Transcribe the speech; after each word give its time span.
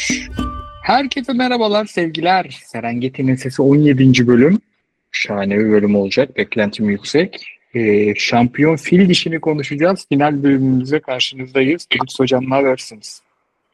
3. 0.00 0.30
Herkese 0.82 1.32
merhabalar, 1.32 1.86
sevgiler. 1.86 2.60
Serengeti'nin 2.64 3.36
sesi 3.36 3.62
17. 3.62 4.26
bölüm. 4.26 4.60
Şahane 5.12 5.58
bir 5.58 5.70
bölüm 5.70 5.96
olacak. 5.96 6.36
Beklentim 6.36 6.90
yüksek. 6.90 7.46
Ee, 7.74 8.14
şampiyon 8.14 8.76
fil 8.76 9.08
dişini 9.08 9.40
konuşacağız. 9.40 10.06
Final 10.08 10.42
bölümümüze 10.42 11.00
karşınızdayız. 11.00 11.86
Kılıç 11.86 12.20
Hocam 12.20 12.50
ne 12.50 12.54
habersiniz? 12.54 13.22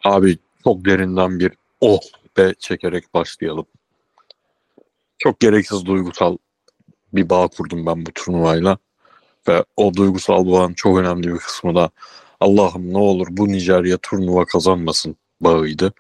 Abi 0.04 0.38
çok 0.64 0.84
derinden 0.84 1.40
bir 1.40 1.52
oh 1.80 2.00
be 2.36 2.54
çekerek 2.58 3.14
başlayalım. 3.14 3.66
Çok 5.18 5.40
gereksiz 5.40 5.86
duygusal 5.86 6.36
bir 7.12 7.30
bağ 7.30 7.48
kurdum 7.48 7.86
ben 7.86 8.06
bu 8.06 8.10
turnuvayla. 8.12 8.78
Ve 9.48 9.64
o 9.76 9.94
duygusal 9.94 10.52
bağın 10.52 10.74
çok 10.74 10.98
önemli 10.98 11.32
bir 11.32 11.38
kısmı 11.38 11.74
da 11.74 11.90
Allah'ım 12.40 12.92
ne 12.92 12.98
olur 12.98 13.26
bu 13.30 13.48
Nijerya 13.48 13.96
turnuva 13.96 14.44
kazanmasın 14.44 15.16
bağıydı. 15.40 15.92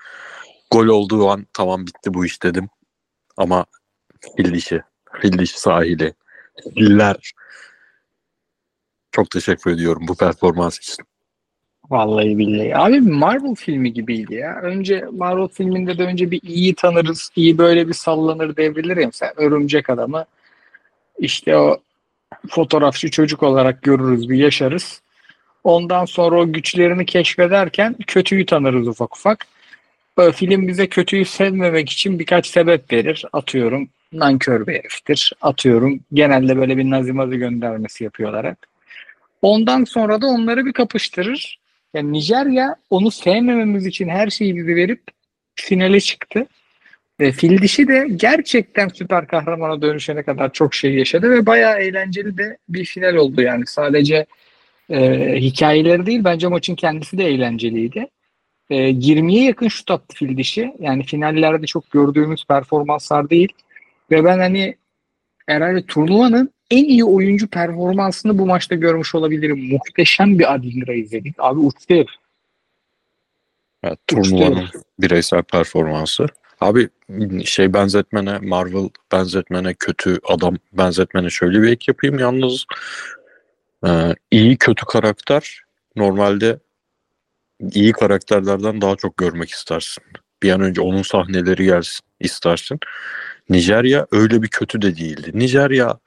Gol 0.70 0.86
olduğu 0.86 1.28
an 1.28 1.46
tamam 1.52 1.86
bitti 1.86 2.14
bu 2.14 2.26
iş 2.26 2.42
dedim. 2.42 2.68
Ama 3.36 3.66
fil 4.36 4.54
dişi, 4.54 4.82
fil 5.20 5.38
dişi 5.38 5.60
sahili, 5.60 6.14
filler. 6.74 7.32
Çok 9.12 9.30
teşekkür 9.30 9.70
ediyorum 9.70 10.02
bu 10.08 10.16
performans 10.16 10.78
için. 10.78 11.04
Vallahi 11.90 12.38
billahi. 12.38 12.76
Abi 12.76 13.00
Marvel 13.00 13.54
filmi 13.54 13.92
gibiydi 13.92 14.34
ya. 14.34 14.60
Önce 14.62 15.04
Marvel 15.12 15.48
filminde 15.48 15.98
de 15.98 16.02
önce 16.02 16.30
bir 16.30 16.42
iyi 16.42 16.74
tanırız. 16.74 17.30
iyi 17.36 17.58
böyle 17.58 17.88
bir 17.88 17.92
sallanır 17.92 18.56
devrilir 18.56 18.96
ya. 18.96 19.06
Mesela 19.06 19.32
Örümcek 19.36 19.90
Adamı 19.90 20.24
işte 21.18 21.56
o 21.56 21.78
fotoğrafçı 22.48 23.10
çocuk 23.10 23.42
olarak 23.42 23.82
görürüz 23.82 24.28
bir 24.28 24.38
yaşarız. 24.38 25.02
Ondan 25.66 26.04
sonra 26.04 26.40
o 26.40 26.52
güçlerini 26.52 27.06
keşfederken 27.06 27.96
kötüyü 28.06 28.46
tanırız 28.46 28.88
ufak 28.88 29.16
ufak. 29.16 29.46
Böyle 30.18 30.32
film 30.32 30.68
bize 30.68 30.86
kötüyü 30.86 31.24
sevmemek 31.24 31.90
için 31.90 32.18
birkaç 32.18 32.46
sebep 32.46 32.92
verir. 32.92 33.24
Atıyorum 33.32 33.88
nankör 34.12 34.66
bir 34.66 34.74
heriftir. 34.74 35.32
Atıyorum 35.40 36.00
genelde 36.12 36.56
böyle 36.56 36.76
bir 36.76 36.90
nazimazı 36.90 37.34
göndermesi 37.34 38.04
yapıyorlar 38.04 38.54
Ondan 39.42 39.84
sonra 39.84 40.22
da 40.22 40.26
onları 40.26 40.66
bir 40.66 40.72
kapıştırır. 40.72 41.58
Yani 41.94 42.12
Nijerya 42.12 42.76
onu 42.90 43.10
sevmememiz 43.10 43.86
için 43.86 44.08
her 44.08 44.30
şeyi 44.30 44.56
bize 44.56 44.76
verip 44.76 45.02
finale 45.54 46.00
çıktı. 46.00 46.46
Ve 47.20 47.32
fil 47.32 47.62
dişi 47.62 47.88
de 47.88 48.08
gerçekten 48.16 48.88
süper 48.88 49.26
kahramana 49.26 49.82
dönüşene 49.82 50.22
kadar 50.22 50.52
çok 50.52 50.74
şey 50.74 50.94
yaşadı 50.94 51.30
ve 51.30 51.46
bayağı 51.46 51.78
eğlenceli 51.78 52.38
de 52.38 52.56
bir 52.68 52.84
final 52.84 53.14
oldu 53.14 53.42
yani. 53.42 53.66
Sadece 53.66 54.26
e, 54.90 55.32
hikayeleri 55.36 56.06
değil 56.06 56.24
bence 56.24 56.48
maçın 56.48 56.74
kendisi 56.74 57.18
de 57.18 57.24
eğlenceliydi. 57.24 58.06
E, 58.70 58.90
20'ye 58.90 59.44
yakın 59.44 59.68
şut 59.68 59.90
attı 59.90 60.16
fil 60.16 60.36
dişi. 60.36 60.74
Yani 60.78 61.02
finallerde 61.02 61.66
çok 61.66 61.90
gördüğümüz 61.90 62.44
performanslar 62.44 63.30
değil. 63.30 63.52
Ve 64.10 64.24
ben 64.24 64.38
hani 64.38 64.76
herhalde 65.46 65.86
turnuvanın 65.86 66.50
en 66.70 66.84
iyi 66.84 67.04
oyuncu 67.04 67.48
performansını 67.48 68.38
bu 68.38 68.46
maçta 68.46 68.74
görmüş 68.74 69.14
olabilirim. 69.14 69.68
Muhteşem 69.70 70.38
bir 70.38 70.54
Adingra 70.54 70.94
izledik. 70.94 71.34
Abi 71.38 71.60
uçtu 71.60 71.94
herif. 71.94 72.10
Evet, 73.82 73.98
turnuvanın 74.06 74.68
bireysel 74.98 75.42
performansı. 75.42 76.26
Abi 76.60 76.88
şey 77.44 77.72
benzetmene, 77.74 78.38
Marvel 78.38 78.88
benzetmene, 79.12 79.74
kötü 79.74 80.18
adam 80.24 80.56
benzetmene 80.72 81.30
şöyle 81.30 81.62
bir 81.62 81.68
ek 81.68 81.84
yapayım 81.88 82.18
yalnız. 82.18 82.66
Ee, 83.86 84.14
iyi 84.30 84.56
kötü 84.56 84.86
karakter 84.86 85.60
normalde 85.96 86.58
iyi 87.72 87.92
karakterlerden 87.92 88.80
daha 88.80 88.96
çok 88.96 89.16
görmek 89.16 89.50
istersin. 89.50 90.04
Bir 90.42 90.50
an 90.50 90.60
önce 90.60 90.80
onun 90.80 91.02
sahneleri 91.02 91.64
gelsin 91.64 92.06
istersin. 92.20 92.78
Nijerya 93.48 94.06
öyle 94.12 94.42
bir 94.42 94.48
kötü 94.48 94.82
de 94.82 94.96
değildi. 94.96 95.30
Nijerya 95.34 95.98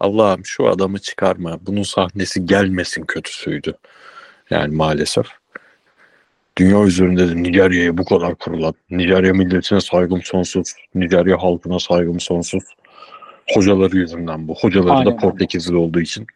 Allah'ım 0.00 0.44
şu 0.44 0.68
adamı 0.68 0.98
çıkarma. 0.98 1.66
Bunun 1.66 1.82
sahnesi 1.82 2.46
gelmesin 2.46 3.02
kötüsüydü. 3.02 3.74
Yani 4.50 4.76
maalesef. 4.76 5.26
Dünya 6.56 6.84
üzerinde 6.84 7.28
de 7.28 7.42
Nijerya'ya 7.42 7.98
bu 7.98 8.04
kadar 8.04 8.34
kurulan, 8.34 8.74
Nijerya 8.90 9.32
milletine 9.32 9.80
saygım 9.80 10.22
sonsuz, 10.22 10.74
Nijerya 10.94 11.42
halkına 11.42 11.78
saygım 11.78 12.20
sonsuz. 12.20 12.64
Hocaları 13.54 13.96
yüzünden 13.96 14.48
bu. 14.48 14.54
Hocaları 14.54 14.92
Aynen. 14.92 15.12
da 15.12 15.16
Portekizli 15.16 15.76
olduğu 15.76 16.00
için. 16.00 16.26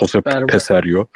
Jose 0.00 0.20
Peserio. 0.20 1.06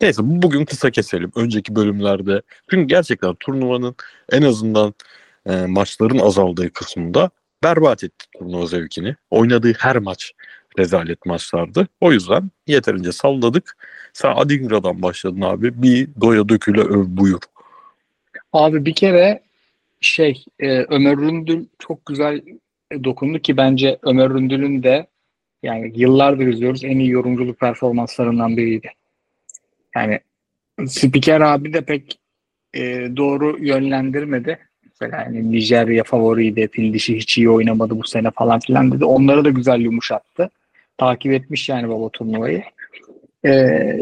Neyse 0.00 0.22
bugün 0.24 0.64
kısa 0.64 0.90
keselim. 0.90 1.32
Önceki 1.34 1.76
bölümlerde 1.76 2.42
çünkü 2.70 2.86
gerçekten 2.86 3.34
turnuvanın 3.34 3.94
en 4.32 4.42
azından 4.42 4.94
e, 5.46 5.66
maçların 5.66 6.18
azaldığı 6.18 6.72
kısmında 6.72 7.30
berbat 7.62 8.04
etti 8.04 8.26
turnuva 8.38 8.66
zevkini. 8.66 9.16
Oynadığı 9.30 9.72
her 9.72 9.96
maç 9.96 10.32
rezalet 10.78 11.26
maçlardı. 11.26 11.88
O 12.00 12.12
yüzden 12.12 12.50
yeterince 12.66 13.12
salladık. 13.12 13.76
Sen 14.12 14.32
Adingra'dan 14.36 15.02
başladın 15.02 15.40
abi. 15.40 15.82
Bir 15.82 16.08
doya 16.20 16.48
döküle 16.48 16.80
öv 16.80 17.04
buyur. 17.06 17.40
Abi 18.52 18.84
bir 18.84 18.94
kere 18.94 19.42
şey 20.00 20.44
e, 20.60 20.68
Ömer 20.68 21.16
Ründül 21.16 21.66
çok 21.78 22.06
güzel 22.06 22.42
dokundu 23.04 23.38
ki 23.38 23.56
bence 23.56 23.98
Ömer 24.02 24.30
Ründül'ün 24.30 24.82
de 24.82 25.06
yani 25.62 25.92
yıllardır 25.96 26.46
izliyoruz 26.46 26.84
en 26.84 26.98
iyi 26.98 27.10
yorumculuk 27.10 27.60
performanslarından 27.60 28.56
biriydi. 28.56 28.88
Yani 29.96 30.20
spiker 30.86 31.40
abi 31.40 31.72
de 31.72 31.80
pek 31.80 32.18
e, 32.74 32.80
doğru 33.16 33.64
yönlendirmedi. 33.64 34.58
Mesela 34.84 35.26
hani 35.26 35.52
Nijerya 35.52 36.04
favoriydi, 36.04 36.68
fil 36.72 36.92
dişi 36.92 37.16
hiç 37.16 37.38
iyi 37.38 37.50
oynamadı 37.50 37.98
bu 37.98 38.04
sene 38.04 38.30
falan 38.30 38.60
filan 38.60 38.92
dedi. 38.92 39.04
Onları 39.04 39.44
da 39.44 39.50
güzel 39.50 39.80
yumuşattı. 39.80 40.50
Takip 40.98 41.32
etmiş 41.32 41.68
yani 41.68 41.88
baba 41.88 42.08
turnuvayı. 42.08 42.62
Ee, 43.46 44.00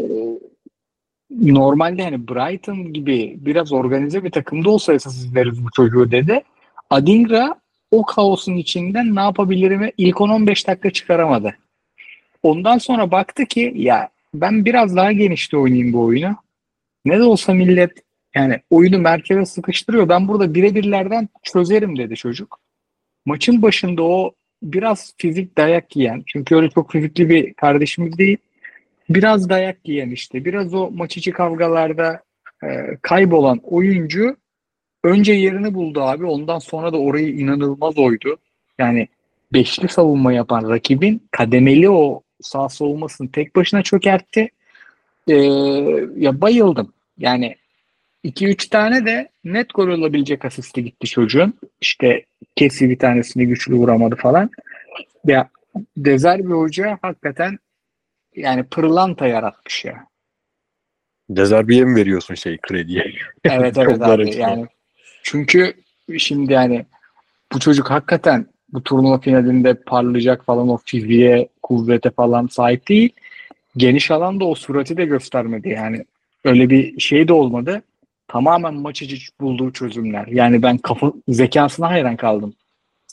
normalde 1.29 2.03
hani 2.03 2.27
Brighton 2.27 2.93
gibi 2.93 3.37
biraz 3.39 3.71
organize 3.71 4.23
bir 4.23 4.31
takımda 4.31 4.69
olsa 4.69 4.93
esas 4.93 5.15
izleriz 5.15 5.65
bu 5.65 5.71
çocuğu 5.75 6.11
dedi. 6.11 6.41
Adingra 6.89 7.55
o 7.91 8.05
kaosun 8.05 8.53
içinden 8.53 9.15
ne 9.15 9.19
yapabilirimi 9.19 9.91
ilk 9.97 10.15
10-15 10.15 10.67
dakika 10.67 10.91
çıkaramadı. 10.91 11.57
Ondan 12.43 12.77
sonra 12.77 13.11
baktı 13.11 13.45
ki 13.45 13.73
ya 13.75 14.09
ben 14.33 14.65
biraz 14.65 14.95
daha 14.95 15.11
genişte 15.11 15.57
oynayayım 15.57 15.93
bu 15.93 16.03
oyunu. 16.03 16.35
Ne 17.05 17.19
de 17.19 17.23
olsa 17.23 17.53
millet 17.53 17.91
yani 18.35 18.59
oyunu 18.69 18.99
merkeze 18.99 19.45
sıkıştırıyor. 19.45 20.09
Ben 20.09 20.27
burada 20.27 20.53
birebirlerden 20.53 21.29
çözerim 21.43 21.97
dedi 21.97 22.15
çocuk. 22.15 22.59
Maçın 23.25 23.61
başında 23.61 24.03
o 24.03 24.33
biraz 24.63 25.13
fizik 25.17 25.57
dayak 25.57 25.95
yiyen, 25.95 26.23
çünkü 26.27 26.55
öyle 26.55 26.69
çok 26.69 26.91
fizikli 26.91 27.29
bir 27.29 27.53
kardeşimiz 27.53 28.17
değil. 28.17 28.37
Biraz 29.09 29.49
dayak 29.49 29.77
yiyen 29.85 30.09
işte, 30.09 30.45
biraz 30.45 30.73
o 30.73 30.91
maç 30.91 31.17
içi 31.17 31.31
kavgalarda 31.31 32.23
e, 32.63 32.67
kaybolan 33.01 33.59
oyuncu 33.63 34.37
önce 35.07 35.33
yerini 35.33 35.73
buldu 35.73 36.01
abi. 36.01 36.25
Ondan 36.25 36.59
sonra 36.59 36.93
da 36.93 36.97
orayı 36.97 37.29
inanılmaz 37.29 37.97
oydu. 37.97 38.37
Yani 38.79 39.07
beşli 39.53 39.89
savunma 39.89 40.33
yapan 40.33 40.69
rakibin 40.69 41.27
kademeli 41.31 41.89
o 41.89 42.21
sağ 42.41 42.69
savunmasını 42.69 43.31
tek 43.31 43.55
başına 43.55 43.83
çökertti. 43.83 44.49
Ee, 45.27 45.35
ya 46.17 46.41
bayıldım. 46.41 46.93
Yani 47.17 47.55
2-3 48.25 48.69
tane 48.69 49.05
de 49.05 49.29
net 49.43 49.73
gol 49.73 49.87
olabilecek 49.87 50.45
asisti 50.45 50.83
gitti 50.83 51.07
çocuğun. 51.07 51.53
İşte 51.81 52.25
kesi 52.55 52.89
bir 52.89 52.99
tanesini 52.99 53.47
güçlü 53.47 53.73
vuramadı 53.73 54.15
falan. 54.15 54.49
Ya 55.25 55.49
Dezer 55.97 56.39
bir 56.39 56.53
hoca 56.53 56.99
hakikaten 57.01 57.59
yani 58.35 58.63
pırlanta 58.63 59.27
yaratmış 59.27 59.85
ya. 59.85 60.07
Dezerbiye 61.29 61.85
mi 61.85 61.95
veriyorsun 61.95 62.35
şey 62.35 62.57
krediye? 62.57 63.13
Evet 63.43 63.77
evet 63.77 64.01
abi 64.01 64.35
yani. 64.35 64.67
Çünkü 65.29 65.73
şimdi 66.17 66.53
yani 66.53 66.85
bu 67.53 67.59
çocuk 67.59 67.91
hakikaten 67.91 68.45
bu 68.73 68.83
turnuva 68.83 69.19
finalinde 69.19 69.73
parlayacak 69.73 70.45
falan 70.45 70.69
o 70.69 70.77
fiziğe, 70.85 71.47
kuvvete 71.63 72.09
falan 72.09 72.47
sahip 72.47 72.87
değil. 72.87 73.09
Geniş 73.77 74.11
alanda 74.11 74.45
o 74.45 74.55
surati 74.55 74.97
de 74.97 75.05
göstermedi 75.05 75.69
yani. 75.69 76.05
Öyle 76.43 76.69
bir 76.69 76.99
şey 76.99 77.27
de 77.27 77.33
olmadı. 77.33 77.81
Tamamen 78.27 78.73
maç 78.73 79.01
içi 79.01 79.27
bulduğu 79.41 79.71
çözümler. 79.71 80.27
Yani 80.27 80.63
ben 80.63 80.77
kafa 80.77 81.13
zekasına 81.27 81.89
hayran 81.89 82.15
kaldım. 82.15 82.53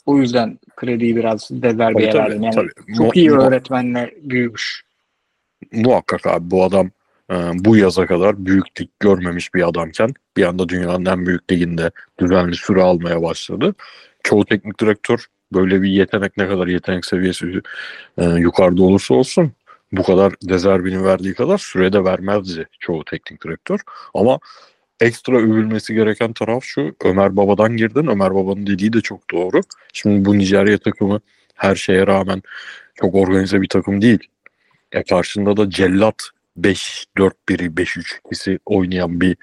O 0.05 0.17
yüzden 0.17 0.59
krediyi 0.75 1.15
biraz 1.15 1.49
Dezerbi'ye 1.51 2.13
verdim. 2.13 2.41
Yani 2.41 2.55
tabii. 2.55 2.95
çok 2.97 3.17
iyi 3.17 3.31
öğretmenle 3.31 4.15
büyümüş. 4.21 4.83
Muhakkak 5.71 6.27
abi 6.27 6.51
bu 6.51 6.63
adam 6.63 6.89
bu 7.53 7.77
yaza 7.77 8.05
kadar 8.05 8.45
büyüklük 8.45 8.99
görmemiş 8.99 9.53
bir 9.53 9.69
adamken 9.69 10.13
bir 10.37 10.43
anda 10.43 10.69
dünyanın 10.69 11.05
en 11.05 11.25
büyük 11.25 11.51
liginde 11.51 11.91
düzenli 12.19 12.55
süre 12.55 12.81
almaya 12.81 13.21
başladı. 13.21 13.75
Çoğu 14.23 14.45
teknik 14.45 14.79
direktör 14.79 15.25
böyle 15.53 15.81
bir 15.81 15.89
yetenek 15.89 16.37
ne 16.37 16.47
kadar 16.47 16.67
yetenek 16.67 17.05
seviyesi 17.05 17.61
e, 18.17 18.25
yukarıda 18.25 18.83
olursa 18.83 19.13
olsun 19.13 19.51
bu 19.91 20.03
kadar 20.03 20.33
Dezerbi'nin 20.43 21.03
verdiği 21.03 21.33
kadar 21.33 21.57
sürede 21.57 22.03
vermezdi 22.03 22.67
çoğu 22.79 23.05
teknik 23.05 23.43
direktör. 23.43 23.79
Ama 24.13 24.39
ekstra 24.99 25.37
övülmesi 25.37 25.93
gereken 25.93 26.33
taraf 26.33 26.63
şu. 26.63 26.95
Ömer 27.03 27.37
Baba'dan 27.37 27.77
girdin. 27.77 28.07
Ömer 28.07 28.35
Baba'nın 28.35 28.67
dediği 28.67 28.93
de 28.93 29.01
çok 29.01 29.31
doğru. 29.31 29.61
Şimdi 29.93 30.25
bu 30.25 30.37
Nijerya 30.37 30.77
takımı 30.77 31.19
her 31.55 31.75
şeye 31.75 32.07
rağmen 32.07 32.41
çok 32.95 33.15
organize 33.15 33.61
bir 33.61 33.69
takım 33.69 34.01
değil. 34.01 34.19
Ya 34.93 35.03
karşında 35.03 35.57
da 35.57 35.69
cellat 35.69 36.23
5-4-1'i 36.59 37.67
5-3-2'si 37.67 38.59
oynayan 38.65 39.21
bir 39.21 39.37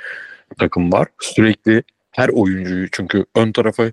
takım 0.58 0.92
var. 0.92 1.08
Sürekli 1.20 1.82
her 2.10 2.28
oyuncuyu 2.28 2.88
çünkü 2.92 3.24
ön 3.34 3.52
tarafa 3.52 3.92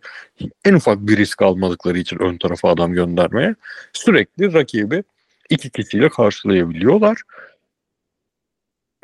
en 0.66 0.74
ufak 0.74 1.00
bir 1.00 1.18
risk 1.18 1.42
almadıkları 1.42 1.98
için 1.98 2.20
ön 2.20 2.38
tarafa 2.38 2.70
adam 2.70 2.94
göndermeye 2.94 3.56
sürekli 3.94 4.54
rakibi 4.54 5.04
iki 5.50 5.70
kişiyle 5.70 6.10
karşılayabiliyorlar. 6.10 7.22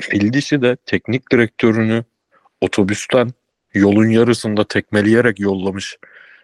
Fildişi 0.01 0.61
de 0.61 0.77
teknik 0.85 1.31
direktörünü 1.31 2.03
otobüsten 2.61 3.29
yolun 3.73 4.09
yarısında 4.09 4.67
tekmeleyerek 4.67 5.39
yollamış. 5.39 5.97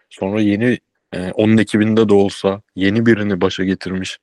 Sonra 0.10 0.42
yeni 0.42 0.80
e, 1.14 1.32
onun 1.32 1.58
ekibinde 1.58 2.10
de 2.10 2.14
olsa 2.14 2.62
yeni 2.76 3.06
birini 3.06 3.42
başa 3.42 3.64
getirmiş 3.64 4.20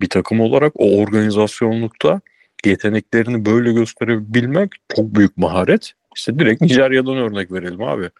bir 0.00 0.08
takım 0.08 0.40
olarak 0.40 0.72
o 0.76 1.00
organizasyonlukta 1.00 2.20
yeteneklerini 2.66 3.44
böyle 3.44 3.72
gösterebilmek 3.72 4.72
çok 4.96 5.14
büyük 5.14 5.36
maharet. 5.36 5.92
İşte 6.16 6.38
direkt 6.38 6.60
Nijerya'dan 6.60 7.16
örnek 7.16 7.52
verelim 7.52 7.82
abi. 7.82 8.10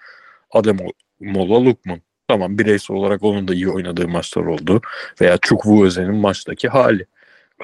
Ademola 0.50 1.64
Lukman. 1.64 2.00
Tamam 2.28 2.58
bireysel 2.58 2.96
olarak 2.96 3.22
onun 3.22 3.48
da 3.48 3.54
iyi 3.54 3.68
oynadığı 3.68 4.08
maçlar 4.08 4.42
oldu. 4.42 4.80
Veya 5.20 5.38
Çukwu 5.38 5.84
Özen'in 5.84 6.14
maçtaki 6.14 6.68
hali. 6.68 7.06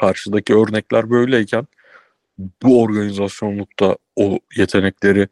Karşıdaki 0.00 0.54
örnekler 0.54 1.10
böyleyken 1.10 1.66
bu 2.62 2.82
organizasyonlukta 2.82 3.96
o 4.16 4.38
yetenekleri 4.56 5.28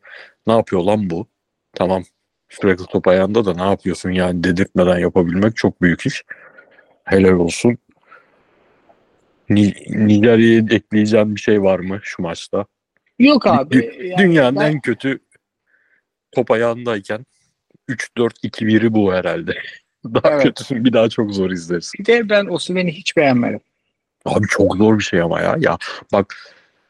ne 0.46 0.52
yapıyor 0.52 0.82
lan 0.82 1.10
bu? 1.10 1.26
Tamam 1.72 2.04
sürekli 2.48 2.86
top 2.86 3.08
ayağında 3.08 3.44
da 3.44 3.54
ne 3.54 3.70
yapıyorsun 3.70 4.10
yani 4.10 4.44
dedirtmeden 4.44 4.98
yapabilmek 4.98 5.56
çok 5.56 5.82
büyük 5.82 6.06
iş. 6.06 6.24
Helal 7.04 7.32
olsun. 7.32 7.78
Nijerya'ya 9.50 10.64
ekleyeceğim 10.70 11.34
bir 11.34 11.40
şey 11.40 11.62
var 11.62 11.78
mı 11.78 12.00
şu 12.02 12.22
maçta? 12.22 12.66
Yok 13.18 13.46
abi. 13.46 13.74
Dü- 13.74 14.06
yani 14.06 14.18
dünyanın 14.18 14.60
ben... 14.60 14.72
en 14.72 14.80
kötü 14.80 15.18
top 16.32 16.50
ayağındayken 16.50 17.26
3-4-2-1'i 17.88 18.94
bu 18.94 19.14
herhalde. 19.14 19.54
Daha 20.04 20.32
evet. 20.32 20.42
kötüsünü 20.42 20.84
bir 20.84 20.92
daha 20.92 21.08
çok 21.08 21.34
zor 21.34 21.50
izlersin. 21.50 21.98
Bir 21.98 22.06
de 22.06 22.28
ben 22.28 22.46
Osimhen'i 22.46 22.92
hiç 22.92 23.16
beğenmedim. 23.16 23.60
Abi 24.24 24.46
çok 24.46 24.76
zor 24.76 24.98
bir 24.98 25.04
şey 25.04 25.20
ama 25.20 25.40
ya. 25.40 25.56
Ya 25.58 25.78
bak 26.12 26.36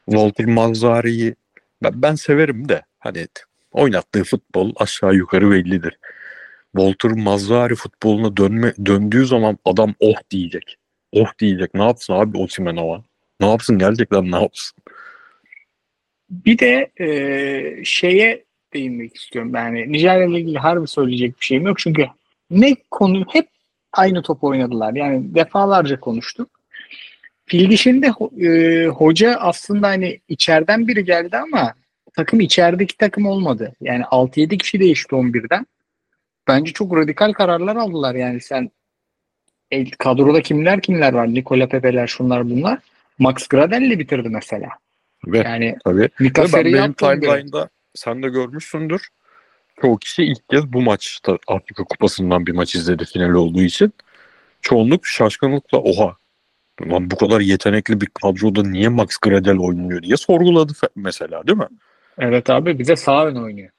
Walter 0.05 0.45
Mazzari'yi 0.45 1.35
ben, 1.83 2.01
ben 2.01 2.15
severim 2.15 2.69
de 2.69 2.81
hani 2.99 3.27
oynattığı 3.71 4.23
futbol 4.23 4.73
aşağı 4.75 5.15
yukarı 5.15 5.51
bellidir. 5.51 5.99
Walter 6.71 7.11
Mazzari 7.11 7.75
futboluna 7.75 8.37
dönme, 8.37 8.73
döndüğü 8.85 9.25
zaman 9.25 9.57
adam 9.65 9.93
oh 9.99 10.17
diyecek. 10.31 10.77
Oh 11.13 11.27
diyecek. 11.39 11.73
Ne 11.73 11.83
yapsın 11.83 12.13
abi 12.13 12.37
Osimhen 12.37 12.75
ama? 12.75 13.03
Ne 13.39 13.49
yapsın 13.49 13.77
gerçekten 13.77 14.31
ne 14.31 14.41
yapsın? 14.41 14.77
Bir 16.29 16.59
de 16.59 16.91
e, 16.99 17.85
şeye 17.85 18.43
değinmek 18.73 19.15
istiyorum. 19.15 19.51
Yani 19.55 19.91
Nijerya 19.91 20.25
ile 20.25 20.39
ilgili 20.39 20.57
harbi 20.57 20.87
söyleyecek 20.87 21.39
bir 21.39 21.45
şeyim 21.45 21.67
yok. 21.67 21.79
Çünkü 21.79 22.05
ne 22.49 22.75
konu 22.91 23.25
hep 23.29 23.47
aynı 23.93 24.21
top 24.21 24.43
oynadılar. 24.43 24.93
Yani 24.93 25.35
defalarca 25.35 25.99
konuştuk. 25.99 26.49
Fildiş'in 27.45 28.03
e, 28.41 28.87
hoca 28.87 29.35
aslında 29.35 29.87
hani 29.87 30.19
içeriden 30.27 30.87
biri 30.87 31.05
geldi 31.05 31.37
ama 31.37 31.73
takım 32.15 32.39
içerideki 32.39 32.97
takım 32.97 33.25
olmadı. 33.25 33.73
Yani 33.81 34.03
6-7 34.03 34.57
kişi 34.57 34.79
değişti 34.79 35.15
11'den. 35.15 35.65
Bence 36.47 36.73
çok 36.73 36.97
radikal 36.97 37.33
kararlar 37.33 37.75
aldılar 37.75 38.15
yani 38.15 38.41
sen 38.41 38.71
el, 39.73 39.91
kadroda 39.91 40.41
kimler 40.41 40.81
kimler 40.81 41.13
var? 41.13 41.33
Nikola 41.33 41.67
Pepe'ler 41.67 42.07
şunlar 42.07 42.49
bunlar. 42.49 42.79
Max 43.19 43.47
Gradel'le 43.47 43.99
bitirdi 43.99 44.29
mesela. 44.29 44.69
Ve, 45.27 45.37
yani 45.37 45.75
tabii. 45.85 46.09
Mika 46.19 46.45
ben 46.53 46.65
benim 46.65 46.93
timeline'da 46.93 47.69
sen 47.95 48.23
de 48.23 48.29
görmüşsündür. 48.29 49.07
Çoğu 49.81 49.97
kişi 49.97 50.23
ilk 50.23 50.49
kez 50.49 50.73
bu 50.73 50.81
maçta 50.81 51.37
Afrika 51.47 51.83
Kupası'ndan 51.83 52.45
bir 52.45 52.51
maç 52.51 52.75
izledi 52.75 53.05
final 53.05 53.33
olduğu 53.33 53.61
için. 53.61 53.93
Çoğunluk 54.61 55.07
şaşkınlıkla 55.07 55.77
oha 55.77 56.15
lan 56.81 57.11
bu 57.11 57.15
kadar 57.15 57.41
yetenekli 57.41 58.01
bir 58.01 58.05
kadroda 58.05 58.63
niye 58.63 58.89
Max 58.89 59.17
Gradel 59.17 59.57
oynuyor 59.57 60.03
diye 60.03 60.17
sorguladı 60.17 60.73
mesela 60.95 61.47
değil 61.47 61.57
mi? 61.57 61.67
Evet 62.17 62.49
abi 62.49 62.79
bize 62.79 62.95
sağ 62.95 63.25
ön 63.25 63.35
oynuyor. 63.35 63.69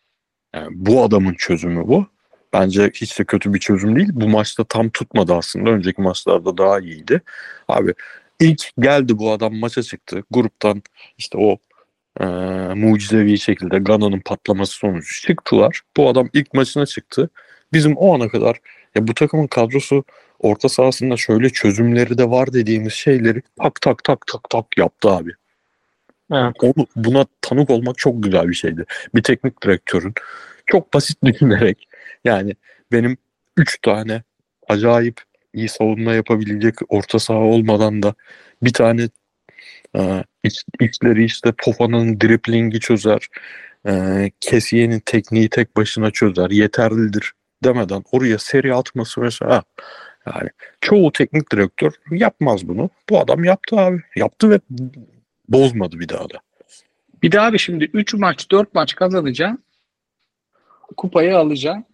Yani 0.55 0.69
bu 0.70 1.02
adamın 1.02 1.35
çözümü 1.35 1.88
bu. 1.88 2.06
Bence 2.55 2.91
hiç 2.95 3.19
de 3.19 3.25
kötü 3.25 3.55
bir 3.55 3.59
çözüm 3.59 3.97
değil. 3.97 4.09
Bu 4.12 4.29
maçta 4.29 4.65
tam 4.65 4.91
tutmadı 4.91 5.35
aslında. 5.35 5.71
Önceki 5.71 6.03
maçlarda 6.03 6.59
daha 6.59 6.81
iyiydi. 6.81 7.23
Abi 7.69 7.95
ilk 8.41 8.71
geldi 8.79 9.19
bu 9.19 9.33
adam 9.33 9.55
maça 9.56 9.83
çıktı. 9.83 10.23
Gruptan 10.31 10.83
işte 11.19 11.39
o 11.39 11.59
e, 12.21 12.25
mucizevi 12.75 13.39
şekilde 13.39 13.79
Gana'nın 13.79 14.21
patlaması 14.21 14.73
sonucu 14.73 15.21
çıktılar. 15.21 15.81
Bu 15.97 16.09
adam 16.09 16.29
ilk 16.33 16.55
maçına 16.55 16.87
çıktı. 16.87 17.31
Bizim 17.73 17.97
o 17.97 18.15
ana 18.15 18.29
kadar 18.29 18.61
ya 18.95 19.09
bu 19.09 19.15
takımın 19.15 19.47
kadrosu 19.47 20.05
orta 20.39 20.69
sahasında 20.69 21.17
şöyle 21.17 21.51
çözümleri 21.51 22.19
de 22.19 22.31
var 22.31 22.53
dediğimiz 22.53 22.93
şeyleri 22.93 23.43
tak 23.62 23.81
tak 23.81 24.05
tak 24.05 24.27
tak 24.27 24.51
tak 24.51 24.67
yaptı 24.79 25.11
abi. 25.11 25.31
Evet. 26.33 26.55
Onu, 26.62 26.87
buna 26.97 27.27
tanık 27.41 27.71
olmak 27.71 27.99
çok 27.99 28.23
güzel 28.23 28.49
bir 28.49 28.55
şeydi. 28.55 28.85
Bir 29.15 29.23
teknik 29.23 29.62
direktörün 29.62 30.15
çok 30.67 30.95
basit 30.95 31.25
düşünerek 31.25 31.89
yani 32.25 32.55
benim 32.93 33.17
3 33.56 33.79
tane 33.82 34.23
acayip 34.69 35.21
iyi 35.53 35.69
savunma 35.69 36.15
yapabilecek 36.15 36.75
orta 36.88 37.19
saha 37.19 37.38
olmadan 37.38 38.03
da 38.03 38.15
bir 38.62 38.73
tane 38.73 39.09
e, 39.97 40.25
iç, 40.44 40.65
içleri 40.81 41.25
işte 41.25 41.53
Tofa'nın 41.59 42.21
driplingi 42.21 42.81
çözer. 42.81 43.29
E, 43.87 44.31
Kesiye'nin 44.41 45.00
tekniği 45.00 45.49
tek 45.49 45.76
başına 45.76 46.11
çözer. 46.11 46.50
Yeterlidir 46.50 47.32
demeden 47.65 48.03
oraya 48.12 48.38
seri 48.38 48.75
atması 48.75 49.20
mesela 49.20 49.62
yani 50.27 50.50
çoğu 50.81 51.12
teknik 51.12 51.53
direktör 51.53 51.93
yapmaz 52.11 52.69
bunu. 52.69 52.91
Bu 53.11 53.20
adam 53.20 53.44
yaptı 53.44 53.77
abi. 53.77 54.03
Yaptı 54.17 54.50
ve 54.50 54.61
bozmadı 55.49 56.00
bir 56.00 56.09
daha 56.09 56.31
da. 56.31 56.41
Bir 57.22 57.32
daha 57.32 57.46
abi 57.46 57.58
şimdi 57.58 57.84
3 57.84 58.15
maç 58.15 58.51
4 58.51 58.75
maç 58.75 58.94
kazanacaksın. 58.94 59.65
Kupayı 60.96 61.39
alacaksın. 61.39 61.84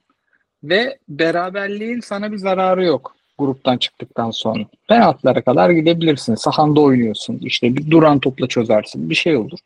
Ve 0.65 0.99
beraberliğin 1.09 2.01
sana 2.01 2.33
bir 2.33 2.37
zararı 2.37 2.85
yok 2.85 3.17
gruptan 3.41 3.79
çıktıktan 3.79 4.31
sonra. 4.31 4.65
Penaltılara 4.89 5.43
kadar 5.43 5.71
gidebilirsin. 5.71 6.35
Sahanda 6.35 6.81
oynuyorsun. 6.81 7.39
İşte 7.43 7.77
bir 7.77 7.91
duran 7.91 8.21
topla 8.21 8.47
çözersin. 8.47 9.11
Bir 9.11 9.15
şey 9.15 9.37
olur. 9.37 9.59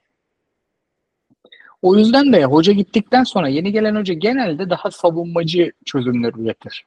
O 1.83 1.97
yüzden 1.97 2.33
de 2.33 2.45
hoca 2.45 2.73
gittikten 2.73 3.25
sonra 3.25 3.49
yeni 3.49 3.73
gelen 3.73 3.95
hoca 3.97 4.15
genelde 4.15 4.71
daha 4.71 4.91
savunmacı 4.91 5.73
çözümler 5.85 6.33
üretir. 6.39 6.85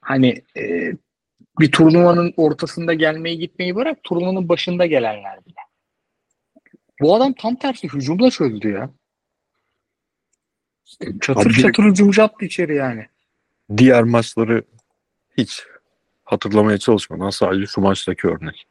Hani 0.00 0.42
e, 0.56 0.92
bir 1.60 1.72
turnuvanın 1.72 2.34
ortasında 2.36 2.94
gelmeyi 2.94 3.38
gitmeyi 3.38 3.74
bırak 3.74 4.02
turnuvanın 4.02 4.48
başında 4.48 4.86
gelenler 4.86 5.44
bile. 5.46 5.54
Bu 7.00 7.14
adam 7.14 7.32
tam 7.32 7.54
tersi 7.54 7.88
hücumla 7.88 8.30
çözdü 8.30 8.68
ya. 8.68 8.90
Çatır 11.20 11.46
Abi, 11.46 11.54
çatır 11.54 11.82
hücumcu 11.82 12.22
attı 12.22 12.44
içeri 12.44 12.76
yani. 12.76 13.06
Diğer 13.76 14.02
maçları 14.02 14.62
hiç 15.38 15.62
hatırlamaya 16.24 16.78
çalışmadan 16.78 17.30
sadece 17.30 17.66
şu 17.66 17.80
maçtaki 17.80 18.28
örnek. 18.28 18.66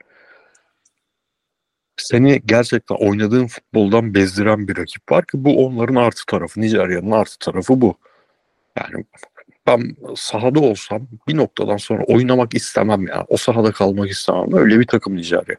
Seni 1.97 2.41
gerçekten 2.45 2.95
oynadığın 2.95 3.47
futboldan 3.47 4.13
bezdiren 4.13 4.67
bir 4.67 4.77
rakip 4.77 5.11
var 5.11 5.25
ki 5.25 5.45
bu 5.45 5.65
onların 5.65 5.95
artı 5.95 6.25
tarafı. 6.25 6.61
Nijerya'nın 6.61 7.11
artı 7.11 7.39
tarafı 7.39 7.81
bu. 7.81 7.97
Yani 8.77 9.05
ben 9.67 9.95
sahada 10.15 10.59
olsam 10.59 11.07
bir 11.27 11.37
noktadan 11.37 11.77
sonra 11.77 12.03
oynamak 12.03 12.53
istemem 12.53 13.07
ya. 13.07 13.25
O 13.27 13.37
sahada 13.37 13.71
kalmak 13.71 14.09
istemem. 14.09 14.53
Öyle 14.53 14.79
bir 14.79 14.87
takım 14.87 15.15
Nijerya. 15.15 15.55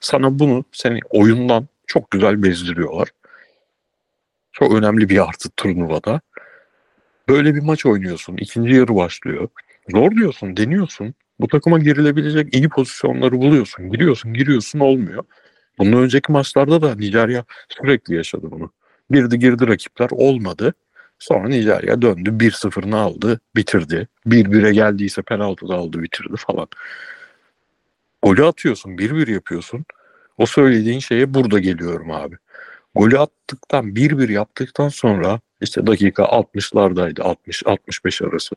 Sana 0.00 0.38
bunu 0.38 0.64
seni 0.72 1.00
oyundan 1.10 1.68
çok 1.86 2.10
güzel 2.10 2.42
bezdiriyorlar. 2.42 3.08
Çok 4.52 4.74
önemli 4.74 5.08
bir 5.08 5.28
artı 5.28 5.50
turnuvada. 5.50 6.20
Böyle 7.28 7.54
bir 7.54 7.62
maç 7.62 7.86
oynuyorsun. 7.86 8.36
İkinci 8.36 8.74
yarı 8.74 8.96
başlıyor. 8.96 9.48
Zor 9.88 10.10
diyorsun, 10.10 10.56
deniyorsun. 10.56 11.14
Bu 11.40 11.48
takıma 11.48 11.78
girilebilecek 11.78 12.54
iyi 12.54 12.68
pozisyonları 12.68 13.32
buluyorsun. 13.32 13.90
Giriyorsun, 13.90 14.34
giriyorsun 14.34 14.80
olmuyor. 14.80 15.24
Bundan 15.78 16.02
önceki 16.02 16.32
maçlarda 16.32 16.82
da 16.82 16.94
Nijerya 16.94 17.44
sürekli 17.68 18.14
yaşadı 18.14 18.50
bunu. 18.50 18.70
Girdi 19.10 19.38
girdi 19.38 19.68
rakipler 19.68 20.08
olmadı. 20.10 20.74
Sonra 21.18 21.48
Nijerya 21.48 22.02
döndü 22.02 22.30
1-0'ını 22.30 22.96
aldı 22.96 23.40
bitirdi. 23.56 24.08
1-1'e 24.26 24.72
geldiyse 24.72 25.22
penaltı 25.22 25.68
da 25.68 25.74
aldı 25.74 26.02
bitirdi 26.02 26.36
falan. 26.36 26.66
Golü 28.22 28.44
atıyorsun 28.44 28.90
1-1 28.90 29.30
yapıyorsun. 29.30 29.84
O 30.38 30.46
söylediğin 30.46 30.98
şeye 30.98 31.34
burada 31.34 31.58
geliyorum 31.58 32.10
abi. 32.10 32.36
Golü 32.94 33.18
attıktan 33.18 33.86
1-1 33.86 34.32
yaptıktan 34.32 34.88
sonra 34.88 35.40
işte 35.60 35.86
dakika 35.86 36.22
60'lardaydı 36.22 37.20
60-65 37.20 38.28
arası. 38.28 38.56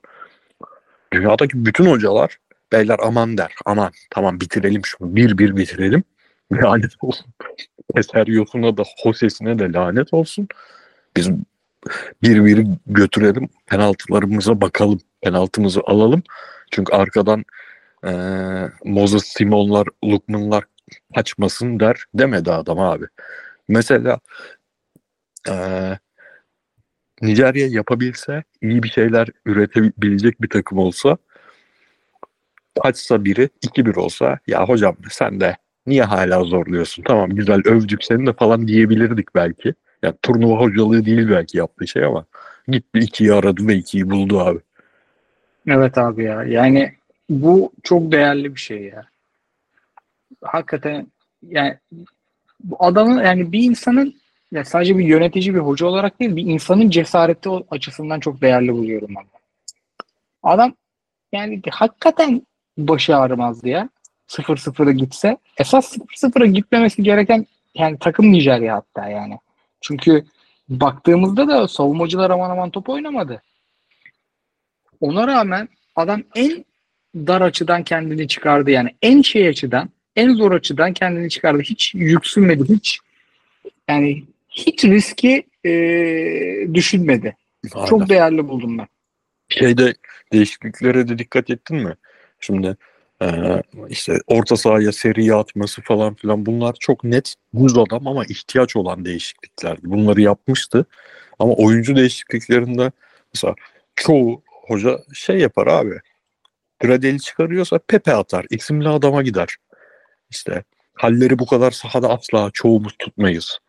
Dünyadaki 1.14 1.66
bütün 1.66 1.86
hocalar 1.86 2.38
beyler 2.72 3.00
aman 3.04 3.38
der 3.38 3.54
aman 3.66 3.92
tamam 4.10 4.40
bitirelim 4.40 4.86
şunu 4.86 5.10
1-1 5.16 5.58
bitirelim. 5.58 6.04
Lanet 6.54 6.92
olsun. 7.02 7.26
Eseryosuna 7.96 8.78
da 8.78 8.84
Jose'sine 9.04 9.60
de 9.60 9.74
lanet 9.74 10.14
olsun. 10.14 10.48
Biz 11.18 11.30
bir 12.22 12.46
biri 12.46 12.68
götürelim 12.86 13.50
penaltılarımıza 13.66 14.62
bakalım 14.62 15.00
penaltımızı 15.22 15.82
alalım. 15.86 16.24
Çünkü 16.72 16.96
arkadan 16.96 17.46
e, 18.08 18.12
Moses 18.86 19.24
Simon'lar 19.24 19.88
Lukman'lar 20.04 20.64
kaçmasın 21.16 21.80
der 21.80 22.04
demedi 22.14 22.52
adam 22.52 22.80
abi. 22.80 23.06
Mesela 23.68 24.20
e, 25.50 25.54
Nijerya 27.22 27.68
yapabilse 27.68 28.44
iyi 28.62 28.84
bir 28.84 28.90
şeyler 28.90 29.28
üretebilecek 29.46 30.42
bir 30.42 30.50
takım 30.50 30.78
olsa 30.78 31.18
kaçsa 32.84 33.26
biri 33.26 33.50
2-1 33.62 33.96
olsa 33.96 34.40
ya 34.48 34.66
hocam 34.66 34.96
sen 35.10 35.40
de 35.40 35.58
niye 35.88 36.04
hala 36.04 36.44
zorluyorsun 36.44 37.04
tamam 37.04 37.30
güzel 37.30 37.62
övdük 37.66 38.04
seni 38.04 38.26
de 38.28 38.34
falan 38.34 38.68
diyebilirdik 38.68 39.36
belki. 39.36 39.74
Yani 40.04 40.16
turnuva 40.22 40.60
hocalığı 40.60 41.06
değil 41.06 41.30
belki 41.30 41.58
yaptığı 41.58 41.88
şey 41.88 42.04
ama 42.04 42.26
gitti 42.68 43.00
ikiyi 43.00 43.34
aradı 43.34 43.68
ve 43.68 43.76
ikiyi 43.76 44.10
buldu 44.10 44.40
abi. 44.40 44.60
Evet 45.68 45.98
abi 45.98 46.24
ya. 46.24 46.44
Yani 46.44 46.94
bu 47.30 47.72
çok 47.84 48.12
değerli 48.12 48.56
bir 48.56 48.60
şey 48.60 48.84
ya. 48.84 49.06
Hakikaten 50.42 51.08
yani 51.50 51.78
bu 52.64 52.76
adamın 52.80 53.24
yani 53.24 53.52
bir 53.52 53.64
insanın 53.64 54.16
ya 54.52 54.66
sadece 54.66 54.98
bir 54.98 55.06
yönetici 55.06 55.56
bir 55.56 55.60
hoca 55.60 55.86
olarak 55.86 56.20
değil 56.20 56.36
bir 56.36 56.46
insanın 56.46 56.90
cesareti 56.90 57.50
açısından 57.72 58.20
çok 58.20 58.42
değerli 58.42 58.74
buluyorum 58.74 59.10
ben. 59.16 59.26
Adam 60.44 60.74
yani 61.32 61.62
hakikaten 61.72 62.42
başı 62.78 63.18
ağrımazdı 63.18 63.70
ya. 63.70 63.90
0-0'a 64.30 64.92
gitse. 64.92 65.38
Esas 65.58 65.98
0-0'a 65.98 66.46
gitmemesi 66.46 67.04
gereken 67.04 67.46
yani 67.76 67.98
takım 68.00 68.32
Nijerya 68.32 68.76
hatta 68.76 69.10
yani. 69.10 69.40
Çünkü 69.82 70.26
baktığımızda 70.70 71.48
da 71.48 71.68
savunmacılar 71.68 72.30
aman 72.30 72.50
aman 72.50 72.70
top 72.70 72.90
oynamadı. 72.90 73.42
Ona 75.02 75.28
rağmen 75.28 75.70
adam 75.96 76.24
en 76.36 76.66
dar 77.16 77.42
açıdan 77.42 77.84
kendini 77.84 78.28
çıkardı 78.28 78.72
yani 78.72 78.96
en 79.02 79.22
şey 79.22 79.48
açıdan 79.48 79.90
en 80.16 80.34
zor 80.34 80.52
açıdan 80.52 80.94
kendini 80.94 81.30
çıkardı. 81.30 81.62
Hiç 81.62 81.96
yüksünmedi. 81.96 82.64
Hiç 82.70 83.00
yani 83.90 84.24
hiç 84.50 84.86
riski 84.86 85.44
e, 85.66 85.72
düşünmedi. 86.74 87.36
Aynen. 87.74 87.88
Çok 87.88 88.10
değerli 88.10 88.48
buldum 88.48 88.78
ben. 88.78 88.88
Şeyde 89.50 89.94
değişikliklere 90.34 91.08
de 91.08 91.18
dikkat 91.18 91.50
ettin 91.50 91.78
mi? 91.78 91.96
Şimdi 92.40 92.78
ee, 93.22 93.64
işte 93.90 94.20
orta 94.28 94.58
sahaya 94.58 94.92
seri 94.92 95.36
atması 95.36 95.82
falan 95.82 96.16
filan 96.16 96.46
bunlar 96.46 96.76
çok 96.80 97.04
net 97.04 97.36
buz 97.54 97.78
adam 97.78 98.08
ama 98.08 98.26
ihtiyaç 98.26 98.76
olan 98.76 99.06
değişikliklerdi. 99.06 99.82
Bunları 99.84 100.22
yapmıştı. 100.22 100.86
Ama 101.40 101.54
oyuncu 101.54 101.96
değişikliklerinde 101.96 102.92
mesela 103.34 103.56
çoğu 103.96 104.42
hoca 104.48 105.00
şey 105.14 105.38
yapar 105.38 105.68
abi. 105.68 106.00
Gradeli 106.80 107.22
çıkarıyorsa 107.22 107.80
Pepe 107.88 108.14
atar. 108.14 108.46
isimli 108.50 108.90
adama 108.90 109.24
gider. 109.24 109.56
İşte 110.30 110.64
halleri 110.94 111.40
bu 111.40 111.46
kadar 111.46 111.72
sahada 111.72 112.10
asla 112.10 112.50
çoğumuz 112.54 112.94
tutmayız. 113.00 113.60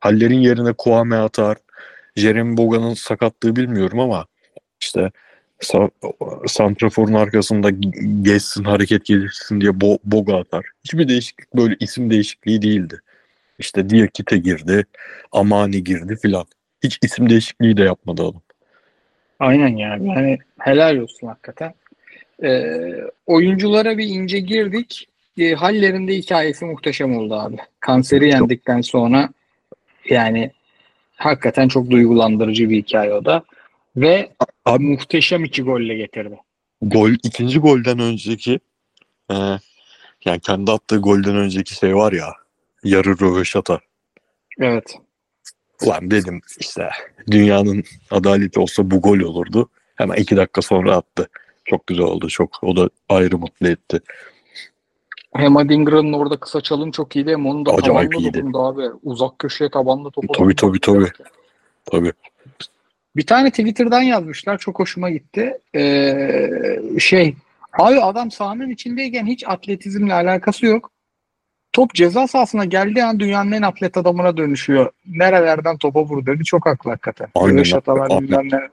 Hallerin 0.00 0.40
yerine 0.40 0.72
Kuame 0.72 1.16
atar. 1.16 1.56
Jeremy 2.16 2.56
Boga'nın 2.56 2.94
sakatlığı 2.94 3.56
bilmiyorum 3.56 4.00
ama 4.00 4.26
işte 4.80 5.10
santraforun 6.46 7.14
arkasında 7.14 7.70
geçsin 8.22 8.64
hareket 8.64 9.04
gelirsin 9.04 9.60
diye 9.60 9.80
bo 9.80 9.98
boga 10.04 10.36
atar. 10.36 10.64
Hiçbir 10.84 11.08
değişiklik 11.08 11.54
böyle 11.54 11.76
isim 11.80 12.10
değişikliği 12.10 12.62
değildi. 12.62 13.00
İşte 13.58 13.90
Diakite 13.90 14.36
girdi, 14.36 14.86
Amani 15.32 15.84
girdi 15.84 16.16
filan. 16.22 16.44
Hiç 16.82 16.98
isim 17.02 17.30
değişikliği 17.30 17.76
de 17.76 17.82
yapmadı 17.82 18.22
adam. 18.22 18.42
Aynen 19.38 19.76
yani. 19.76 20.08
Yani 20.08 20.38
helal 20.58 20.96
olsun 20.96 21.26
hakikaten. 21.26 21.74
Ee, 22.42 22.80
oyunculara 23.26 23.98
bir 23.98 24.06
ince 24.06 24.38
girdik. 24.38 25.08
E, 25.38 25.54
hallerinde 25.54 26.14
hikayesi 26.16 26.64
muhteşem 26.64 27.16
oldu 27.16 27.34
abi. 27.34 27.56
Kanseri 27.80 28.28
yendikten 28.28 28.80
sonra 28.80 29.28
yani 30.10 30.50
hakikaten 31.16 31.68
çok 31.68 31.90
duygulandırıcı 31.90 32.70
bir 32.70 32.76
hikaye 32.76 33.12
o 33.12 33.24
da. 33.24 33.44
Ve 33.96 34.32
abi, 34.64 34.84
muhteşem 34.84 35.44
iki 35.44 35.62
golle 35.62 35.94
getirdi. 35.94 36.36
Gol 36.82 37.10
ikinci 37.10 37.58
golden 37.58 37.98
önceki 37.98 38.60
e, 39.30 39.34
yani 40.24 40.40
kendi 40.42 40.70
attığı 40.70 40.98
golden 40.98 41.36
önceki 41.36 41.74
şey 41.74 41.96
var 41.96 42.12
ya 42.12 42.32
yarı 42.84 43.20
röveşata. 43.20 43.80
Evet. 44.60 44.98
Ulan 45.82 46.10
dedim 46.10 46.40
işte 46.60 46.88
dünyanın 47.30 47.84
adaleti 48.10 48.60
olsa 48.60 48.90
bu 48.90 49.00
gol 49.00 49.18
olurdu. 49.18 49.68
Hemen 49.94 50.16
iki 50.16 50.36
dakika 50.36 50.62
sonra 50.62 50.96
attı. 50.96 51.28
Çok 51.64 51.86
güzel 51.86 52.04
oldu. 52.04 52.28
Çok 52.28 52.58
o 52.62 52.76
da 52.76 52.90
ayrı 53.08 53.38
mutlu 53.38 53.68
etti. 53.68 54.00
Hem 55.36 55.56
Adingra'nın 55.56 56.12
orada 56.12 56.36
kısa 56.36 56.60
çalım 56.60 56.90
çok 56.90 57.16
iyiydi 57.16 57.30
hem 57.30 57.46
onun 57.46 57.66
da 57.66 57.70
Acayip 57.70 58.12
tabanla 58.12 58.16
iyiydi. 58.18 58.38
dokundu 58.38 58.58
abi. 58.66 58.82
Uzak 59.02 59.38
köşeye 59.38 59.70
tabanla 59.70 60.10
topu. 60.10 60.32
Tabii 60.32 60.56
tabii 60.56 60.80
tabii. 60.80 61.08
Tabii. 61.84 62.12
Bir 63.16 63.26
tane 63.26 63.50
Twitter'dan 63.50 64.02
yazmışlar. 64.02 64.58
Çok 64.58 64.78
hoşuma 64.78 65.10
gitti. 65.10 65.58
Ee, 65.74 66.50
şey 66.98 67.34
abi 67.78 68.00
adam 68.00 68.30
sahanın 68.30 68.70
içindeyken 68.70 69.26
hiç 69.26 69.44
atletizmle 69.48 70.14
alakası 70.14 70.66
yok. 70.66 70.90
Top 71.72 71.94
ceza 71.94 72.26
sahasına 72.26 72.64
geldiği 72.64 73.04
an 73.04 73.20
dünyanın 73.20 73.52
en 73.52 73.62
atlet 73.62 73.96
adamına 73.96 74.36
dönüşüyor. 74.36 74.90
Nerelerden 75.06 75.78
topa 75.78 76.02
vur 76.02 76.26
dedi. 76.26 76.44
Çok 76.44 76.66
haklı 76.66 76.90
hakikaten. 76.90 77.28
Aynen. 77.34 77.62
Şatalar, 77.62 78.22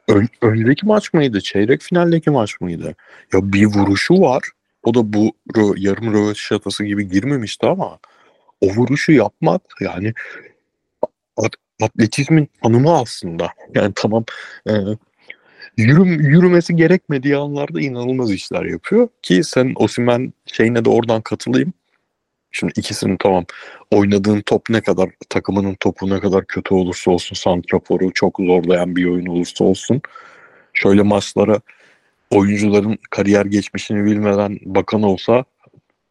Ön, 0.08 0.28
önceki 0.42 0.86
maç 0.86 1.14
mıydı? 1.14 1.42
Çeyrek 1.42 1.82
finaldeki 1.82 2.30
maç 2.30 2.62
mıydı? 2.62 2.96
Ya 3.34 3.54
bir 3.54 3.66
vuruşu 3.66 4.22
var. 4.22 4.44
O 4.84 4.94
da 4.94 5.14
bu 5.14 5.32
yarım 5.78 6.14
rövet 6.14 6.38
şatası 6.38 6.86
gibi 6.86 7.10
girmemişti 7.10 7.68
ama 7.68 8.00
o 8.62 8.68
vuruşu 8.68 9.12
yapmak 9.12 9.62
yani 9.82 10.14
atletizmin 11.82 12.50
tanımı 12.64 12.98
aslında. 12.98 13.50
Yani 13.76 13.94
tamam 13.96 14.26
e, 14.70 14.74
yürüm, 15.78 16.22
yürümesi 16.22 16.76
gerekmediği 16.76 17.38
anlarda 17.38 17.82
inanılmaz 17.82 18.32
işler 18.32 18.66
yapıyor. 18.66 19.08
Ki 19.22 19.44
sen 19.44 19.74
Osimen 19.76 20.34
şeyine 20.46 20.86
de 20.86 20.90
oradan 20.90 21.22
katılayım. 21.22 21.74
Şimdi 22.52 22.74
ikisinin 22.76 23.18
tamam 23.18 23.46
oynadığın 23.92 24.42
top 24.42 24.70
ne 24.70 24.82
kadar 24.82 25.10
takımının 25.30 25.76
topu 25.80 26.10
ne 26.10 26.20
kadar 26.20 26.46
kötü 26.46 26.74
olursa 26.74 27.12
olsun 27.12 27.36
santraforu 27.36 28.14
çok 28.14 28.40
zorlayan 28.40 28.96
bir 28.96 29.06
oyun 29.06 29.26
olursa 29.26 29.64
olsun 29.64 30.02
şöyle 30.74 31.02
maçlara 31.02 31.62
oyuncuların 32.32 32.98
kariyer 33.10 33.46
geçmişini 33.46 34.06
bilmeden 34.06 34.60
bakan 34.66 35.04
olsa 35.04 35.46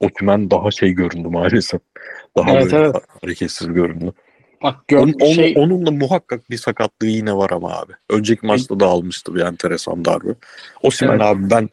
Otimen 0.00 0.50
daha 0.50 0.70
şey 0.70 0.92
göründü 0.92 1.28
maalesef. 1.28 1.80
Daha 2.36 2.50
evet, 2.50 2.72
böyle 2.72 2.76
evet. 2.76 2.96
hareketsiz 3.22 3.72
göründü. 3.72 4.12
Bak 4.62 4.88
gör, 4.88 4.98
onun, 4.98 5.32
şey... 5.32 5.54
onun 5.56 5.86
da 5.86 5.90
muhakkak 5.90 6.50
bir 6.50 6.56
sakatlığı 6.56 7.06
yine 7.06 7.36
var 7.36 7.50
ama 7.50 7.78
abi. 7.78 7.92
Önceki 8.10 8.46
maçta 8.46 8.80
da 8.80 8.86
almıştı 8.86 9.34
bir 9.34 9.40
enteresan 9.40 10.04
darbe. 10.04 10.34
Osimhen 10.82 11.12
evet. 11.12 11.22
abi 11.22 11.50
ben 11.50 11.68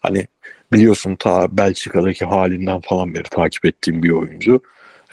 hani 0.00 0.26
biliyorsun 0.72 1.16
ta 1.16 1.56
Belçika'daki 1.56 2.24
halinden 2.24 2.80
falan 2.80 3.14
beri 3.14 3.22
takip 3.22 3.64
ettiğim 3.64 4.02
bir 4.02 4.10
oyuncu. 4.10 4.60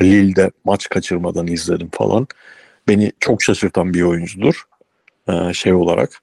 Lille'de 0.01 0.51
maç 0.63 0.89
kaçırmadan 0.89 1.47
izledim 1.47 1.89
falan. 1.91 2.27
Beni 2.87 3.11
çok 3.19 3.43
şaşırtan 3.43 3.93
bir 3.93 4.01
oyuncudur. 4.01 4.63
Ee, 5.29 5.53
şey 5.53 5.73
olarak 5.73 6.22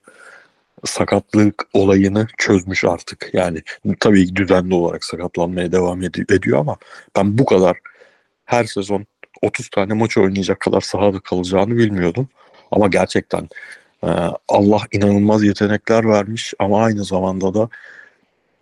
sakatlık 0.85 1.67
olayını 1.73 2.27
çözmüş 2.37 2.83
artık. 2.83 3.29
Yani 3.33 3.61
tabii 3.99 4.35
düzenli 4.35 4.73
olarak 4.73 5.03
sakatlanmaya 5.03 5.71
devam 5.71 6.01
ed- 6.01 6.35
ediyor 6.35 6.59
ama 6.59 6.77
ben 7.15 7.37
bu 7.37 7.45
kadar 7.45 7.77
her 8.45 8.63
sezon 8.63 9.05
30 9.41 9.69
tane 9.69 9.93
maç 9.93 10.17
oynayacak 10.17 10.59
kadar 10.59 10.81
sahada 10.81 11.19
kalacağını 11.19 11.77
bilmiyordum. 11.77 12.29
Ama 12.71 12.87
gerçekten 12.87 13.49
e, 14.03 14.09
Allah 14.47 14.81
inanılmaz 14.91 15.43
yetenekler 15.43 16.05
vermiş 16.05 16.53
ama 16.59 16.83
aynı 16.83 17.03
zamanda 17.03 17.53
da 17.53 17.69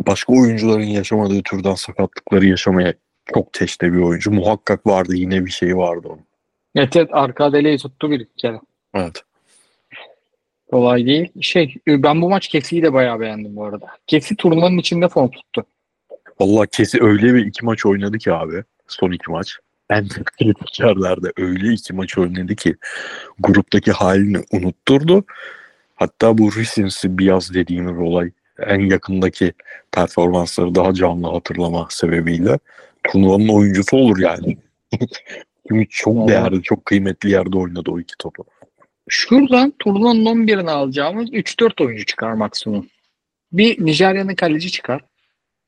başka 0.08 0.34
oyuncuların 0.34 0.84
yaşamadığı 0.84 1.44
türden 1.44 1.76
sakatlıkları 1.76 2.46
yaşamaya 2.46 2.94
çok 3.34 3.54
teşne 3.54 3.94
bir 3.94 4.02
oyuncu. 4.02 4.32
Muhakkak 4.32 4.88
vardı 4.88 5.16
yine 5.16 5.46
bir 5.46 5.52
şey 5.52 5.78
vardı 5.78 6.08
onun. 6.08 6.30
Evet, 6.76 6.96
evet 6.96 7.10
arka 7.12 7.54
deleği 7.54 7.78
tuttu 7.78 8.12
bir 8.12 8.28
kere. 8.38 8.60
Evet. 8.94 9.24
Kolay 10.72 11.06
değil. 11.06 11.32
Şey 11.42 11.76
ben 11.88 12.22
bu 12.22 12.30
maç 12.30 12.48
Kesi'yi 12.48 12.84
de 12.84 12.94
bayağı 12.94 13.20
beğendim 13.20 13.56
bu 13.56 13.66
arada. 13.66 13.86
Kesi 14.08 14.36
turnuvanın 14.36 14.78
içinde 14.78 15.08
form 15.08 15.30
tuttu. 15.30 15.66
Valla 16.40 16.66
Kesi 16.66 17.04
öyle 17.04 17.34
bir 17.34 17.46
iki 17.46 17.66
maç 17.66 17.86
oynadı 17.86 18.18
ki 18.18 18.34
abi. 18.34 18.64
Son 18.88 19.12
iki 19.12 19.32
maç. 19.32 19.58
en 19.90 20.08
kritik 20.38 20.80
yerlerde 20.80 21.32
öyle 21.38 21.74
iki 21.74 21.94
maç 21.94 22.18
oynadı 22.18 22.56
ki 22.56 22.76
gruptaki 23.40 23.92
halini 23.92 24.38
unutturdu. 24.52 25.24
Hatta 25.96 26.38
bu 26.38 26.56
recency 26.56 27.08
bias 27.10 27.54
dediğimiz 27.54 28.00
olay 28.00 28.32
en 28.68 28.80
yakındaki 28.80 29.54
performansları 29.92 30.76
daha 30.76 30.94
canlı 30.94 31.28
hatırlama 31.28 31.88
sebebiyle 31.90 32.60
turnuvanın 33.04 33.48
oyuncusu 33.48 33.98
olur 33.98 34.20
yani. 34.20 34.58
Çünkü 35.68 35.90
çok 35.90 36.28
değerli, 36.28 36.62
çok 36.62 36.86
kıymetli 36.86 37.32
yerde 37.32 37.58
oynadı 37.58 37.92
o 37.92 38.00
iki 38.00 38.18
topu. 38.18 38.46
Şuradan 39.10 39.74
turnuvanın 39.80 40.25
11'ini 40.25 40.70
alacağımız 40.70 41.30
3-4 41.30 41.84
oyuncu 41.84 42.06
çıkar 42.06 42.34
maksimum. 42.34 42.88
Bir 43.51 43.86
Nijerya'nın 43.86 44.36
kaleci 44.36 44.72
çıkar. 44.72 45.01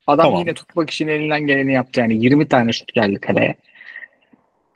Adam 0.07 0.25
Tamam. 0.25 0.39
yine 0.39 0.53
tutmak 0.53 0.89
için 0.89 1.07
elinden 1.07 1.47
geleni 1.47 1.73
yaptı. 1.73 1.99
Yani 1.99 2.23
20 2.23 2.47
tane 2.47 2.73
şut 2.73 2.93
geldi 2.93 3.19
kaleye. 3.19 3.55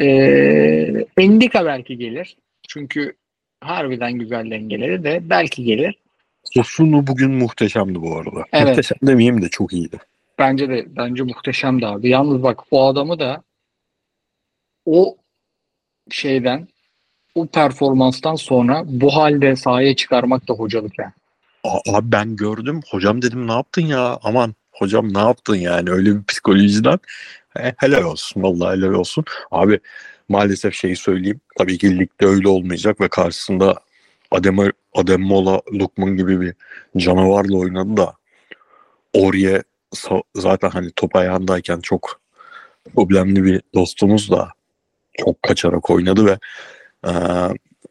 Ee, 0.02 1.06
Endika 1.18 1.66
belki 1.66 1.98
gelir. 1.98 2.38
Çünkü 2.68 3.16
harbiden 3.62 4.14
güzel 4.14 4.52
dengeleri 4.52 5.04
de 5.04 5.20
belki 5.24 5.64
gelir. 5.64 6.00
Sosunu 6.44 7.08
bugün 7.08 7.32
muhteşemdi 7.32 8.02
bu 8.02 8.16
arada. 8.18 8.46
Evet. 8.54 8.68
Muhteşem 8.68 8.98
demeyeyim 9.02 9.42
de 9.42 9.50
çok 9.50 9.74
iyiydi. 9.74 9.98
Bence 10.40 10.70
de 10.70 10.86
bence 10.88 11.24
muhteşem 11.24 11.82
de 11.82 11.88
abi. 11.88 12.10
Yalnız 12.10 12.44
bak 12.44 12.64
o 12.72 12.88
adamı 12.88 13.20
da 13.20 13.44
o 14.86 15.18
şeyden 16.12 16.68
o 17.36 17.46
performanstan 17.48 18.36
sonra 18.36 18.84
bu 18.86 19.16
halde 19.16 19.56
sahaya 19.56 19.96
çıkarmak 19.96 20.48
da 20.48 20.54
hocalık 20.54 21.00
yani. 21.00 21.12
Abi 21.64 22.12
ben 22.12 22.36
gördüm. 22.36 22.82
Hocam 22.90 23.22
dedim 23.22 23.48
ne 23.48 23.52
yaptın 23.52 23.82
ya? 23.82 24.20
Aman 24.24 24.56
hocam 24.72 25.14
ne 25.14 25.20
yaptın 25.20 25.56
yani? 25.56 25.92
Öyle 25.92 26.16
bir 26.16 26.24
psikolojiden. 26.24 27.00
He, 27.50 27.74
helal 27.78 28.04
olsun. 28.04 28.44
Vallahi 28.44 28.78
helal 28.78 28.94
olsun. 28.94 29.26
Abi 29.52 29.80
maalesef 30.30 30.74
şeyi 30.74 30.96
söyleyeyim. 30.96 31.42
Tabii 31.58 31.78
ki 31.78 32.00
ligde 32.00 32.26
öyle 32.26 32.48
olmayacak 32.48 33.02
ve 33.02 33.08
karşısında 33.08 33.76
Adem 34.32 34.58
Ademola 34.94 35.62
Lukman 35.74 36.18
gibi 36.18 36.42
bir 36.42 36.54
canavarla 36.98 37.58
oynadı 37.58 37.98
da 37.98 38.14
Orye 39.14 39.64
zaten 40.36 40.70
hani 40.70 40.92
top 40.96 41.16
ayağındayken 41.16 41.80
çok 41.80 42.22
problemli 42.96 43.44
bir 43.44 43.62
dostumuz 43.74 44.32
da 44.32 44.50
çok 45.18 45.44
kaçarak 45.44 45.90
oynadı 45.90 46.26
ve 46.26 46.38
e, 47.06 47.12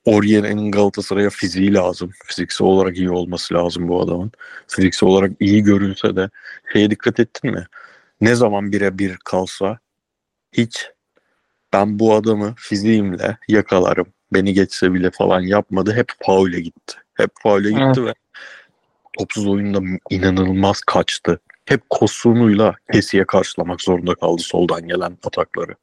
Orye'nin 0.04 0.70
Galatasaray'a 0.70 1.30
fiziği 1.30 1.74
lazım. 1.74 2.10
Fiziksel 2.24 2.66
olarak 2.66 2.96
iyi 2.96 3.10
olması 3.10 3.54
lazım 3.54 3.88
bu 3.88 4.02
adamın. 4.02 4.32
Fiziksel 4.68 5.08
olarak 5.08 5.32
iyi 5.40 5.62
görünse 5.62 6.16
de 6.16 6.30
şeye 6.72 6.90
dikkat 6.90 7.20
ettin 7.20 7.50
mi? 7.50 7.66
Ne 8.20 8.34
zaman 8.34 8.72
birebir 8.72 9.16
kalsa 9.24 9.78
hiç 10.52 10.90
ben 11.72 11.98
bu 11.98 12.14
adamı 12.14 12.54
fiziğimle 12.56 13.38
yakalarım. 13.48 14.06
Beni 14.32 14.54
geçse 14.54 14.94
bile 14.94 15.10
falan 15.10 15.40
yapmadı. 15.40 15.92
Hep 15.92 16.12
faule 16.26 16.60
gitti. 16.60 16.94
Hep 17.14 17.30
faule 17.42 17.70
gitti 17.70 18.04
ve 18.04 18.14
topsuz 19.18 19.46
oyunda 19.46 19.80
inanılmaz 20.10 20.80
kaçtı. 20.80 21.40
Hep 21.64 21.90
kosunuyla 21.90 22.74
kesiye 22.92 23.24
karşılamak 23.24 23.80
zorunda 23.80 24.14
kaldı 24.14 24.42
soldan 24.42 24.88
gelen 24.88 25.18
atakları. 25.24 25.74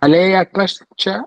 Kaleye 0.00 0.28
yaklaştıkça 0.28 1.26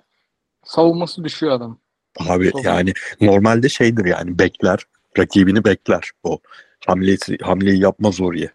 savunması 0.66 1.24
düşüyor 1.24 1.52
adam. 1.52 1.78
Abi 2.20 2.52
Çok 2.52 2.66
yani 2.66 2.94
normalde 3.22 3.70
şeydir 3.70 4.06
yani 4.06 4.40
bekler, 4.40 4.80
rakibini 5.18 5.66
bekler 5.66 6.12
o. 6.24 6.40
Hamlesi, 6.88 7.38
hamleyi 7.42 7.82
yapmaz 7.82 8.22
oraya. 8.22 8.50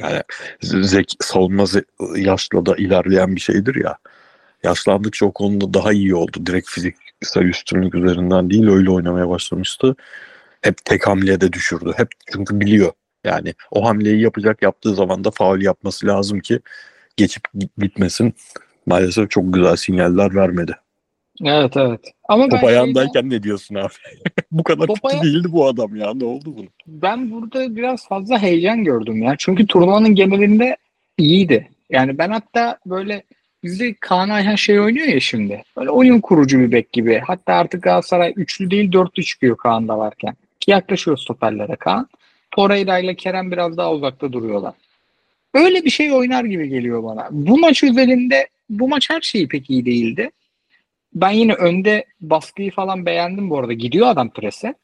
Yani 0.00 0.22
zek, 0.62 1.14
savunma 1.20 1.64
yaşla 2.16 2.66
da 2.66 2.76
ilerleyen 2.76 3.36
bir 3.36 3.40
şeydir 3.40 3.84
ya. 3.84 3.98
Yaşlandıkça 4.62 5.26
o 5.26 5.32
konuda 5.32 5.74
daha 5.74 5.92
iyi 5.92 6.14
oldu. 6.14 6.46
Direkt 6.46 6.68
fiziksel 6.68 7.42
üstünlük 7.42 7.94
üzerinden 7.94 8.50
değil 8.50 8.68
öyle 8.68 8.90
oynamaya 8.90 9.28
başlamıştı. 9.28 9.96
Hep 10.60 10.84
tek 10.84 11.06
hamlede 11.06 11.52
düşürdü. 11.52 11.92
Hep 11.96 12.08
çünkü 12.32 12.60
biliyor. 12.60 12.92
Yani 13.24 13.54
o 13.70 13.84
hamleyi 13.84 14.20
yapacak 14.20 14.62
yaptığı 14.62 14.94
zaman 14.94 15.24
da 15.24 15.30
faul 15.30 15.60
yapması 15.60 16.06
lazım 16.06 16.40
ki 16.40 16.60
geçip 17.16 17.42
gitmesin. 17.78 18.34
Maalesef 18.86 19.30
çok 19.30 19.54
güzel 19.54 19.76
sinyaller 19.76 20.34
vermedi. 20.34 20.72
Evet 21.44 21.76
evet. 21.76 22.00
Ama 22.28 22.48
Top 22.48 22.60
şeyden- 22.60 22.66
ayağındayken 22.66 23.30
ne 23.30 23.42
diyorsun 23.42 23.74
abi? 23.74 23.92
bu 24.50 24.62
kadar 24.62 24.86
Top 24.86 25.02
kötü 25.02 25.22
değildi 25.22 25.48
bu 25.52 25.66
adam 25.66 25.96
ya. 25.96 26.14
Ne 26.14 26.24
oldu 26.24 26.54
bunun? 26.56 26.68
ben 26.86 27.30
burada 27.30 27.76
biraz 27.76 28.08
fazla 28.08 28.38
heyecan 28.38 28.84
gördüm 28.84 29.22
ya. 29.22 29.34
Çünkü 29.38 29.66
turnuvanın 29.66 30.14
genelinde 30.14 30.76
iyiydi. 31.18 31.68
Yani 31.90 32.18
ben 32.18 32.30
hatta 32.30 32.78
böyle 32.86 33.22
bizde 33.62 33.94
Kaan 34.00 34.28
Ayhan 34.28 34.54
şey 34.54 34.80
oynuyor 34.80 35.06
ya 35.06 35.20
şimdi. 35.20 35.62
Böyle 35.76 35.90
oyun 35.90 36.20
kurucu 36.20 36.58
bir 36.58 36.72
bek 36.72 36.92
gibi. 36.92 37.22
Hatta 37.26 37.54
artık 37.54 37.82
Galatasaray 37.82 38.32
üçlü 38.36 38.70
değil 38.70 38.92
dörtlü 38.92 39.22
çıkıyor 39.22 39.56
Kaan'da 39.56 39.98
varken. 39.98 40.34
Ki 40.60 40.70
yaklaşıyor 40.70 41.16
stoperlere 41.16 41.76
Kaan. 41.76 42.08
Torreira 42.50 42.98
ile 42.98 43.14
Kerem 43.14 43.50
biraz 43.50 43.76
daha 43.76 43.92
uzakta 43.92 44.32
duruyorlar. 44.32 44.74
Öyle 45.54 45.84
bir 45.84 45.90
şey 45.90 46.12
oynar 46.12 46.44
gibi 46.44 46.68
geliyor 46.68 47.04
bana. 47.04 47.28
Bu 47.30 47.58
maç 47.58 47.82
üzerinde 47.82 48.48
bu 48.70 48.88
maç 48.88 49.10
her 49.10 49.20
şeyi 49.20 49.48
pek 49.48 49.70
iyi 49.70 49.86
değildi. 49.86 50.30
Ben 51.14 51.30
yine 51.30 51.54
önde 51.54 52.04
baskıyı 52.20 52.70
falan 52.70 53.06
beğendim 53.06 53.50
bu 53.50 53.58
arada. 53.58 53.72
Gidiyor 53.72 54.06
adam 54.06 54.30
prese. 54.30 54.74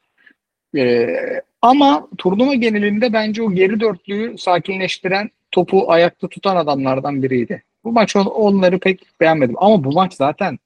Ee, 0.76 1.42
ama 1.62 2.08
turnuva 2.18 2.54
genelinde 2.54 3.12
bence 3.12 3.42
o 3.42 3.52
geri 3.52 3.80
dörtlüyü 3.80 4.38
sakinleştiren 4.38 5.30
topu 5.52 5.92
ayakta 5.92 6.28
tutan 6.28 6.56
adamlardan 6.56 7.22
biriydi. 7.22 7.62
Bu 7.84 7.92
maç 7.92 8.16
on- 8.16 8.24
onları 8.24 8.78
pek 8.78 9.20
beğenmedim. 9.20 9.54
Ama 9.58 9.84
bu 9.84 9.92
maç 9.92 10.14
zaten 10.14 10.58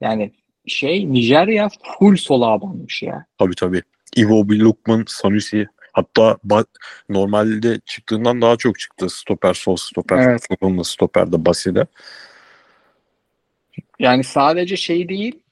yani 0.00 0.32
şey 0.66 1.12
Nijerya 1.12 1.68
full 1.98 2.16
sola 2.16 2.46
abanmış 2.46 3.02
ya. 3.02 3.24
Tabii 3.38 3.54
tabii. 3.54 3.82
Ivo 4.16 4.48
Lukman, 4.48 5.04
Sanusi 5.06 5.66
hatta 5.92 6.38
normalde 7.08 7.80
çıktığından 7.86 8.42
daha 8.42 8.56
çok 8.56 8.78
çıktı. 8.78 9.10
Stoper, 9.10 9.54
sol 9.54 9.76
stoper, 9.76 10.16
Evet. 10.18 10.46
evet. 10.62 10.86
stoperde, 10.86 11.46
Basi'de. 11.46 11.86
Yani 13.98 14.24
sadece 14.24 14.76
şey 14.76 15.08
değil 15.08 15.42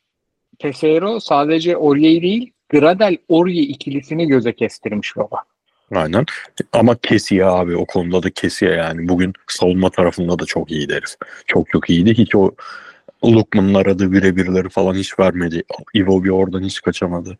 Pesero 0.58 1.20
sadece 1.20 1.76
Orye'yi 1.76 2.22
değil 2.22 2.52
Gradel 2.68 3.16
Orye 3.28 3.62
ikilisini 3.62 4.26
göze 4.26 4.52
kestirmiş 4.52 5.16
baba. 5.16 5.42
Aynen. 5.94 6.24
Ama 6.72 6.96
Kesiye 6.96 7.44
abi 7.44 7.76
o 7.76 7.86
konuda 7.86 8.22
da 8.22 8.30
Kesiye 8.30 8.70
yani. 8.70 9.08
Bugün 9.08 9.32
savunma 9.48 9.90
tarafında 9.90 10.38
da 10.38 10.44
çok 10.44 10.70
iyi 10.70 10.88
deriz. 10.88 11.16
Çok 11.46 11.68
çok 11.70 11.90
iyiydi. 11.90 12.14
Hiç 12.14 12.34
o 12.34 12.50
Lukman'ın 13.24 13.74
aradığı 13.74 14.12
birebirleri 14.12 14.68
falan 14.68 14.94
hiç 14.94 15.18
vermedi. 15.18 15.62
Ivo 15.96 16.24
bir 16.24 16.30
oradan 16.30 16.62
hiç 16.62 16.80
kaçamadı. 16.80 17.38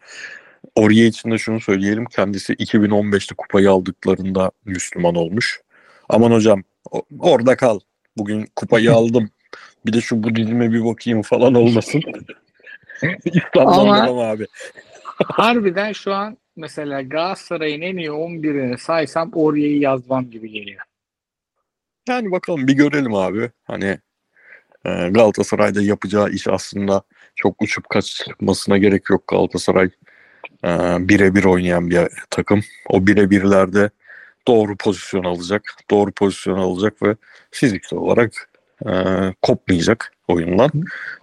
Oraya 0.75 1.07
için 1.07 1.31
de 1.31 1.39
şunu 1.39 1.61
söyleyelim. 1.61 2.05
Kendisi 2.05 2.53
2015'te 2.53 3.35
kupayı 3.35 3.71
aldıklarında 3.71 4.51
Müslüman 4.65 5.15
olmuş. 5.15 5.61
Aman 6.09 6.31
hocam 6.31 6.63
orada 7.19 7.57
kal. 7.57 7.81
Bugün 8.17 8.49
kupayı 8.57 8.93
aldım. 8.95 9.31
Bir 9.87 9.93
de 9.93 10.01
şu 10.01 10.23
Budizm'e 10.23 10.73
bir 10.73 10.85
bakayım 10.85 11.23
falan 11.23 11.55
olmasın. 11.55 12.03
Devam 13.55 14.19
abi. 14.19 14.47
Harbiden 15.25 15.93
şu 15.93 16.15
an 16.15 16.39
mesela 16.57 17.03
Galatasaray'ın 17.03 17.81
en 17.81 17.97
iyi 17.97 18.09
11'ini 18.09 18.79
saysam 18.79 19.31
Orye'yi 19.35 19.81
yazmam 19.81 20.31
gibi 20.31 20.51
geliyor. 20.51 20.81
Yani 22.09 22.33
bakalım 22.33 22.67
bir 22.67 22.73
görelim 22.73 23.15
abi. 23.15 23.51
Hani 23.65 23.99
e, 24.85 25.09
Galatasaray'da 25.11 25.83
yapacağı 25.83 26.31
iş 26.31 26.49
aslında 26.49 27.03
çok 27.35 27.63
uçup 27.63 27.89
kaçmasına 27.89 28.79
gerek 28.79 29.11
yok 29.11 29.29
Galatasaray. 29.29 29.91
E, 30.65 30.69
birebir 31.09 31.45
oynayan 31.45 31.91
bir 31.91 32.09
takım. 32.31 32.61
O 32.89 33.07
birebirlerde 33.07 33.91
doğru 34.49 34.77
pozisyon 34.77 35.25
alacak. 35.25 35.63
Doğru 35.91 36.13
pozisyon 36.13 36.59
alacak 36.59 37.03
ve 37.03 37.17
fiziksel 37.51 37.99
olarak 37.99 38.50
e, 38.87 38.93
kopmayacak 39.43 40.13
oyundan. 40.29 40.71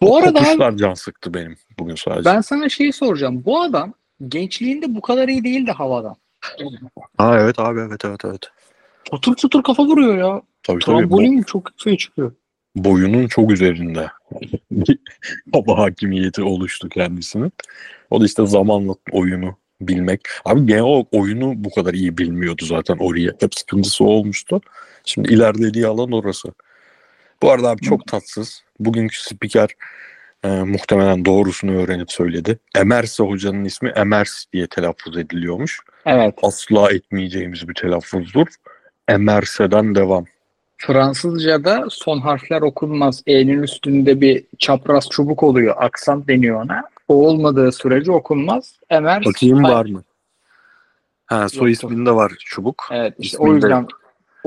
Bu 0.01 0.13
O 0.13 0.17
arada 0.17 0.39
kopuşlar 0.39 0.77
can 0.77 0.93
sıktı 0.93 1.33
benim 1.33 1.55
bugün 1.79 1.95
sadece. 1.95 2.25
ben 2.25 2.41
sana 2.41 2.69
şeyi 2.69 2.93
soracağım. 2.93 3.43
Bu 3.45 3.61
adam 3.61 3.93
gençliğinde 4.27 4.95
bu 4.95 5.01
kadar 5.01 5.27
iyi 5.27 5.43
değildi 5.43 5.71
havadan. 5.71 6.15
Ha 7.17 7.39
evet 7.39 7.59
abi 7.59 7.79
evet 7.79 8.05
evet 8.05 8.25
evet. 8.25 8.41
Çatır 9.11 9.35
çatır 9.35 9.63
kafa 9.63 9.83
vuruyor 9.83 10.17
ya. 10.17 10.41
Tabii 10.63 10.79
tabii. 10.79 10.95
Bo- 10.95 10.99
Trambolin 10.99 11.43
çok 11.43 11.69
yüksek 11.69 11.99
çıkıyor. 11.99 12.31
boyunun 12.75 13.27
çok 13.27 13.51
üzerinde 13.51 14.07
hava 15.53 15.77
hakimiyeti 15.77 16.41
oluştu 16.43 16.89
kendisinin. 16.89 17.51
O 18.09 18.21
da 18.21 18.25
işte 18.25 18.45
zamanla 18.45 18.95
oyunu 19.11 19.55
bilmek. 19.81 20.21
Abi 20.45 20.65
genel 20.65 20.81
olarak 20.81 21.07
oyunu 21.11 21.53
bu 21.55 21.69
kadar 21.69 21.93
iyi 21.93 22.17
bilmiyordu 22.17 22.65
zaten 22.65 22.97
oraya. 22.99 23.33
Hep 23.39 23.55
sıkıntısı 23.55 24.03
olmuştu. 24.03 24.61
Şimdi 25.05 25.33
ilerlediği 25.33 25.87
alan 25.87 26.11
orası. 26.11 26.49
Bu 27.41 27.51
arada 27.51 27.69
abi 27.69 27.81
çok 27.81 28.07
tatsız. 28.07 28.63
Bugünkü 28.79 29.23
spiker 29.23 29.69
e, 30.43 30.47
muhtemelen 30.47 31.25
doğrusunu 31.25 31.81
öğrenip 31.81 32.11
söyledi. 32.11 32.59
Emerse 32.75 33.23
hocanın 33.23 33.65
ismi 33.65 33.89
Emers 33.89 34.45
diye 34.53 34.67
telaffuz 34.67 35.17
ediliyormuş. 35.17 35.79
Evet. 36.05 36.35
Asla 36.41 36.91
etmeyeceğimiz 36.91 37.69
bir 37.69 37.73
telaffuzdur. 37.73 38.47
Emerse'den 39.07 39.95
devam. 39.95 40.25
Fransızca'da 40.77 41.85
son 41.89 42.19
harfler 42.19 42.61
okunmaz. 42.61 43.23
E'nin 43.27 43.63
üstünde 43.63 44.21
bir 44.21 44.43
çapraz 44.57 45.09
çubuk 45.09 45.43
oluyor. 45.43 45.75
Aksan 45.77 46.27
deniyor 46.27 46.63
ona. 46.63 46.83
O 47.07 47.27
olmadığı 47.27 47.71
sürece 47.71 48.11
okunmaz. 48.11 48.79
Emers 48.89 49.25
Bakayım 49.25 49.63
var 49.63 49.85
mı? 49.85 50.03
Ha 51.25 51.49
soy 51.49 51.71
Yoktur. 51.71 51.89
isminde 51.89 52.11
var 52.11 52.31
çubuk. 52.45 52.87
Evet 52.91 53.13
işte 53.19 53.35
İsminde 53.35 53.51
o 53.51 53.55
yüzden. 53.55 53.87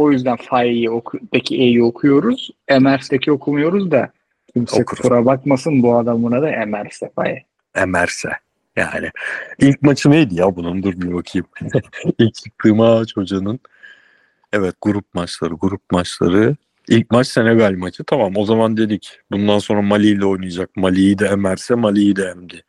O 0.00 0.12
yüzden 0.12 0.36
Fai'yi 0.36 0.90
oku, 0.90 1.18
E'yi 1.50 1.82
okuyoruz. 1.82 2.50
Emers'teki 2.68 3.32
okumuyoruz 3.32 3.90
da 3.90 4.12
kimse 4.54 4.82
Okuruz. 4.82 5.00
kusura 5.00 5.24
bakmasın 5.26 5.82
bu 5.82 5.96
adamına 5.96 6.42
da 6.42 6.50
Emers'e 6.50 7.10
Faye. 7.16 7.44
Emerse. 7.74 8.28
Yani 8.76 9.10
ilk 9.58 9.82
maçı 9.82 10.10
neydi 10.10 10.34
ya 10.34 10.56
bunun? 10.56 10.82
Dur 10.82 10.92
bir 11.00 11.14
bakayım. 11.14 11.46
ilk 12.18 12.34
çıktığı 12.34 12.74
maç 12.74 13.16
hocanın. 13.16 13.60
Evet 14.52 14.74
grup 14.80 15.14
maçları, 15.14 15.54
grup 15.54 15.82
maçları. 15.92 16.56
İlk 16.88 17.10
maç 17.10 17.26
Senegal 17.26 17.72
maçı. 17.72 18.04
Tamam 18.04 18.32
o 18.36 18.44
zaman 18.44 18.76
dedik. 18.76 19.18
Bundan 19.30 19.58
sonra 19.58 19.82
Mali 19.82 20.08
ile 20.08 20.24
oynayacak. 20.24 20.76
Mali'yi 20.76 21.18
de 21.18 21.26
emerse 21.26 21.74
Mali'yi 21.74 22.16
de 22.16 22.24
emdi. 22.24 22.62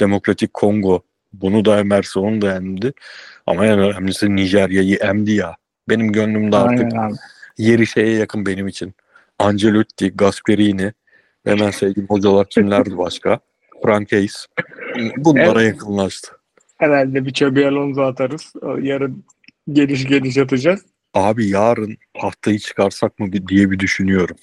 Demokratik 0.00 0.54
Kongo. 0.54 1.02
Bunu 1.32 1.64
da 1.64 1.78
emerse 1.78 2.20
onu 2.20 2.42
da 2.42 2.56
emdi. 2.56 2.92
Ama 3.46 3.66
en 3.66 3.78
önemlisi 3.78 4.36
Nijerya'yı 4.36 4.96
emdi 4.96 5.32
ya. 5.32 5.56
Benim 5.88 6.12
gönlümde 6.12 6.56
artık 6.56 6.92
Aynen 6.92 7.08
abi. 7.08 7.14
yeri 7.58 7.86
şeye 7.86 8.14
yakın 8.16 8.46
benim 8.46 8.68
için. 8.68 8.94
Ancelotti, 9.38 10.10
Gasperini, 10.16 10.92
hemen 11.44 11.70
sevdiğim 11.80 12.08
hocalar 12.08 12.48
kimlerdi 12.48 12.98
başka? 12.98 13.40
Frank 13.82 14.12
Hayes. 14.12 14.46
Bunlara 15.16 15.62
Evet. 15.62 15.74
yakınlaştı. 15.74 16.28
Herhalde 16.78 17.24
bir 17.24 17.30
Xabi 17.30 17.66
Alonso 17.66 18.02
atarız. 18.02 18.52
Yarın 18.82 19.24
geliş 19.72 20.06
geliş 20.06 20.38
atacağız. 20.38 20.80
Abi 21.14 21.48
yarın 21.48 21.96
tahtayı 22.20 22.58
çıkarsak 22.58 23.18
mı 23.18 23.32
diye 23.48 23.70
bir 23.70 23.78
düşünüyorum. 23.78 24.36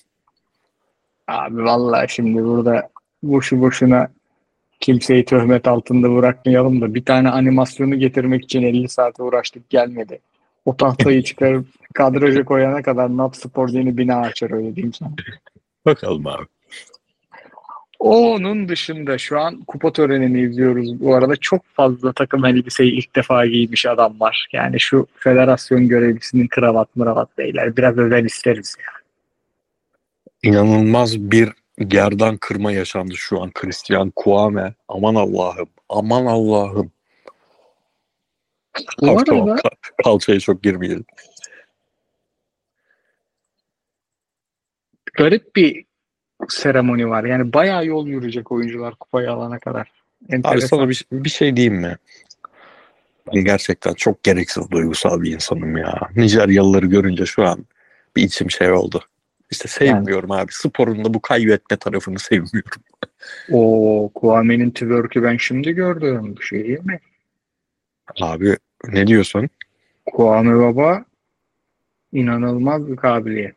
Abi 1.28 1.64
vallahi 1.64 2.14
şimdi 2.14 2.44
burada 2.44 2.90
boşu 3.24 3.62
boşuna 3.62 4.08
kimseyi 4.80 5.26
töhmet 5.26 5.68
altında 5.68 6.16
bırakmayalım 6.16 6.82
da 6.82 6.94
bir 6.96 7.06
tane 7.06 7.30
animasyonu 7.30 7.96
getirmek 8.00 8.44
için 8.44 8.62
50 8.64 8.90
saate 8.90 9.24
uğraştık 9.24 9.70
gelmedi. 9.70 10.20
O 10.66 10.78
tahtayı 10.78 11.24
çıkarıp 11.24 11.68
kadraja 11.94 12.46
koyana 12.46 12.82
kadar 12.82 13.18
Nap 13.18 13.36
Spor 13.36 13.70
yeni 13.70 13.98
bina 13.98 14.20
açar 14.20 14.52
öyle 14.52 14.76
diyeyim 14.76 14.94
sana. 14.94 15.12
Bakalım 15.86 16.28
abi. 16.28 16.46
Onun 18.00 18.70
dışında 18.70 19.18
şu 19.18 19.40
an 19.40 19.62
kupa 19.68 19.94
törenini 19.94 20.42
izliyoruz. 20.42 21.00
Bu 21.00 21.16
arada 21.16 21.36
çok 21.36 21.66
fazla 21.66 22.14
takım 22.14 22.46
elbiseyi 22.46 22.92
ilk 22.92 23.16
defa 23.16 23.46
giymiş 23.46 23.86
adam 23.86 24.20
var. 24.20 24.48
Yani 24.54 24.80
şu 24.80 25.08
federasyon 25.16 25.88
görevlisinin 25.88 26.48
kravat 26.48 26.96
mıravat 26.96 27.38
beyler 27.38 27.78
biraz 27.78 27.98
özel 27.98 28.26
isteriz 28.26 28.76
ya. 28.80 28.94
İnanılmaz 30.52 31.20
bir 31.20 31.50
gerdan 31.88 32.38
kırma 32.38 32.72
yaşandı 32.72 33.14
şu 33.16 33.42
an 33.42 33.52
Christian 33.52 34.12
Kuame. 34.16 34.74
Aman 34.88 35.16
Allah'ım. 35.16 35.68
Aman 35.90 36.26
Allah'ım. 36.26 36.92
Bu 39.02 39.06
Tamam, 39.06 39.24
tamam. 39.24 39.50
arada 39.50 39.62
Ka- 39.68 40.04
Kalçaya 40.04 40.40
çok 40.40 40.64
girmeyelim. 40.64 41.06
garip 45.18 45.56
bir 45.56 45.86
seremoni 46.50 47.10
var. 47.10 47.24
Yani 47.24 47.54
bayağı 47.54 47.86
yol 47.86 48.08
yürüyecek 48.08 48.52
oyuncular 48.52 48.96
kupayı 48.96 49.32
alana 49.32 49.60
kadar. 49.60 49.92
Abi 50.26 50.36
Enteresan. 50.36 50.68
sana 50.68 50.90
bir, 50.90 51.06
bir 51.12 51.30
şey 51.30 51.56
diyeyim 51.56 51.76
mi? 51.76 51.98
Ben 53.36 53.44
gerçekten 53.44 53.94
çok 53.94 54.24
gereksiz 54.24 54.72
duygusal 54.72 55.22
bir 55.22 55.32
insanım 55.34 55.78
ya. 55.78 56.00
Nijeryalıları 56.16 56.86
görünce 56.86 57.26
şu 57.26 57.44
an 57.48 57.66
bir 58.16 58.24
içim 58.24 58.52
şey 58.52 58.72
oldu. 58.72 59.04
İşte 59.52 59.68
sevmiyorum 59.68 60.32
abi. 60.32 60.52
Sporun 60.52 61.06
da 61.06 61.14
bu 61.14 61.22
kaybetme 61.22 61.78
tarafını 61.78 62.20
sevmiyorum. 62.20 62.82
O 63.52 64.12
Kuame'nin 64.16 64.72
twerk'ü 64.72 65.24
ben 65.24 65.38
şimdi 65.38 65.72
gördüm. 65.72 66.36
Bir 66.40 66.44
şey 66.44 66.64
değil 66.64 66.86
mi? 66.86 67.00
Abi 68.22 68.58
ne 68.88 69.08
diyorsun? 69.08 69.50
Kuame 70.06 70.60
baba 70.60 71.06
inanılmaz 72.14 72.88
bir 72.88 72.96
kabiliyet. 72.96 73.56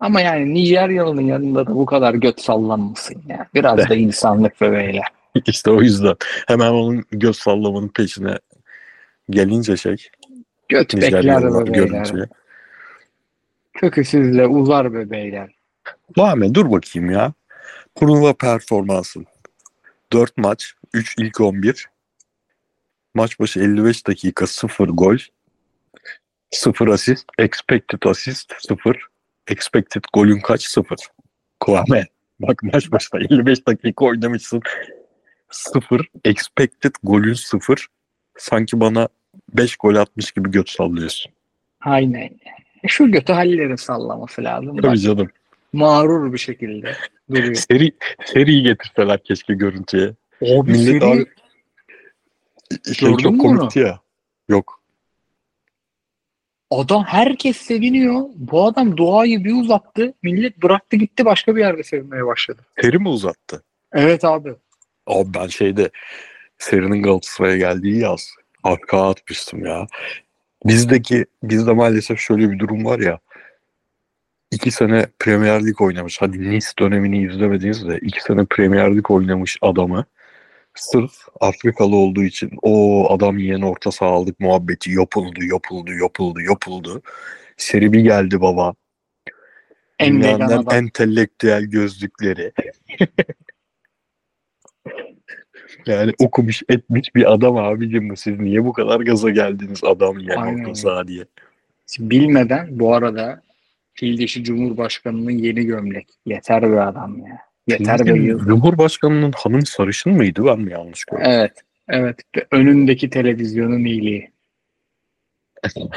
Ama 0.00 0.20
yani 0.20 0.54
Nijeryalı'nın 0.54 1.22
yanında 1.22 1.66
da 1.66 1.74
bu 1.74 1.86
kadar 1.86 2.14
göt 2.14 2.40
sallanmasın 2.40 3.22
ya. 3.28 3.46
Biraz 3.54 3.78
da 3.78 3.94
insanlık 3.94 4.60
be 4.60 4.72
beyler. 4.72 5.04
işte 5.46 5.70
o 5.70 5.82
yüzden 5.82 6.16
hemen 6.46 6.70
onun 6.70 7.04
göz 7.12 7.36
sallamanın 7.36 7.88
peşine 7.88 8.38
gelince 9.30 9.76
şey 9.76 9.96
Göt 10.68 10.96
bekler 10.96 11.22
be 11.24 11.26
beyler. 11.26 11.66
görünce. 11.66 12.26
Kökü 13.72 14.04
sizle 14.04 14.46
uzar 14.46 14.94
be 14.94 15.10
beyler. 15.10 15.54
Dur 16.54 16.70
bakayım 16.70 17.10
ya. 17.10 17.32
Turnuva 17.94 18.32
performansın. 18.32 19.26
4 20.12 20.36
maç, 20.36 20.74
3 20.94 21.14
ilk 21.18 21.40
11. 21.40 21.88
Maç 23.14 23.40
başı 23.40 23.60
55 23.60 24.06
dakika 24.06 24.46
0 24.46 24.88
gol. 24.88 25.16
0 26.50 26.88
asist. 26.88 27.26
Expected 27.38 28.02
assist 28.02 28.52
0. 28.68 28.96
Expected 29.48 30.02
golün 30.12 30.40
kaç? 30.40 30.62
0. 30.68 30.96
Kuame. 31.60 32.06
Bak 32.40 32.62
maç 32.62 32.90
başına 32.92 33.20
55 33.20 33.66
dakika 33.66 34.04
oynamışsın. 34.04 34.60
0. 35.50 36.08
Expected 36.24 36.94
golün 37.02 37.34
0. 37.34 37.86
Sanki 38.38 38.80
bana 38.80 39.08
5 39.54 39.76
gol 39.76 39.94
atmış 39.94 40.32
gibi 40.32 40.50
göt 40.50 40.68
sallıyorsun. 40.70 41.32
Aynen. 41.80 42.30
Şu 42.86 43.10
götü 43.12 43.32
hallerin 43.32 43.76
sallaması 43.76 44.44
lazım. 44.44 44.76
Bak, 44.76 44.82
Tabii 44.82 44.98
canım. 44.98 45.28
mağrur 45.72 46.32
bir 46.32 46.38
şekilde 46.38 46.96
duruyor. 47.30 47.54
Seri, 47.54 47.92
seriyi 48.24 48.62
getirseler 48.62 49.22
keşke 49.22 49.54
görüntüye. 49.54 50.10
Abi 50.42 50.70
Millet 50.70 51.02
seri- 51.02 51.04
abi 51.04 51.26
şey 52.94 53.08
Gördün 53.08 53.22
çok 53.22 53.40
komikti 53.40 53.78
ya. 53.78 54.00
Yok. 54.48 54.80
Adam 56.70 57.04
herkes 57.04 57.56
seviniyor. 57.56 58.22
Bu 58.36 58.66
adam 58.66 58.96
duayı 58.96 59.44
bir 59.44 59.62
uzattı. 59.62 60.14
Millet 60.22 60.62
bıraktı 60.62 60.96
gitti 60.96 61.24
başka 61.24 61.56
bir 61.56 61.60
yerde 61.60 61.82
sevinmeye 61.82 62.26
başladı. 62.26 62.62
Seri 62.80 62.98
mi 62.98 63.08
uzattı? 63.08 63.62
Evet 63.92 64.24
abi. 64.24 64.54
Abi 65.06 65.34
ben 65.34 65.46
şeyde 65.46 65.90
serinin 66.58 67.02
Galatasaray'a 67.02 67.56
geldiği 67.56 67.98
yaz 67.98 68.34
arka 68.62 69.08
atmıştım 69.10 69.66
ya. 69.66 69.86
Bizdeki 70.64 71.26
bizde 71.42 71.72
maalesef 71.72 72.18
şöyle 72.18 72.50
bir 72.50 72.58
durum 72.58 72.84
var 72.84 72.98
ya. 72.98 73.18
iki 74.50 74.70
sene 74.70 75.06
Premier 75.18 75.66
Lig 75.66 75.80
oynamış. 75.80 76.22
Hadi 76.22 76.50
Nice 76.50 76.66
dönemini 76.78 77.22
izlemediniz 77.22 77.88
de 77.88 77.98
iki 78.02 78.22
sene 78.22 78.44
Premier 78.44 78.96
Lig 78.96 79.10
oynamış 79.10 79.58
adamı 79.62 80.04
sırf 80.80 81.12
Afrikalı 81.40 81.96
olduğu 81.96 82.22
için 82.22 82.50
o 82.62 83.06
adam 83.12 83.38
yiyen 83.38 83.62
orta 83.62 83.92
saha 83.92 84.10
aldık 84.10 84.40
muhabbeti 84.40 84.90
yapıldı, 84.90 85.44
yapıldı, 85.50 85.90
yapıldı, 86.00 86.42
yapıldı. 86.42 87.02
Seri 87.56 87.92
bir 87.92 88.00
geldi 88.00 88.40
baba. 88.40 88.74
En 89.98 90.22
vegan 90.22 90.66
entelektüel 90.70 91.64
gözlükleri. 91.64 92.52
yani 95.86 96.12
okumuş 96.18 96.62
etmiş 96.68 97.14
bir 97.14 97.32
adam 97.32 97.56
abicim 97.56 98.10
bu 98.10 98.16
siz 98.16 98.40
niye 98.40 98.64
bu 98.64 98.72
kadar 98.72 99.00
gaza 99.00 99.30
geldiniz 99.30 99.84
adam 99.84 100.18
yiyen 100.18 100.36
Aynen. 100.36 100.64
orta 100.64 100.74
saha 100.74 101.08
diye. 101.08 101.24
Bilmeden 101.98 102.68
bu 102.78 102.94
arada 102.94 103.42
fil 103.94 104.18
dişi 104.18 104.44
Cumhurbaşkanı'nın 104.44 105.30
yeni 105.30 105.64
gömlek. 105.64 106.08
Yeter 106.26 106.72
be 106.72 106.80
adam 106.80 107.18
ya. 107.18 107.49
Yeter 107.70 108.06
be 108.06 108.18
yıl. 108.18 108.38
Cumhurbaşkanının 108.38 109.32
hanım 109.36 109.66
sarışın 109.66 110.12
mıydı 110.12 110.44
ben 110.44 110.60
mi 110.60 110.72
yanlış 110.72 111.04
gördüm? 111.04 111.24
Evet. 111.28 111.52
Evet. 111.88 112.20
Ve 112.36 112.46
Önündeki 112.50 113.10
televizyonun 113.10 113.84
iyiliği. 113.84 114.30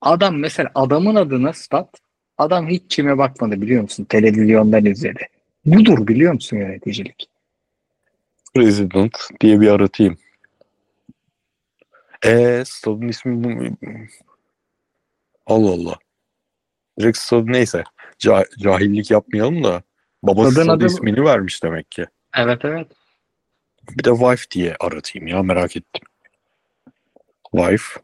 Adam 0.00 0.38
mesela 0.38 0.70
adamın 0.74 1.14
adına 1.14 1.52
stat 1.52 1.88
adam 2.38 2.68
hiç 2.68 2.82
kime 2.88 3.18
bakmadı 3.18 3.60
biliyor 3.60 3.82
musun? 3.82 4.04
Televizyondan 4.04 4.84
izledi. 4.84 5.28
Budur 5.64 6.06
biliyor 6.06 6.32
musun 6.32 6.56
yöneticilik? 6.56 7.28
President 8.54 9.12
diye 9.40 9.60
bir 9.60 9.68
aratayım. 9.68 10.18
Eee 12.24 12.62
stadın 12.66 13.08
ismi 13.08 13.44
bu? 13.44 13.50
Allah 15.46 15.70
Allah. 15.70 15.98
Direkt 17.00 17.18
stadı 17.18 17.52
neyse. 17.52 17.84
Ca- 18.18 18.58
cahillik 18.62 19.10
yapmayalım 19.10 19.64
da. 19.64 19.82
Babası 20.22 20.52
stadı 20.52 20.70
adı- 20.72 20.86
ismini 20.86 21.24
vermiş 21.24 21.62
demek 21.62 21.90
ki. 21.90 22.06
Evet 22.36 22.64
evet. 22.64 22.86
Bir 23.98 24.04
de 24.04 24.10
Wife 24.10 24.50
diye 24.50 24.76
aratayım 24.80 25.26
ya 25.28 25.42
merak 25.42 25.76
ettim. 25.76 26.02
Wife. 27.56 28.00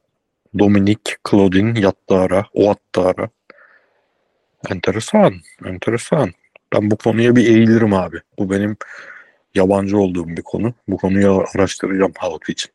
Dominik 0.59 1.17
Claudine 1.31 1.81
Yattara. 1.81 2.47
Oattara. 2.55 3.29
Enteresan. 4.71 5.35
Enteresan. 5.65 6.33
Ben 6.75 6.91
bu 6.91 6.97
konuya 6.97 7.37
bir 7.37 7.47
eğilirim 7.47 7.95
abi. 7.95 8.21
Bu 8.39 8.51
benim 8.51 8.77
yabancı 9.55 9.99
olduğum 9.99 10.29
bir 10.29 10.43
konu. 10.43 10.75
Bu 10.89 10.97
konuyu 10.97 11.45
araştıracağım 11.55 12.13
halk 12.19 12.49
için. 12.51 12.71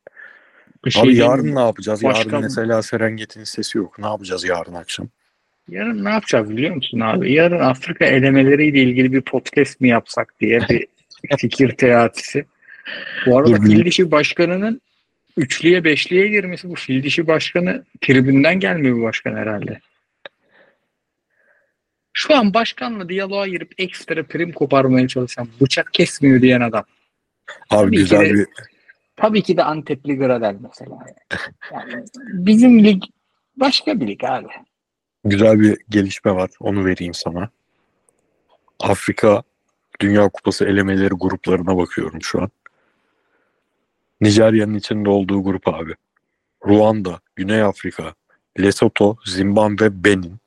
Bir 0.86 0.91
şey 0.91 1.02
Abi 1.02 1.10
diyeyim 1.12 1.32
yarın 1.32 1.45
mi? 1.45 1.56
ne 1.56 1.60
yapacağız? 1.60 2.04
Başka- 2.04 2.30
Yarın 2.30 2.41
mesela 2.41 2.82
Serengeti'nin 2.84 3.43
sesi 3.43 3.78
yok. 3.78 3.99
Ne 3.99 4.06
yapacağız 4.08 4.43
yarın 4.43 4.73
akşam? 4.73 5.08
Yarın 5.71 6.05
ne 6.05 6.10
yapacağız 6.10 6.49
biliyor 6.49 6.75
musun 6.75 6.99
abi? 6.99 7.34
Yarın 7.34 7.60
Afrika 7.60 8.05
elemeleriyle 8.05 8.82
ilgili 8.82 9.13
bir 9.13 9.21
podcast 9.21 9.82
mi 9.82 9.89
yapsak 9.89 10.34
diye 10.41 10.60
bir 10.69 10.88
fikir 11.38 11.71
teatisi. 11.71 12.45
Bu 13.25 13.38
arada 13.38 13.49
Dur, 13.51 13.65
fil 13.65 13.86
dişi 13.86 14.12
başkanının 14.12 14.82
üçlüye 15.38 15.84
beşliye 15.84 16.27
girmesi 16.27 16.69
bu 16.69 16.75
fil 16.75 17.03
dişi 17.03 17.27
başkanı 17.27 17.84
tribünden 18.01 18.60
gelmiyor 18.60 18.97
bu 18.97 19.01
başkan 19.03 19.36
herhalde. 19.36 19.79
Şu 22.13 22.36
an 22.36 22.53
başkanla 22.53 23.10
diyaloğa 23.10 23.47
girip 23.47 23.71
ekstra 23.77 24.23
prim 24.23 24.51
koparmaya 24.51 25.08
çalışan 25.08 25.47
bıçak 25.62 25.93
kesmiyor 25.93 26.41
diyen 26.41 26.62
adam. 26.62 26.84
Abi 27.69 27.86
Tabii 27.86 27.95
güzel 27.97 28.19
de- 28.19 28.34
bir 28.34 28.47
Tabii 29.15 29.41
ki 29.43 29.58
de 29.58 29.63
Antepli 29.63 30.17
Gradel 30.17 30.55
mesela. 30.62 31.05
Yani 31.73 32.03
bizim 32.32 32.84
lig 32.84 33.03
başka 33.55 33.99
bir 33.99 34.08
lig 34.08 34.23
abi. 34.23 34.47
Güzel 35.25 35.60
bir 35.60 35.77
gelişme 35.89 36.36
var. 36.36 36.49
Onu 36.60 36.86
vereyim 36.86 37.13
sana. 37.13 37.49
Afrika 38.79 39.43
Dünya 40.01 40.29
Kupası 40.29 40.65
elemeleri 40.65 41.13
gruplarına 41.13 41.77
bakıyorum 41.77 42.21
şu 42.21 42.41
an. 42.41 42.49
Nijerya'nın 44.21 44.75
içinde 44.75 45.10
olduğu 45.10 45.43
grup 45.43 45.67
abi. 45.67 45.93
Ruanda, 46.65 47.19
Güney 47.36 47.62
Afrika, 47.62 48.13
Lesotho, 48.60 49.17
Zimbabwe, 49.25 50.03
Benin. 50.03 50.38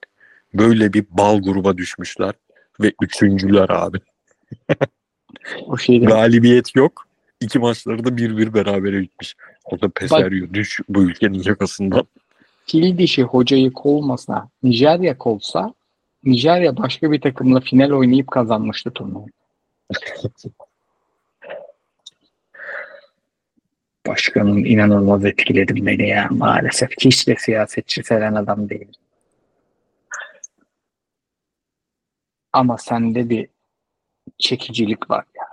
Böyle 0.55 0.93
bir 0.93 1.05
bal 1.11 1.43
gruba 1.43 1.77
düşmüşler. 1.77 2.35
Ve 2.81 2.93
üçüncüler 3.03 3.69
abi. 3.69 3.99
O 5.67 5.79
şey 5.79 6.01
değil. 6.01 6.11
Galibiyet 6.11 6.77
yok. 6.77 7.07
İki 7.41 7.59
maçları 7.59 8.05
da 8.05 8.17
bir 8.17 8.37
bir 8.37 8.55
berabere 8.55 9.01
bitmiş. 9.01 9.37
O 9.65 9.81
da 9.81 9.89
pes 9.89 10.11
Bak-. 10.11 10.55
Düş 10.55 10.81
bu 10.89 11.03
ülkenin 11.03 11.43
yakasından. 11.43 12.07
Fil 12.73 12.99
dişi 12.99 13.23
hocayı 13.23 13.73
kovmasa, 13.73 14.49
Nijerya 14.63 15.19
kovsa, 15.19 15.75
Nijerya 16.25 16.77
başka 16.77 17.13
bir 17.13 17.21
takımla 17.21 17.61
final 17.61 17.91
oynayıp 17.91 18.31
kazanmıştı 18.31 18.91
turnuvayı. 18.91 19.33
Başkanım 24.07 24.67
inanılmaz 24.67 25.25
etkiledi 25.25 25.87
beni 25.87 26.09
ya 26.09 26.29
maalesef. 26.31 26.91
Hiç 27.01 27.29
de 27.29 27.37
siyasetçi 27.39 28.03
seven 28.05 28.35
adam 28.35 28.69
değil. 28.69 28.93
Ama 32.53 32.79
sende 32.79 33.29
bir 33.29 33.49
çekicilik 34.39 35.11
var 35.11 35.25
ya. 35.37 35.52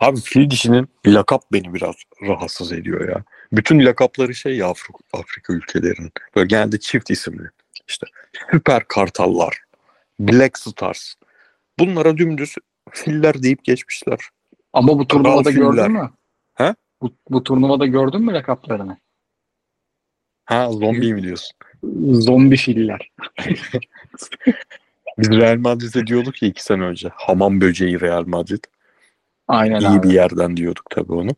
Abi 0.00 0.20
fil 0.20 0.50
dişinin 0.50 0.88
lakap 1.06 1.52
beni 1.52 1.74
biraz 1.74 1.94
rahatsız 2.22 2.72
ediyor 2.72 3.08
ya. 3.08 3.24
Bütün 3.52 3.84
lakapları 3.84 4.34
şey 4.34 4.56
ya 4.56 4.68
Afrika, 4.68 4.98
Afrika 5.12 5.52
ülkelerinin. 5.52 6.12
Böyle 6.36 6.46
genelde 6.46 6.80
çift 6.80 7.10
isimli. 7.10 7.48
İşte 7.88 8.06
Süper 8.52 8.84
Kartallar, 8.84 9.62
Black 10.20 10.58
Stars. 10.58 11.14
Bunlara 11.78 12.16
dümdüz 12.16 12.54
filler 12.90 13.42
deyip 13.42 13.64
geçmişler. 13.64 14.18
Ama 14.72 14.98
bu 14.98 15.08
turnuvada 15.08 15.50
gördün 15.50 15.92
mü? 15.92 16.10
He? 16.54 16.74
Bu, 17.02 17.14
bu 17.30 17.44
turnuvada 17.44 17.86
gördün 17.86 18.22
mü 18.22 18.32
lakaplarını? 18.32 18.96
Ha 20.44 20.72
zombi 20.72 21.14
mi 21.14 21.22
diyorsun? 21.22 21.56
Zombi 22.12 22.56
filler. 22.56 23.10
Biz 25.18 25.30
Real 25.30 25.58
Madrid'e 25.58 26.06
diyorduk 26.06 26.42
ya 26.42 26.48
iki 26.48 26.64
sene 26.64 26.82
önce. 26.82 27.10
Hamam 27.14 27.60
böceği 27.60 28.00
Real 28.00 28.24
Madrid. 28.26 28.64
Aynen 29.52 29.80
İyi 29.80 29.86
abi. 29.88 30.02
bir 30.08 30.14
yerden 30.14 30.56
diyorduk 30.56 30.84
tabii 30.90 31.12
onu. 31.12 31.30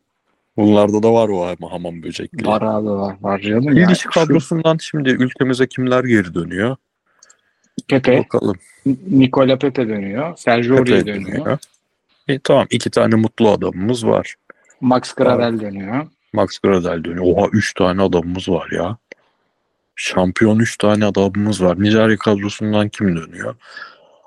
Bunlarda 0.57 1.03
da 1.03 1.13
var 1.13 1.29
o 1.29 1.45
ama 1.45 1.71
hamam 1.71 2.03
böcekleri. 2.03 2.47
Var 2.47 2.61
abi 2.61 2.89
var. 2.89 3.15
Var 3.21 3.39
canım. 3.39 3.61
Fil 3.69 3.77
ya. 3.77 3.89
dişi 3.89 4.01
Şu 4.01 4.09
kadrosundan 4.09 4.77
şimdi 4.77 5.09
ülkemize 5.09 5.67
kimler 5.67 6.03
geri 6.03 6.33
dönüyor? 6.33 6.75
Pepe, 7.87 8.17
Bakalım. 8.19 8.55
Nikola 9.11 9.57
Pepe 9.57 9.87
dönüyor. 9.87 10.37
Sergio 10.37 10.75
Pepe 10.75 10.93
Aurier 10.93 11.05
dönüyor. 11.05 11.57
E, 12.27 12.39
tamam 12.39 12.67
iki 12.69 12.89
tane 12.89 13.15
mutlu 13.15 13.49
adamımız 13.49 14.07
var. 14.07 14.35
Max 14.81 15.13
Gradel 15.13 15.59
dönüyor. 15.59 16.07
Max 16.33 16.59
Gradel 16.59 17.03
dönüyor. 17.03 17.25
Oha 17.25 17.47
3 17.51 17.73
tane 17.73 18.01
adamımız 18.01 18.49
var 18.49 18.69
ya. 18.71 18.97
Şampiyon 19.95 20.59
3 20.59 20.77
tane 20.77 21.05
adamımız 21.05 21.63
var. 21.63 21.83
Nijerya 21.83 22.17
kadrosundan 22.17 22.89
kim 22.89 23.15
dönüyor? 23.17 23.55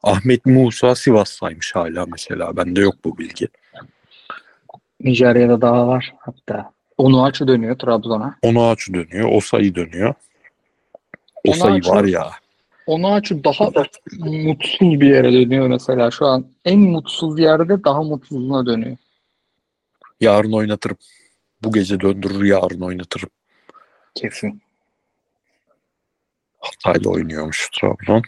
Ahmet 0.03 0.47
Musa 0.47 0.95
Sivas'taymış 0.95 1.75
hala 1.75 2.07
mesela. 2.07 2.57
Bende 2.57 2.81
yok 2.81 2.95
bu 3.05 3.19
bilgi. 3.19 3.49
Nijerya'da 5.01 5.61
daha 5.61 5.89
var 5.89 6.15
hatta. 6.19 6.73
Onuachu 6.99 7.49
dönüyor 7.49 7.79
Trabzon'a. 7.79 8.39
Onuachu 8.43 8.95
dönüyor. 8.95 9.29
Osayi 9.33 9.75
dönüyor. 9.75 10.15
Osayi 11.45 11.73
Onuachu- 11.81 11.91
var 11.91 12.05
ya. 12.05 12.31
Onuachu 12.87 13.45
daha 13.45 13.71
mutsuz 14.19 15.01
bir 15.01 15.15
yere 15.15 15.33
dönüyor 15.33 15.67
mesela. 15.69 16.11
Şu 16.11 16.27
an 16.27 16.47
en 16.65 16.79
mutsuz 16.81 17.39
yerde 17.39 17.85
daha 17.85 18.03
mutsuzluğuna 18.03 18.67
dönüyor. 18.67 18.97
Yarın 20.21 20.53
oynatırım. 20.53 20.97
Bu 21.63 21.73
gece 21.73 22.01
döndürür 22.01 22.45
yarın 22.45 22.81
oynatırım. 22.81 23.29
Kesin. 24.15 24.63
Hatay'la 26.59 27.11
oynuyormuş 27.11 27.69
Trabzon. 27.81 28.23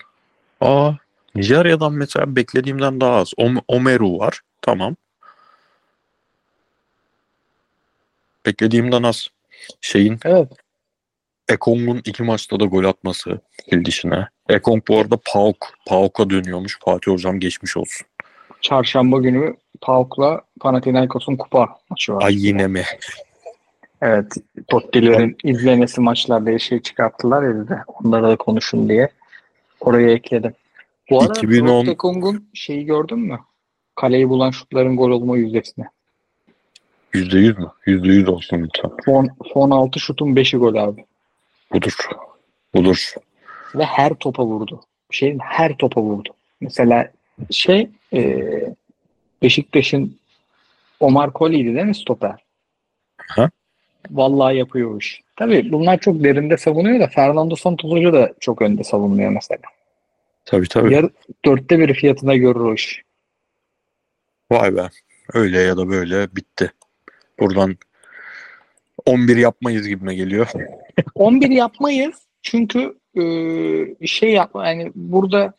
Aa, 0.61 0.93
Nijerya'dan 1.35 1.93
mesela 1.93 2.37
beklediğimden 2.37 3.01
daha 3.01 3.15
az. 3.17 3.33
Om- 3.39 3.63
Omeru 3.69 4.19
var. 4.19 4.41
Tamam. 4.63 4.97
Beklediğimden 8.47 9.03
az. 9.03 9.29
Şeyin 9.81 10.19
Evet. 10.25 10.49
Ekong'un 11.49 12.01
iki 12.05 12.23
maçta 12.23 12.61
da 12.61 12.65
gol 12.65 12.85
atması 12.85 13.41
fil 13.71 13.85
dişine. 13.85 14.29
Ekong 14.49 14.83
bu 14.89 14.99
arada 14.99 15.19
Pauk. 15.33 15.69
Pauk'a 15.87 16.31
dönüyormuş. 16.31 16.79
Fatih 16.85 17.13
Hocam 17.13 17.41
geçmiş 17.41 17.77
olsun. 17.77 18.07
Çarşamba 18.61 19.19
günü 19.19 19.57
PAOK'la 19.81 20.41
Panathinaikos'un 20.61 21.37
kupa 21.37 21.69
maçı 21.91 22.15
var. 22.15 22.23
Ay 22.23 22.47
yine 22.47 22.67
mi? 22.67 22.85
Evet. 24.03 24.33
Tottilerin 24.69 25.37
izlemesi 25.45 26.01
maçlar 26.01 26.47
diye 26.47 26.59
şey 26.59 26.83
çıkarttılar 26.83 27.43
ya 27.43 27.61
bize. 27.63 27.79
Onlara 27.87 28.29
da 28.29 28.37
konuşun 28.37 28.89
diye. 28.89 29.09
Oraya 29.81 30.11
ekledim. 30.11 30.53
Bu 31.11 31.23
arada 31.23 31.39
2010 31.39 31.85
Tekong'un 31.85 32.49
şeyi 32.55 32.85
gördün 32.85 33.19
mü? 33.19 33.41
Kaleyi 33.95 34.29
bulan 34.29 34.51
şutların 34.51 34.97
gol 34.97 35.11
olma 35.11 35.37
yüzdesini. 35.37 35.85
Yüzde 37.13 37.39
yüz 37.39 37.59
mü? 37.59 37.71
Yüzde 37.87 38.09
yüz 38.09 38.29
olsun 38.29 38.63
lütfen. 38.63 38.91
Son, 39.05 39.29
son 39.53 39.71
6 39.71 40.01
şutun 40.01 40.35
5'i 40.35 40.59
gol 40.59 40.75
abi. 40.75 41.05
Budur. 41.73 41.93
Budur. 42.75 43.15
Ve 43.75 43.85
her 43.85 44.15
topa 44.15 44.45
vurdu. 44.45 44.81
Şeyin 45.11 45.39
her 45.39 45.77
topa 45.77 46.03
vurdu. 46.03 46.29
Mesela 46.61 47.11
şey 47.51 47.91
e, 48.13 48.43
Beşiktaş'ın 49.43 50.17
Omar 51.01 51.33
Koli'ydi 51.33 51.75
değil 51.75 51.87
mi 51.87 51.95
stoper? 51.95 52.45
Aha. 53.31 53.51
Vallahi 54.11 54.57
yapıyor 54.57 55.01
iş. 55.01 55.23
Tabii 55.37 55.73
bunlar 55.73 55.99
çok 55.99 56.25
derinde 56.25 56.57
savunuyor 56.57 57.01
da 57.01 57.07
Fernando 57.07 57.57
Santos 57.57 57.91
Hoca 57.91 58.13
da 58.13 58.33
çok 58.41 58.63
önde 58.63 58.85
savunuyor 58.85 59.31
mesela. 59.31 59.61
Tabii 60.45 60.69
tabii. 60.69 60.95
Yar, 60.95 61.11
dörtte 61.45 61.79
biri 61.79 61.95
fiyatına 61.95 62.37
görür 62.37 62.61
o 62.61 62.75
iş. 62.75 63.03
Vay 64.51 64.77
be. 64.77 64.91
Öyle 65.33 65.61
ya 65.61 65.77
da 65.77 65.89
böyle 65.89 66.37
bitti. 66.37 66.73
Buradan 67.41 67.77
11 69.07 69.37
yapmayız 69.37 69.89
gibime 69.89 70.15
geliyor. 70.15 70.49
11 71.15 71.51
yapmayız. 71.51 72.15
Çünkü 72.43 72.97
e, 73.17 74.07
şey 74.07 74.33
yap 74.33 74.51
yani 74.55 74.93
burada 74.95 75.53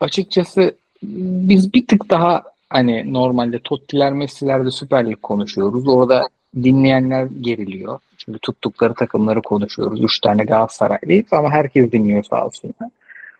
açıkçası 0.00 0.74
biz 1.02 1.74
bir 1.74 1.86
tık 1.86 2.10
daha 2.10 2.42
hani 2.70 3.12
normalde 3.12 3.58
Totti'ler 3.58 4.12
Messi'lerde 4.12 4.70
Süper 4.70 5.10
Lig 5.10 5.22
konuşuyoruz. 5.22 5.88
Orada 5.88 6.28
dinleyenler 6.62 7.26
geriliyor. 7.40 7.98
Çünkü 8.18 8.38
tuttukları 8.38 8.94
takımları 8.94 9.42
konuşuyoruz. 9.42 10.04
Üç 10.04 10.20
tane 10.20 10.44
Galatasaraylıyız 10.44 11.32
ama 11.32 11.50
herkes 11.50 11.92
dinliyor 11.92 12.22
sağ 12.22 12.46
olsun. 12.46 12.74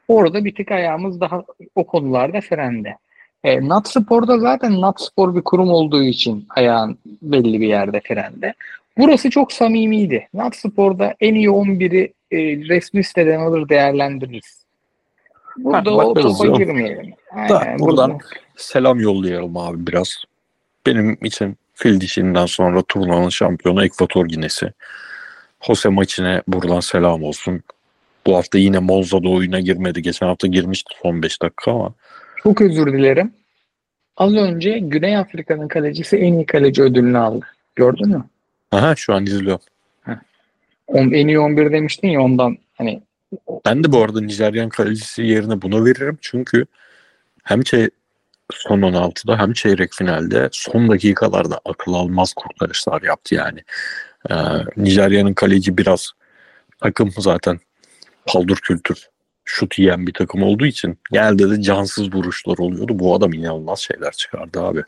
Orada 0.09 0.45
bir 0.45 0.55
tık 0.55 0.71
ayağımız 0.73 1.21
daha 1.21 1.45
o 1.75 1.85
konularda 1.87 2.41
frende. 2.41 2.97
E, 3.45 3.69
Natspor'da 3.69 4.39
zaten 4.39 4.81
Natspor 4.81 5.35
bir 5.37 5.43
kurum 5.43 5.71
olduğu 5.71 6.03
için 6.03 6.47
ayağın 6.49 6.99
belli 7.23 7.61
bir 7.61 7.69
yerde 7.69 8.01
frende. 8.01 8.55
Burası 8.99 9.31
çok 9.31 9.53
samimiydi. 9.53 10.29
Natspor'da 10.35 11.15
en 11.21 11.35
iyi 11.35 11.49
11'i 11.49 12.13
e, 12.31 12.39
resmi 12.69 13.05
siteden 13.05 13.41
alır 13.41 13.69
değerlendiririz. 13.69 14.65
Burada 15.59 15.91
Ha, 15.91 16.07
o 16.07 16.15
topa 16.15 16.47
girmeyelim. 16.47 17.13
Da, 17.49 17.59
Aynen, 17.59 17.79
buradan 17.79 18.11
burada- 18.11 18.25
selam 18.57 19.01
yollayalım 19.01 19.57
abi 19.57 19.87
biraz. 19.87 20.25
Benim 20.87 21.19
için 21.23 21.57
fil 21.75 22.01
dişinden 22.01 22.47
sonra 22.47 22.83
turnuvanın 22.83 23.29
şampiyonu 23.29 23.85
Ekvator 23.85 24.27
Ginesi. 24.27 24.73
Jose 25.67 25.89
maçine 25.89 26.43
buradan 26.49 26.81
selam 26.81 27.23
olsun. 27.23 27.63
Bu 28.27 28.37
hafta 28.37 28.59
yine 28.59 28.79
Monza'da 28.79 29.29
oyuna 29.29 29.61
girmedi. 29.61 30.03
Geçen 30.03 30.27
hafta 30.27 30.47
girmişti 30.47 30.95
son 31.03 31.23
5 31.23 31.43
dakika 31.43 31.71
ama 31.73 31.95
Çok 32.43 32.61
özür 32.61 32.93
dilerim. 32.93 33.33
Az 34.17 34.35
önce 34.35 34.79
Güney 34.79 35.17
Afrika'nın 35.17 35.69
kalecisi 35.69 36.17
en 36.17 36.33
iyi 36.33 36.47
kaleci 36.47 36.83
ödülünü 36.83 37.19
aldı. 37.19 37.47
Gördün 37.77 38.09
mü? 38.09 38.25
Aha 38.73 38.97
şu 38.97 39.15
an 39.15 39.27
izliyorum. 39.27 39.65
On, 40.87 41.11
en 41.11 41.29
iyi 41.29 41.39
11 41.39 41.73
demiştin 41.73 42.09
ya 42.09 42.21
ondan 42.21 42.59
hani 42.75 43.03
Ben 43.67 43.85
de 43.85 43.93
bu 43.93 44.03
arada 44.03 44.21
Nijeryan 44.21 44.69
kalecisi 44.69 45.23
yerine 45.23 45.63
bunu 45.63 45.85
veririm. 45.85 46.19
Çünkü 46.21 46.67
hem 47.45 47.67
şey 47.67 47.89
son 48.53 48.81
16'da 48.81 49.39
hem 49.39 49.53
çeyrek 49.53 49.93
finalde 49.95 50.49
son 50.53 50.89
dakikalarda 50.89 51.61
akıl 51.65 51.95
almaz 51.95 52.33
kurtarışlar 52.33 53.03
yaptı 53.03 53.35
yani. 53.35 53.61
Ee, 54.31 54.35
Nijerya'nın 54.77 55.35
kaleci 55.35 55.79
biraz 55.79 56.13
takım 56.81 57.11
zaten 57.19 57.59
paldur 58.27 58.57
kültür 58.57 59.09
şut 59.47 59.79
yiyen 59.79 60.07
bir 60.07 60.13
takım 60.13 60.43
olduğu 60.43 60.67
için 60.67 60.99
geldi 61.13 61.51
de 61.51 61.63
cansız 61.63 62.15
vuruşlar 62.15 62.59
oluyordu. 62.59 62.99
Bu 62.99 63.15
adam 63.15 63.33
inanılmaz 63.33 63.79
şeyler 63.79 64.13
çıkardı 64.13 64.61
abi. 64.61 64.83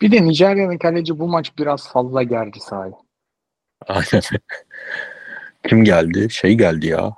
bir 0.00 0.12
de 0.12 0.24
Nijerya'nın 0.24 0.78
kaleci 0.78 1.18
bu 1.18 1.28
maç 1.28 1.52
biraz 1.58 1.88
fazla 1.88 2.22
gerdi 2.22 2.60
sahayı. 2.60 2.92
Aynen. 3.86 4.22
Kim 5.68 5.84
geldi? 5.84 6.30
Şey 6.30 6.54
geldi 6.54 6.86
ya. 6.86 7.14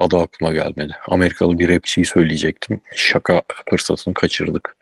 Adı 0.00 0.16
aklıma 0.18 0.52
gelmedi. 0.52 0.96
Amerikalı 1.08 1.58
bir 1.58 1.68
rapçiyi 1.68 2.04
söyleyecektim. 2.06 2.80
Şaka 2.94 3.42
fırsatını 3.70 4.14
kaçırdık. 4.14 4.76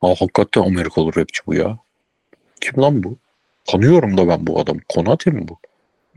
Aa, 0.00 0.14
hakikaten 0.20 0.62
Amerikalı 0.62 1.16
rapçi 1.16 1.40
bu 1.46 1.54
ya. 1.54 1.78
Kim 2.60 2.82
lan 2.82 3.02
bu? 3.02 3.16
Tanıyorum 3.64 4.18
da 4.18 4.28
ben 4.28 4.46
bu 4.46 4.60
adamı. 4.60 4.80
Konate 4.88 5.30
mi 5.30 5.48
bu? 5.48 5.58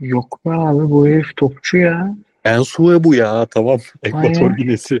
Yok 0.00 0.40
be 0.46 0.50
abi 0.50 0.90
bu 0.90 1.06
herif 1.08 1.36
topçu 1.36 1.76
ya. 1.76 2.14
Ensue 2.44 3.04
bu 3.04 3.14
ya. 3.14 3.46
Tamam. 3.46 3.78
Ekvator. 4.02 4.50
Ginesi. 4.50 5.00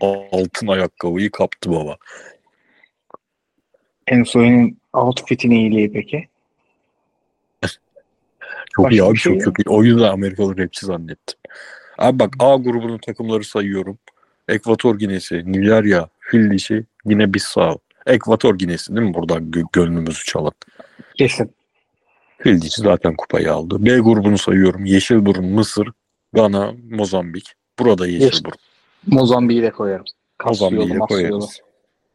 Altın 0.00 0.66
ayakkabıyı 0.66 1.30
kaptı 1.30 1.70
baba. 1.70 1.96
Enso'nun 4.06 4.76
outfit'in 4.92 5.50
iyiliği 5.50 5.92
peki. 5.92 6.28
Çok 8.76 8.92
iyi 8.92 9.00
Başka 9.00 9.06
abi 9.06 9.14
bir 9.14 9.18
şey 9.18 9.32
çok 9.32 9.44
çok 9.44 9.58
iyi. 9.58 9.68
O 9.68 9.84
yüzden 9.84 10.08
Amerikalı 10.12 10.58
rapçi 10.58 10.86
zannettim. 10.86 11.38
Abi 11.98 12.18
bak 12.18 12.34
A 12.38 12.56
grubunun 12.56 12.98
takımları 12.98 13.44
sayıyorum. 13.44 13.98
Ekvator 14.48 14.98
Ginesi, 14.98 15.52
Nijerya, 15.52 16.08
Fil 16.20 16.50
dişi, 16.50 16.84
Gine 17.06 17.34
Bissau. 17.34 17.78
Ekvator 18.06 18.58
Ginesi 18.58 18.96
değil 18.96 19.08
mi 19.08 19.14
buradan 19.14 19.50
gö- 19.50 19.68
gönlümüzü 19.72 20.24
çalan? 20.24 20.52
Kesin. 21.14 21.54
Fil 22.38 22.60
dişi 22.60 22.80
zaten 22.80 23.16
kupayı 23.16 23.52
aldı. 23.52 23.84
B 23.84 23.98
grubunu 23.98 24.38
sayıyorum. 24.38 24.84
Yeşilburun, 24.84 25.44
Mısır, 25.44 25.88
Gana, 26.32 26.74
Mozambik. 26.90 27.54
Burada 27.78 28.06
Yeşilburun. 28.06 28.58
Mozambik'i 29.06 29.62
de 29.62 29.70
koyarım. 29.70 30.04
Mozambik'i 30.44 30.94
de 30.94 30.98
koyarız. 30.98 31.60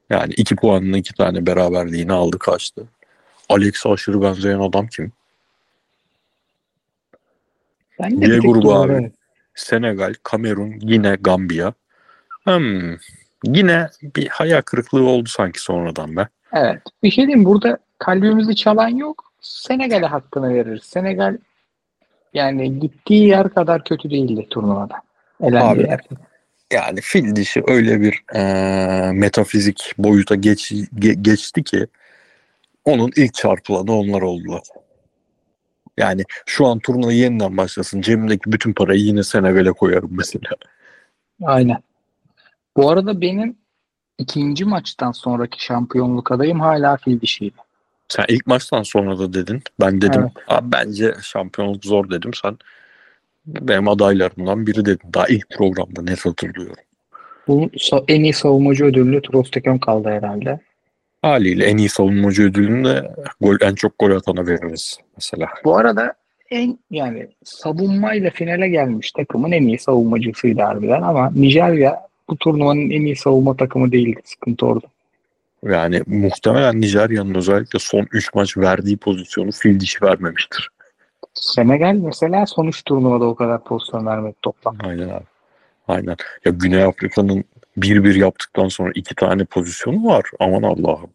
Yani 0.09 0.33
iki 0.33 0.55
puanını 0.55 0.97
iki 0.97 1.13
tane 1.13 1.45
beraberliğini 1.45 2.13
aldı 2.13 2.39
kaçtı. 2.39 2.87
Alex'e 3.49 3.89
aşırı 3.89 4.21
benzeyen 4.21 4.59
adam 4.59 4.87
kim? 4.87 5.11
Ben 7.99 8.21
de 8.21 8.25
tek 8.25 8.41
grubu 8.41 8.75
abi. 8.75 9.11
Senegal, 9.55 10.13
Kamerun, 10.23 10.73
yine 10.81 11.17
Gambiya. 11.21 11.73
Hmm. 12.43 12.95
Yine 13.43 13.87
bir 14.15 14.27
hayal 14.27 14.61
kırıklığı 14.61 15.09
oldu 15.09 15.29
sanki 15.29 15.61
sonradan 15.61 16.17
be. 16.17 16.27
Evet. 16.53 16.81
Bir 17.03 17.11
şey 17.11 17.27
diyeyim 17.27 17.45
burada 17.45 17.77
kalbimizi 17.99 18.55
çalan 18.55 18.89
yok. 18.89 19.28
Senegal'e 19.41 20.05
hakkını 20.05 20.53
veririz. 20.53 20.83
Senegal 20.83 21.37
yani 22.33 22.79
gittiği 22.79 23.27
yer 23.27 23.49
kadar 23.53 23.83
kötü 23.83 24.09
değildi 24.09 24.47
turnuvada. 24.49 25.01
Elendiği 25.43 25.85
Abi. 25.85 25.91
yer. 25.91 25.99
Yani 26.73 27.01
fil 27.01 27.35
dişi 27.35 27.63
öyle 27.67 28.01
bir 28.01 28.23
eee, 28.33 29.11
metafizik 29.11 29.93
boyuta 29.97 30.35
geç, 30.35 30.71
ge- 30.71 31.21
geçti 31.21 31.63
ki 31.63 31.87
onun 32.85 33.11
ilk 33.15 33.33
çarpılanı 33.33 33.93
onlar 33.93 34.21
oldular. 34.21 34.61
Yani 35.97 36.23
şu 36.45 36.67
an 36.67 36.79
turnuva 36.79 37.11
yeniden 37.11 37.57
başlasın. 37.57 38.01
Cebimdeki 38.01 38.51
bütün 38.51 38.73
parayı 38.73 38.99
yine 38.99 39.23
Senegal'e 39.23 39.71
koyarım 39.71 40.09
mesela. 40.11 40.49
Aynen. 41.43 41.77
Bu 42.77 42.89
arada 42.89 43.21
benim 43.21 43.57
ikinci 44.17 44.65
maçtan 44.65 45.11
sonraki 45.11 45.63
şampiyonluk 45.63 46.31
adayım 46.31 46.59
hala 46.59 46.97
fil 46.97 47.21
dişiydi. 47.21 47.57
Sen 48.09 48.25
ilk 48.27 48.47
maçtan 48.47 48.83
sonra 48.83 49.19
da 49.19 49.33
dedin. 49.33 49.61
Ben 49.79 50.01
dedim 50.01 50.21
Evet. 50.21 50.31
abi 50.47 50.71
bence 50.71 51.13
şampiyonluk 51.21 51.85
zor 51.85 52.09
dedim. 52.09 52.31
Sen 52.33 52.57
benim 53.45 53.87
adaylarımdan 53.87 54.67
biri 54.67 54.85
dedin. 54.85 55.09
Daha 55.13 55.27
ilk 55.27 55.49
programda 55.49 56.01
net 56.01 56.25
hatırlıyorum. 56.25 56.75
Bu 57.47 57.69
en 58.07 58.23
iyi 58.23 58.33
savunmacı 58.33 58.85
ödülü 58.85 59.21
Trostekem 59.21 59.79
kaldı 59.79 60.09
herhalde. 60.09 60.59
Haliyle 61.21 61.65
en 61.65 61.77
iyi 61.77 61.89
savunmacı 61.89 62.43
ödülünü 62.43 62.85
de 62.85 63.11
gol, 63.41 63.55
en 63.61 63.75
çok 63.75 63.99
gol 63.99 64.11
atana 64.11 64.47
veririz 64.47 64.99
mesela. 65.15 65.49
Bu 65.63 65.77
arada 65.77 66.13
en 66.51 66.79
yani 66.91 67.27
savunmayla 67.43 68.29
finale 68.29 68.69
gelmiş 68.69 69.11
takımın 69.11 69.51
en 69.51 69.63
iyi 69.63 69.79
savunmacısıydı 69.79 70.61
harbiden 70.61 71.01
ama 71.01 71.31
Nijerya 71.35 72.07
bu 72.29 72.37
turnuvanın 72.37 72.89
en 72.89 73.01
iyi 73.01 73.15
savunma 73.15 73.57
takımı 73.57 73.91
değildi. 73.91 74.21
Sıkıntı 74.23 74.65
orada. 74.65 74.87
Yani 75.63 76.01
muhtemelen 76.07 76.81
Nijerya'nın 76.81 77.35
özellikle 77.35 77.79
son 77.79 78.07
3 78.11 78.33
maç 78.33 78.57
verdiği 78.57 78.97
pozisyonu 78.97 79.51
fil 79.51 79.79
dişi 79.79 80.01
vermemiştir. 80.01 80.69
Senegal 81.33 81.93
mesela 81.93 82.45
son 82.45 82.67
üç 82.67 82.83
turnuvada 82.83 83.25
o 83.25 83.35
kadar 83.35 83.63
pozisyon 83.63 84.05
vermedi 84.05 84.35
toplam. 84.41 84.77
Aynen 84.83 85.09
abi. 85.09 85.25
Aynen. 85.87 86.15
Ya 86.45 86.51
Güney 86.51 86.83
Afrika'nın 86.83 87.43
1-1 87.77 88.17
yaptıktan 88.17 88.67
sonra 88.67 88.91
iki 88.95 89.15
tane 89.15 89.45
pozisyonu 89.45 90.05
var. 90.05 90.25
Aman 90.39 90.63
Allah'ım. 90.63 91.09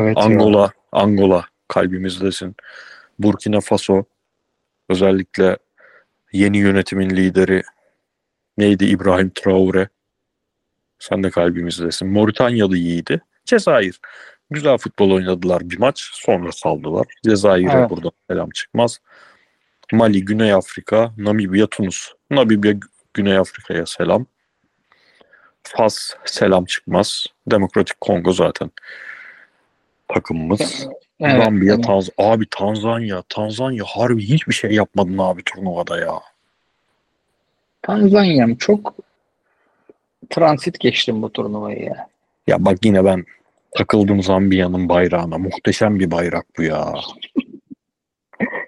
Evet 0.00 0.16
ya. 0.16 0.22
Angola, 0.22 0.70
Angola 0.92 1.44
kalbimizdesin. 1.68 2.56
Burkina 3.18 3.60
Faso 3.60 4.04
özellikle 4.88 5.56
yeni 6.32 6.58
yönetimin 6.58 7.10
lideri 7.10 7.62
neydi 8.58 8.84
İbrahim 8.84 9.30
Traore. 9.34 9.88
Sen 10.98 11.22
de 11.22 11.30
kalbimizdesin. 11.30 12.08
Moritanya 12.08 12.70
da 12.70 12.76
iyiydi. 12.76 13.20
Cezayir. 13.44 14.00
Güzel 14.50 14.78
futbol 14.78 15.10
oynadılar 15.10 15.70
bir 15.70 15.78
maç. 15.78 16.10
Sonra 16.12 16.52
saldılar. 16.52 17.06
Cezayir'e 17.24 17.72
Evet. 17.72 17.90
buradan 17.90 18.12
selam 18.30 18.50
çıkmaz. 18.50 18.98
Mali, 19.92 20.24
Güney 20.24 20.52
Afrika, 20.52 21.12
Namibya, 21.18 21.66
Tunus. 21.66 22.12
Namibya, 22.30 22.74
Güney 23.14 23.38
Afrika'ya 23.38 23.86
selam. 23.86 24.26
Fas 25.62 26.10
selam 26.24 26.64
çıkmaz. 26.64 27.26
Demokratik 27.46 28.00
Kongo 28.00 28.32
zaten 28.32 28.70
takımımız. 30.08 30.88
Evet, 31.20 31.44
Zambiya, 31.44 31.74
evet. 31.74 31.84
Tanz 31.84 32.10
abi 32.18 32.46
Tanzanya, 32.50 33.22
Tanzanya 33.28 33.84
harbi 33.84 34.22
hiçbir 34.22 34.54
şey 34.54 34.70
yapmadın 34.70 35.18
abi 35.18 35.42
turnuvada 35.44 35.98
ya. 35.98 36.20
Tanzanya'm 37.82 38.56
çok 38.56 38.94
transit 40.30 40.80
geçtim 40.80 41.22
bu 41.22 41.32
turnuvayı 41.32 41.82
ya. 41.82 42.11
Ya 42.46 42.64
bak 42.64 42.78
yine 42.84 43.04
ben 43.04 43.24
takıldım 43.70 44.22
Zambiya'nın 44.22 44.88
bayrağına. 44.88 45.38
Muhteşem 45.38 45.98
bir 46.00 46.10
bayrak 46.10 46.46
bu 46.58 46.62
ya. 46.62 46.94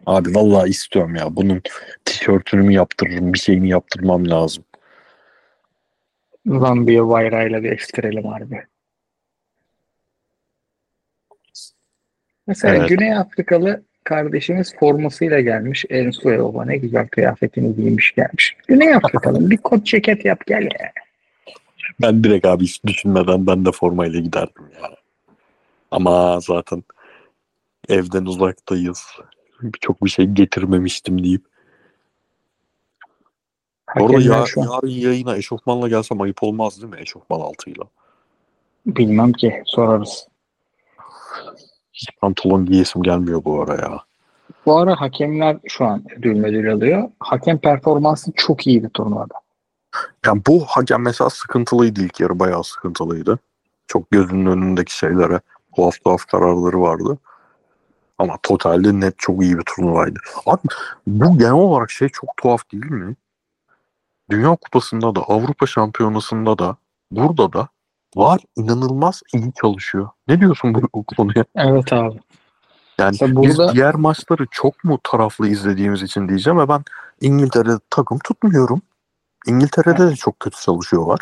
Abi 0.06 0.34
vallahi 0.34 0.70
istiyorum 0.70 1.14
ya. 1.14 1.37
Bunun 1.37 1.62
tişörtünü 2.04 2.62
mü 2.62 2.72
yaptırırım, 2.72 3.34
bir 3.34 3.38
şeyini 3.38 3.68
yaptırmam 3.68 4.30
lazım. 4.30 4.64
Zambiya 6.46 7.08
bayrağıyla 7.08 7.62
bir 7.62 7.72
estirelim 7.72 8.24
harbi. 8.24 8.62
Mesela 12.46 12.74
Evet. 12.76 12.88
Güney 12.88 13.16
Afrikalı 13.16 13.82
kardeşimiz 14.04 14.76
formasıyla 14.76 15.40
gelmiş. 15.40 15.84
Ensu'ya 15.90 16.44
baba 16.44 16.64
ne 16.64 16.76
güzel 16.76 17.08
kıyafetini 17.08 17.76
giymiş 17.76 18.14
gelmiş. 18.14 18.56
Güney 18.68 18.94
Afrikalı 18.94 19.50
bir 19.50 19.56
kot 19.56 19.87
ceket 19.87 20.24
yap 20.24 20.46
gel 20.46 20.62
ya. 20.62 20.92
Ben 22.01 22.25
direkt 22.25 22.47
abi 22.47 22.64
hiç 22.64 22.85
düşünmeden 22.85 23.47
ben 23.47 23.64
de 23.64 23.73
formayla 23.73 24.20
giderdim 24.20 24.64
ya. 24.83 24.90
Ama 25.90 26.40
zaten 26.40 26.83
evden 27.88 28.25
uzaktayız. 28.25 29.07
Çok 29.81 30.04
bir 30.04 30.11
şey 30.11 30.27
getirmemiştim 30.27 31.25
deyip. 31.25 31.42
Orada 34.00 34.21
ya, 34.21 34.44
yarın 34.56 34.88
yayına 34.88 35.37
eşofmanla 35.37 35.88
gelsem 35.88 36.21
ayıp 36.21 36.42
olmaz 36.42 36.83
değil 36.83 36.92
mi? 36.92 37.00
Eşofman 37.00 37.40
altıyla. 37.40 37.85
bilmem 38.87 39.33
ki 39.33 39.63
sorarız. 39.67 40.29
Hiç 41.92 42.08
pantolon 42.21 42.67
giyesim 42.67 43.02
gelmiyor 43.02 43.44
bu 43.44 43.63
ara 43.63 43.75
ya. 43.75 44.00
Bu 44.67 44.77
ara 44.79 45.00
hakemler 45.00 45.56
şu 45.69 45.85
an 45.85 46.04
ödül 46.17 46.44
ödül 46.44 46.73
alıyor. 46.73 47.11
Hakem 47.21 47.58
performansı 47.58 48.33
çok 48.37 48.67
iyiydi 48.67 48.90
turnuvada. 48.94 49.35
Yani 50.27 50.42
bu 50.47 50.65
hakem 50.67 51.03
mesela 51.03 51.31
sıkıntılıydı 51.31 52.01
ilk 52.01 52.21
yarı 52.21 52.38
bayağı 52.38 52.65
sıkıntılıydı. 52.65 53.38
Çok 53.87 54.11
gözünün 54.11 54.47
önündeki 54.47 54.97
şeylere 54.97 55.40
tuhaf 55.77 56.05
tuhaf 56.05 56.27
kararları 56.27 56.81
vardı. 56.81 57.19
Ama 58.19 58.38
totalde 58.42 59.01
net 59.01 59.19
çok 59.19 59.42
iyi 59.42 59.59
bir 59.59 59.63
turnuvaydı. 59.63 60.19
Abi 60.47 60.61
bu 61.07 61.38
genel 61.38 61.53
olarak 61.53 61.90
şey 61.90 62.09
çok 62.09 62.37
tuhaf 62.37 62.73
değil 62.73 62.90
mi? 62.90 63.17
Dünya 64.31 64.57
Kupası'nda 64.57 65.15
da 65.15 65.21
Avrupa 65.21 65.67
Şampiyonası'nda 65.67 66.59
da 66.59 66.77
burada 67.11 67.53
da 67.53 67.69
var 68.17 68.40
inanılmaz 68.57 69.23
iyi 69.35 69.53
çalışıyor. 69.61 70.09
Ne 70.29 70.40
diyorsun 70.40 70.75
bu, 70.75 70.83
bu 70.95 71.05
konuya? 71.05 71.45
Evet 71.57 71.92
abi. 71.92 72.21
Yani 72.99 73.17
biz 73.21 73.37
burada- 73.37 73.73
diğer 73.75 73.95
maçları 73.95 74.47
çok 74.51 74.85
mu 74.85 74.99
taraflı 75.03 75.49
izlediğimiz 75.49 76.03
için 76.03 76.29
diyeceğim 76.29 76.59
ve 76.59 76.69
ben 76.69 76.85
İngiltere'de 77.21 77.79
takım 77.90 78.19
tutmuyorum. 78.19 78.83
İngiltere'de 79.47 80.11
de 80.11 80.17
çok 80.17 80.40
kötü 80.40 80.61
çalışıyorlar. 80.61 81.21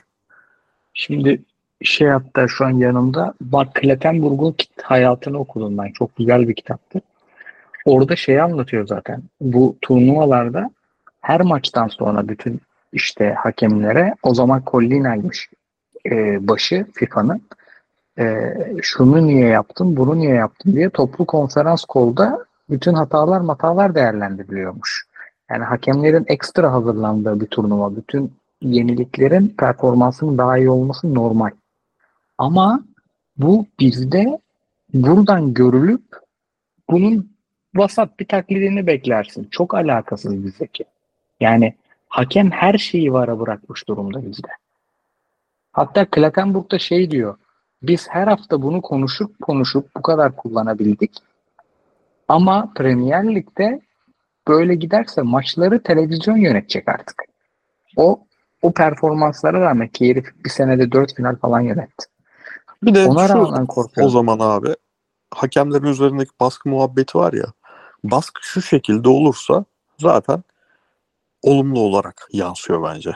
Şimdi 0.94 1.42
şey 1.82 2.08
hatta 2.08 2.48
şu 2.48 2.64
an 2.64 2.70
yanımda 2.70 3.34
bak 3.40 3.74
Klettenburg'un 3.74 4.54
hayatını 4.82 5.38
okudum 5.38 5.78
ben. 5.78 5.92
Çok 5.92 6.16
güzel 6.16 6.48
bir 6.48 6.54
kitaptı. 6.54 7.00
Orada 7.84 8.16
şeyi 8.16 8.42
anlatıyor 8.42 8.86
zaten. 8.86 9.22
Bu 9.40 9.76
turnuvalarda 9.80 10.70
her 11.20 11.40
maçtan 11.40 11.88
sonra 11.88 12.28
bütün 12.28 12.60
işte 12.92 13.34
hakemlere 13.38 14.14
o 14.22 14.34
zaman 14.34 14.62
Collina'ymış 14.66 15.50
e, 16.10 16.48
başı 16.48 16.86
FIFA'nın 16.94 17.42
e, 18.18 18.54
şunu 18.82 19.26
niye 19.26 19.48
yaptın, 19.48 19.96
bunu 19.96 20.18
niye 20.18 20.34
yaptın 20.34 20.72
diye 20.72 20.90
toplu 20.90 21.24
konferans 21.26 21.84
kolda 21.84 22.44
bütün 22.70 22.94
hatalar 22.94 23.40
matalar 23.40 23.94
değerlendiriliyormuş. 23.94 25.06
Yani 25.52 25.64
hakemlerin 25.64 26.24
ekstra 26.28 26.72
hazırlandığı 26.72 27.40
bir 27.40 27.46
turnuva. 27.46 27.96
Bütün 27.96 28.32
yeniliklerin 28.62 29.48
performansının 29.58 30.38
daha 30.38 30.58
iyi 30.58 30.70
olması 30.70 31.14
normal. 31.14 31.50
Ama 32.38 32.84
bu 33.36 33.66
bizde 33.80 34.38
buradan 34.94 35.54
görülüp 35.54 36.02
bunun 36.90 37.32
vasat 37.74 38.20
bir 38.20 38.24
taklidini 38.24 38.86
beklersin. 38.86 39.48
Çok 39.50 39.74
alakasız 39.74 40.44
bizdeki. 40.44 40.84
Yani 41.40 41.74
hakem 42.08 42.50
her 42.50 42.78
şeyi 42.78 43.12
vara 43.12 43.40
bırakmış 43.40 43.88
durumda 43.88 44.26
bizde. 44.26 44.48
Hatta 45.72 46.04
Klatenburg'da 46.04 46.78
şey 46.78 47.10
diyor. 47.10 47.36
Biz 47.82 48.08
her 48.08 48.26
hafta 48.26 48.62
bunu 48.62 48.82
konuşup 48.82 49.40
konuşup 49.42 49.96
bu 49.96 50.02
kadar 50.02 50.36
kullanabildik. 50.36 51.12
Ama 52.28 52.72
Premier 52.74 53.34
Lig'de 53.34 53.80
böyle 54.48 54.74
giderse 54.74 55.22
maçları 55.22 55.82
televizyon 55.82 56.36
yönetecek 56.36 56.88
artık. 56.88 57.22
O 57.96 58.20
o 58.62 58.72
performanslara 58.72 59.60
rağmen 59.60 59.88
ki 59.88 60.10
herif 60.10 60.26
bir 60.44 60.50
senede 60.50 60.92
dört 60.92 61.14
final 61.14 61.36
falan 61.36 61.60
yönetti. 61.60 62.06
Bir 62.82 62.94
de 62.94 63.06
Ona 63.06 63.28
şu, 63.28 63.34
rağmen 63.34 63.62
o 63.62 63.66
korkuyorum. 63.66 64.12
zaman 64.12 64.38
abi 64.40 64.74
hakemlerin 65.34 65.86
üzerindeki 65.86 66.30
baskı 66.40 66.68
muhabbeti 66.68 67.18
var 67.18 67.32
ya 67.32 67.46
baskı 68.04 68.46
şu 68.46 68.62
şekilde 68.62 69.08
olursa 69.08 69.64
zaten 69.98 70.44
olumlu 71.42 71.80
olarak 71.80 72.28
yansıyor 72.32 72.82
bence. 72.82 73.10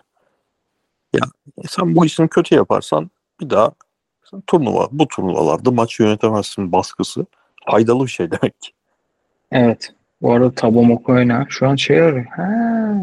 Ya 1.12 1.20
sen 1.68 1.96
bu 1.96 2.06
işini 2.06 2.28
kötü 2.28 2.54
yaparsan 2.54 3.10
bir 3.40 3.50
daha 3.50 3.72
turnuva 4.46 4.88
bu 4.92 5.08
turnuvalarda 5.08 5.70
maç 5.70 6.00
yönetemezsin 6.00 6.72
baskısı 6.72 7.26
faydalı 7.70 8.04
bir 8.04 8.10
şey 8.10 8.30
demek. 8.30 8.74
Evet. 9.52 9.94
Bu 10.22 10.32
arada 10.32 10.50
Tabo 10.54 10.82
Mokoyna 10.82 11.46
şu 11.48 11.68
an 11.68 11.76
şey 11.76 12.00
arıyor. 12.02 12.24
Ha, 12.26 12.94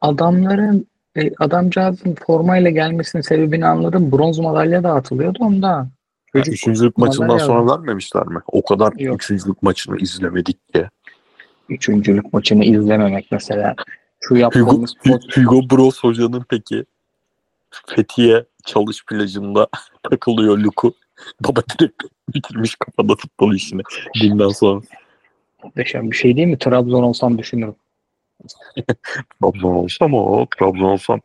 adamların 0.00 0.86
e, 1.16 1.30
adamcağızın 1.38 2.14
formayla 2.26 2.70
gelmesinin 2.70 3.22
sebebini 3.22 3.66
anladım. 3.66 4.12
Bronz 4.12 4.38
madalya 4.38 4.82
dağıtılıyordu 4.82 5.38
ondan. 5.40 5.88
Çocuk 6.32 6.54
Üçüncülük 6.54 6.98
maçından 6.98 7.38
sonra 7.38 7.72
aldı. 7.72 7.80
vermemişler 7.80 8.26
mi? 8.26 8.38
O 8.46 8.62
kadar 8.64 8.92
Yok. 8.98 9.14
üçüncülük 9.22 9.62
maçını 9.62 9.96
izlemedik 9.98 10.74
ki. 10.74 10.86
Üçüncülük 11.68 12.32
maçını 12.32 12.64
izlememek 12.64 13.26
mesela. 13.30 13.74
Şu 14.20 14.30
Hugo, 14.34 14.40
yaptığımız 14.40 14.94
pod- 15.04 15.36
Hugo 15.44 15.76
Bros 15.76 16.00
hocanın 16.00 16.44
peki 16.48 16.84
Fethiye 17.86 18.44
çalış 18.64 19.04
plajında 19.06 19.66
takılıyor 20.10 20.58
Luku. 20.58 20.94
Baba 21.40 21.60
direkt 21.78 22.02
bitirmiş 22.34 22.74
kafada 22.74 23.16
futbol 23.16 23.54
işini. 23.54 23.82
Dünden 24.20 24.48
sonra 24.48 24.80
muhteşem 25.64 26.10
bir 26.10 26.16
şey 26.16 26.36
değil 26.36 26.48
mi? 26.48 26.58
Trabzon 26.58 27.02
olsam 27.02 27.38
düşünürüm. 27.38 27.76
Trabzon 29.40 29.74
olsam 29.74 30.14
o 30.14 30.46
Trabzon 30.58 30.84
olsam 30.84 31.20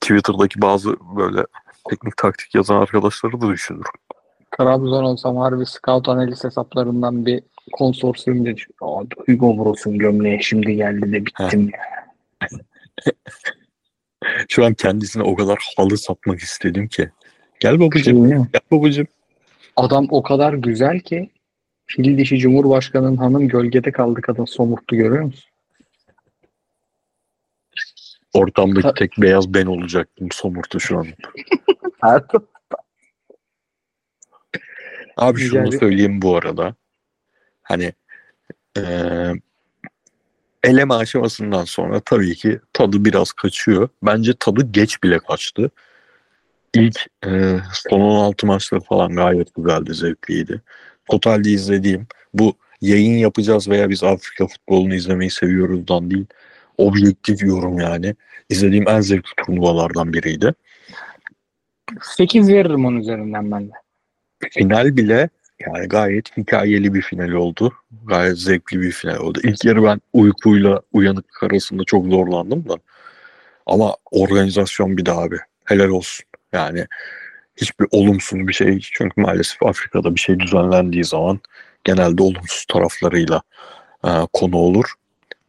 Twitter'daki 0.00 0.62
bazı 0.62 0.96
böyle 1.16 1.44
teknik 1.90 2.16
taktik 2.16 2.54
yazan 2.54 2.80
arkadaşları 2.80 3.40
da 3.40 3.48
düşünürüm. 3.48 3.84
Trabzon 4.58 5.04
olsam 5.04 5.36
harbi 5.36 5.66
scout 5.66 6.08
analiz 6.08 6.44
hesaplarından 6.44 7.26
bir 7.26 7.42
konsorsiyum 7.72 8.46
dedi. 8.46 8.62
Hugo 9.26 9.58
Bros'un 9.58 9.98
gömleği 9.98 10.42
şimdi 10.42 10.76
geldi 10.76 11.12
de 11.12 11.26
bittim 11.26 11.70
ya. 11.72 11.80
Şu 14.48 14.64
an 14.64 14.74
kendisine 14.74 15.22
o 15.22 15.34
kadar 15.34 15.58
halı 15.76 15.98
satmak 15.98 16.40
istedim 16.40 16.88
ki. 16.88 17.10
Gel 17.60 17.80
babacım, 17.80 18.28
Şey 18.28 18.38
gel 18.38 18.60
babacım. 18.70 19.06
Adam 19.76 20.06
o 20.10 20.22
kadar 20.22 20.52
güzel 20.52 21.00
ki 21.00 21.30
fil 21.86 22.18
dişi 22.18 22.38
Cumhurbaşkanı'nın 22.38 23.16
hanım 23.16 23.48
gölgede 23.48 23.92
kaldı 23.92 24.20
kadın 24.20 24.44
somurttu 24.44 24.96
görüyor 24.96 25.22
musun? 25.22 25.50
Ortamdaki 28.34 28.82
Ta- 28.82 28.94
tek 28.94 29.12
beyaz 29.18 29.54
ben 29.54 29.66
olacaktım 29.66 30.28
somurtu 30.32 30.80
şu 30.80 30.98
an. 30.98 31.06
Abi 35.16 35.38
Güzel 35.40 35.50
şunu 35.64 35.72
bir- 35.72 35.78
söyleyeyim 35.78 36.22
bu 36.22 36.36
arada. 36.36 36.74
Hani 37.62 37.92
eee 38.76 39.32
eleme 40.64 40.94
aşamasından 40.94 41.64
sonra 41.64 42.00
tabii 42.00 42.34
ki 42.34 42.60
tadı 42.72 43.04
biraz 43.04 43.32
kaçıyor. 43.32 43.88
Bence 44.02 44.32
tadı 44.40 44.72
geç 44.72 45.02
bile 45.02 45.18
kaçtı. 45.18 45.70
İlk 46.74 47.06
eee, 47.26 47.60
son 47.72 48.00
16 48.00 48.46
maçları 48.46 48.80
falan 48.80 49.16
gayet 49.16 49.54
güzeldi, 49.54 49.94
zevkliydi. 49.94 50.62
Totalde 51.10 51.50
izlediğim 51.50 52.06
bu 52.34 52.54
yayın 52.80 53.18
yapacağız 53.18 53.68
veya 53.68 53.90
biz 53.90 54.04
Afrika 54.04 54.46
futbolunu 54.46 54.94
izlemeyi 54.94 55.30
seviyoruzdan 55.30 56.10
değil. 56.10 56.26
Objektif 56.78 57.42
yorum 57.42 57.78
yani. 57.78 58.14
İzlediğim 58.48 58.88
en 58.88 59.00
zevkli 59.00 59.44
turnuvalardan 59.44 60.12
biriydi. 60.12 60.54
8 62.02 62.48
veririm 62.48 62.84
onun 62.84 63.00
üzerinden 63.00 63.50
ben 63.50 63.68
de. 63.68 63.72
Final 64.50 64.96
bile 64.96 65.28
yani 65.60 65.88
gayet 65.88 66.36
hikayeli 66.36 66.94
bir 66.94 67.02
final 67.02 67.30
oldu. 67.30 67.72
Gayet 68.04 68.38
zevkli 68.38 68.80
bir 68.80 68.92
final 68.92 69.16
oldu. 69.16 69.40
İlk 69.44 69.64
yarı 69.64 69.84
ben 69.84 70.00
uykuyla 70.12 70.80
uyanıklık 70.92 71.42
arasında 71.42 71.84
çok 71.84 72.06
zorlandım 72.06 72.68
da. 72.68 72.76
Ama 73.66 73.96
organizasyon 74.10 74.96
bir 74.96 75.06
daha 75.06 75.22
abi. 75.22 75.36
Helal 75.64 75.88
olsun. 75.88 76.26
Yani 76.52 76.86
hiçbir 77.56 77.86
olumsuz 77.90 78.48
bir 78.48 78.52
şey. 78.52 78.80
Çünkü 78.92 79.20
maalesef 79.20 79.62
Afrika'da 79.62 80.14
bir 80.14 80.20
şey 80.20 80.40
düzenlendiği 80.40 81.04
zaman 81.04 81.40
genelde 81.84 82.22
olumsuz 82.22 82.64
taraflarıyla 82.64 83.42
e, 84.04 84.10
konu 84.32 84.56
olur. 84.56 84.92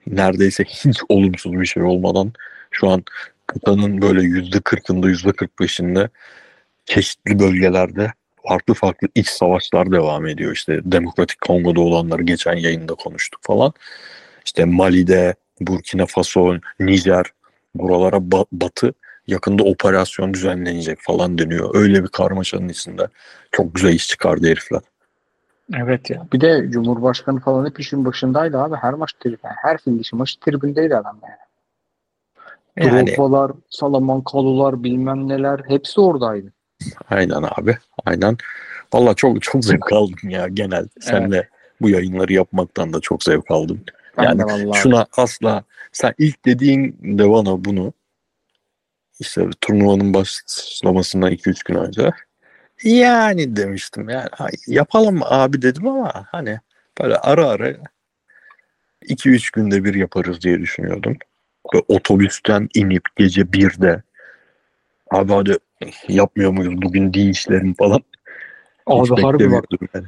Neredeyse 0.08 0.64
hiç 0.64 0.98
olumsuz 1.10 1.54
bir 1.54 1.66
şey 1.66 1.84
olmadan 1.84 2.34
şu 2.72 2.90
an 2.90 3.04
kıtanın 3.48 4.02
böyle 4.02 4.22
yüzde 4.22 4.60
kırkında 4.60 5.10
yüzde 5.10 5.32
kırk 5.32 5.60
beşinde 5.60 6.10
çeşitli 6.86 7.40
bölgelerde 7.40 8.14
farklı 8.48 8.74
farklı 8.74 9.08
iç 9.16 9.28
savaşlar 9.28 9.92
devam 9.92 10.28
ediyor. 10.28 10.52
İşte 10.52 10.82
Demokratik 10.84 11.42
Kongo'da 11.42 11.82
olanları 11.82 12.24
geçen 12.24 12.56
yayında 12.56 12.94
konuştuk 12.94 13.40
falan. 13.44 13.74
İşte 14.46 14.66
Mali'de, 14.66 15.36
Burkina 15.62 16.06
Faso, 16.06 16.56
Nijer 16.80 17.26
buralara 17.76 18.16
ba- 18.16 18.48
batı 18.52 18.94
yakında 19.28 19.64
operasyon 19.64 20.34
düzenlenecek 20.34 20.98
falan 21.02 21.38
deniyor. 21.38 21.76
Öyle 21.76 22.04
bir 22.04 22.08
karmaşanın 22.08 22.70
içinde 22.70 23.08
çok 23.52 23.76
güzel 23.76 23.94
iş 23.94 24.08
çıkardı 24.08 24.48
herifler. 24.48 24.82
Evet 25.76 26.10
ya. 26.10 26.28
Bir 26.34 26.42
de 26.42 26.66
Cumhurbaşkanı 26.70 27.40
falan 27.40 27.66
hep 27.66 27.80
işin 27.80 28.06
başındaydı 28.06 28.58
abi. 28.58 28.76
Her 28.76 28.94
maç 28.94 29.14
tribün. 29.14 29.40
Yani 29.44 29.56
her 29.62 29.78
fil 29.78 30.00
dişi 30.00 30.16
maçı 30.16 30.40
tribündeydi 30.40 30.96
adam 30.98 31.20
yani. 31.24 31.36
Yani 32.94 33.08
Drogba'lar, 33.08 33.52
Salamankalılar 33.70 34.84
bilmem 34.84 35.28
neler 35.28 35.62
hepsi 35.68 36.02
oradaydı. 36.02 36.54
aynen 37.10 37.44
abi. 37.58 37.78
Aynen. 38.06 38.38
Valla 38.94 39.14
çok 39.14 39.42
çok 39.42 39.66
zevk 39.66 39.94
aldım 39.94 40.30
ya 40.30 40.48
genel. 40.48 40.88
Senle 41.00 41.50
bu 41.82 41.90
yayınları 41.90 42.34
yapmaktan 42.34 42.94
da 42.94 43.00
çok 43.00 43.24
zevk 43.24 43.52
aldım. 43.52 43.82
Ben 44.18 44.24
Yani 44.24 44.40
de. 44.40 44.74
Şuna 44.74 45.06
asla 45.18 45.64
sen 45.92 46.14
ilk 46.18 46.46
dediğinde 46.46 47.30
bana 47.32 47.66
bunu 47.66 47.94
işte 49.20 49.50
turnuvanın 49.62 50.14
başlamasından 50.14 51.32
2-3 51.32 51.64
gün 51.66 51.76
önce 51.76 52.12
yani 52.84 53.56
demiştim 53.56 54.10
yani 54.10 54.30
"Ha, 54.32 54.48
yapalım 54.68 55.20
abi 55.24 55.62
dedim 55.62 55.88
ama 55.88 56.26
hani 56.32 56.60
böyle 57.02 57.16
ara 57.18 57.48
ara 57.48 57.74
2-3 59.06 59.52
günde 59.52 59.84
bir 59.84 59.94
yaparız 59.94 60.42
diye 60.42 60.60
düşünüyordum. 60.60 61.18
Ve 61.74 61.82
otobüsten 61.88 62.70
inip 62.76 63.04
gece 63.16 63.42
1'de 63.54 64.04
abi 65.12 65.34
hadi 65.34 65.58
yapmıyor 66.08 66.52
muyuz 66.52 66.82
bugün 66.82 67.14
değil 67.14 67.30
işlerim 67.30 67.74
falan. 67.74 68.00
Hiç 68.90 69.12
Abi 69.12 69.22
harbi 69.22 69.52
bak 69.52 69.66
yani. 69.94 70.06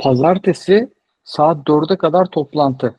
pazartesi 0.00 0.88
saat 1.24 1.66
4'e 1.66 1.96
kadar 1.96 2.26
toplantı. 2.26 2.94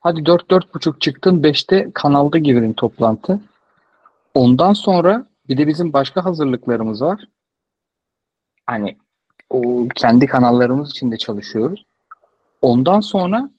Hadi 0.00 0.20
4-4.30 0.20 0.98
çıktın 1.00 1.42
5'te 1.42 1.90
kanalda 1.94 2.38
girdin 2.38 2.72
toplantı. 2.72 3.40
Ondan 4.34 4.72
sonra 4.72 5.26
bir 5.48 5.58
de 5.58 5.66
bizim 5.66 5.92
başka 5.92 6.24
hazırlıklarımız 6.24 7.02
var. 7.02 7.24
Hani 8.66 8.96
o 9.50 9.88
kendi 9.94 10.26
kanallarımız 10.26 10.90
için 10.90 11.12
de 11.12 11.16
çalışıyoruz. 11.16 11.84
Ondan 12.62 13.00
sonra 13.00 13.50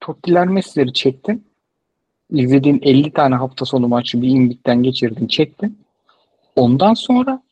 Tottiler 0.00 0.46
Messi'leri 0.46 0.92
çektin. 0.92 1.48
İzlediğin 2.30 2.80
50 2.82 3.12
tane 3.12 3.34
hafta 3.34 3.64
sonu 3.64 3.88
maçı 3.88 4.22
bir 4.22 4.28
imbikten 4.28 4.82
geçirdin, 4.82 5.26
çektin. 5.26 5.78
Ondan 6.56 6.94
sonra 6.94 7.42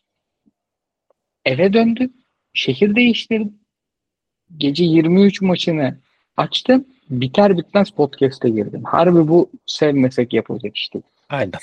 eve 1.45 1.73
döndün. 1.73 2.25
Şehir 2.55 2.95
değiştirdin. 2.95 3.63
Gece 4.57 4.85
23 4.85 5.43
maçını 5.43 5.99
açtım. 6.37 6.85
Biter 7.11 7.59
bitmez 7.59 7.91
podcast'e 7.91 8.49
girdim. 8.49 8.85
Harbi 8.85 9.29
bu 9.29 9.51
sevmesek 9.67 10.33
yapılacak 10.33 10.77
işte. 10.77 11.03
Aynen. 11.29 11.61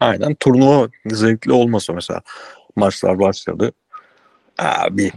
Aynen. 0.00 0.34
Turnuva 0.34 0.88
zevkli 1.06 1.52
olmasa 1.52 1.92
mesela 1.92 2.20
maçlar 2.76 3.18
başladı. 3.18 3.72
Abi 4.58 5.12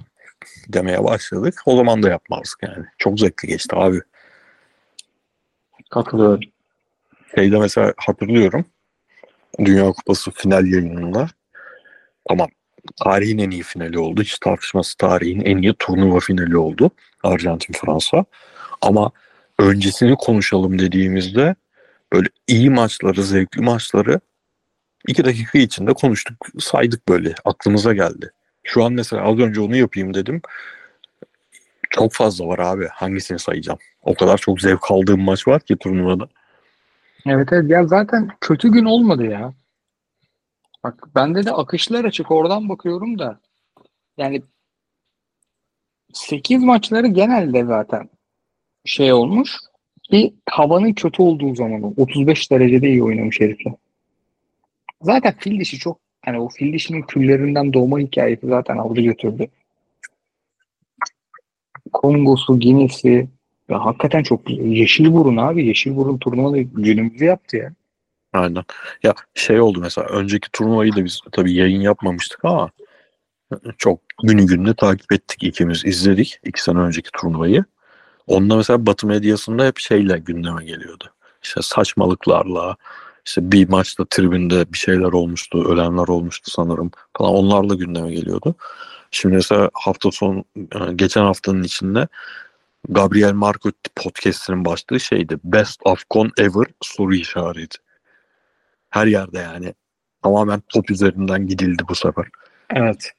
demeye 0.69 1.03
başladık. 1.03 1.61
O 1.65 1.75
zaman 1.77 2.03
da 2.03 2.09
yapmazdık 2.09 2.59
yani. 2.63 2.85
Çok 2.97 3.19
zevkli 3.19 3.47
geçti 3.47 3.75
abi. 3.75 3.99
Katılıyorum. 5.89 6.39
Şeyde 7.35 7.59
mesela 7.59 7.93
hatırlıyorum. 7.97 8.65
Dünya 9.59 9.91
Kupası 9.91 10.31
final 10.31 10.65
yayınında. 10.65 11.27
Tamam. 12.29 12.47
Tarihin 13.03 13.37
en 13.37 13.49
iyi 13.49 13.63
finali 13.63 13.99
oldu. 13.99 14.21
Hiç 14.21 14.39
tartışması 14.39 14.97
tarihin 14.97 15.41
en 15.41 15.57
iyi 15.57 15.73
turnuva 15.79 16.19
finali 16.19 16.57
oldu. 16.57 16.91
Arjantin 17.23 17.73
Fransa. 17.73 18.25
Ama 18.81 19.11
öncesini 19.59 20.15
konuşalım 20.15 20.79
dediğimizde 20.79 21.55
böyle 22.13 22.27
iyi 22.47 22.69
maçları, 22.69 23.23
zevkli 23.23 23.61
maçları 23.61 24.19
iki 25.07 25.25
dakika 25.25 25.59
içinde 25.59 25.93
konuştuk, 25.93 26.47
saydık 26.59 27.09
böyle. 27.09 27.35
Aklımıza 27.45 27.93
geldi. 27.93 28.31
Şu 28.63 28.83
an 28.83 28.93
mesela 28.93 29.23
az 29.23 29.39
önce 29.39 29.61
onu 29.61 29.75
yapayım 29.75 30.13
dedim. 30.13 30.41
Çok 31.89 32.13
fazla 32.13 32.47
var 32.47 32.59
abi. 32.59 32.87
Hangisini 32.87 33.39
sayacağım? 33.39 33.79
O 34.01 34.13
kadar 34.13 34.37
çok 34.37 34.61
zevk 34.61 34.91
aldığım 34.91 35.21
maç 35.21 35.47
var 35.47 35.61
ki 35.61 35.75
turnuvada. 35.75 36.27
Evet 37.25 37.49
evet 37.51 37.69
ya 37.69 37.87
zaten 37.87 38.29
kötü 38.41 38.71
gün 38.71 38.85
olmadı 38.85 39.25
ya. 39.25 39.53
Bak 40.83 41.03
bende 41.15 41.45
de 41.45 41.51
akışlar 41.51 42.05
açık 42.05 42.31
oradan 42.31 42.69
bakıyorum 42.69 43.19
da 43.19 43.39
yani 44.17 44.41
8 46.13 46.63
maçları 46.63 47.07
genelde 47.07 47.65
zaten 47.65 48.09
şey 48.85 49.13
olmuş 49.13 49.57
ki 50.03 50.33
havanın 50.49 50.93
kötü 50.93 51.21
olduğu 51.21 51.55
zaman 51.55 51.93
35 51.97 52.51
derecede 52.51 52.89
iyi 52.89 53.03
oynamış 53.03 53.39
herifler. 53.39 53.73
Zaten 55.01 55.33
fil 55.37 55.59
dişi 55.59 55.79
çok 55.79 55.99
hani 56.25 56.39
o 56.39 56.49
fil 56.49 56.73
dişinin 56.73 57.01
küllerinden 57.01 57.73
doğma 57.73 57.99
hikayesi 57.99 58.47
zaten 58.47 58.77
aldı 58.77 59.01
götürdü. 59.01 59.47
Kongosu, 61.93 62.59
Gine'si 62.59 63.27
ya 63.69 63.85
hakikaten 63.85 64.23
çok 64.23 64.45
güzel. 64.45 64.65
Yeşilburun 64.65 65.37
abi. 65.37 65.65
Yeşilburun 65.65 66.17
turnuvada 66.17 66.57
günümüzü 66.57 67.25
yaptı 67.25 67.57
ya. 67.57 67.73
Aynen. 68.33 68.63
Ya 69.03 69.13
şey 69.33 69.61
oldu 69.61 69.79
mesela 69.81 70.07
önceki 70.07 70.51
turnuvayı 70.51 70.95
da 70.95 71.05
biz 71.05 71.21
tabii 71.31 71.53
yayın 71.53 71.81
yapmamıştık 71.81 72.45
ama 72.45 72.71
çok 73.77 73.99
günü 74.23 74.45
gününe 74.45 74.73
takip 74.73 75.13
ettik 75.13 75.43
ikimiz 75.43 75.85
izledik 75.85 76.39
iki 76.43 76.63
sene 76.63 76.79
önceki 76.79 77.09
turnuvayı. 77.11 77.65
Onda 78.27 78.55
mesela 78.55 78.85
Batı 78.85 79.07
medyasında 79.07 79.65
hep 79.65 79.77
şeyle 79.77 80.17
gündeme 80.17 80.65
geliyordu. 80.65 81.13
İşte 81.43 81.61
saçmalıklarla 81.61 82.75
işte 83.29 83.51
bir 83.51 83.69
maçta 83.69 84.05
tribünde 84.05 84.73
bir 84.73 84.77
şeyler 84.77 85.11
olmuştu, 85.11 85.73
ölenler 85.73 86.07
olmuştu 86.07 86.51
sanırım 86.51 86.91
falan 87.17 87.33
onlarla 87.33 87.75
gündeme 87.75 88.11
geliyordu. 88.11 88.55
Şimdi 89.11 89.35
mesela 89.35 89.69
hafta 89.73 90.11
son 90.11 90.43
geçen 90.95 91.21
haftanın 91.21 91.63
içinde 91.63 92.07
Gabriel 92.89 93.33
Marcotti 93.33 93.89
podcast'inin 93.95 94.65
başlığı 94.65 94.99
şeydi. 94.99 95.37
Best 95.43 95.81
Afcon 95.85 96.31
ever 96.37 96.65
soru 96.81 97.15
işareti. 97.15 97.77
Her 98.89 99.07
yerde 99.07 99.39
yani. 99.39 99.73
Tamamen 100.23 100.61
top 100.69 100.91
üzerinden 100.91 101.47
gidildi 101.47 101.83
bu 101.89 101.95
sefer. 101.95 102.25
Evet. 102.75 103.11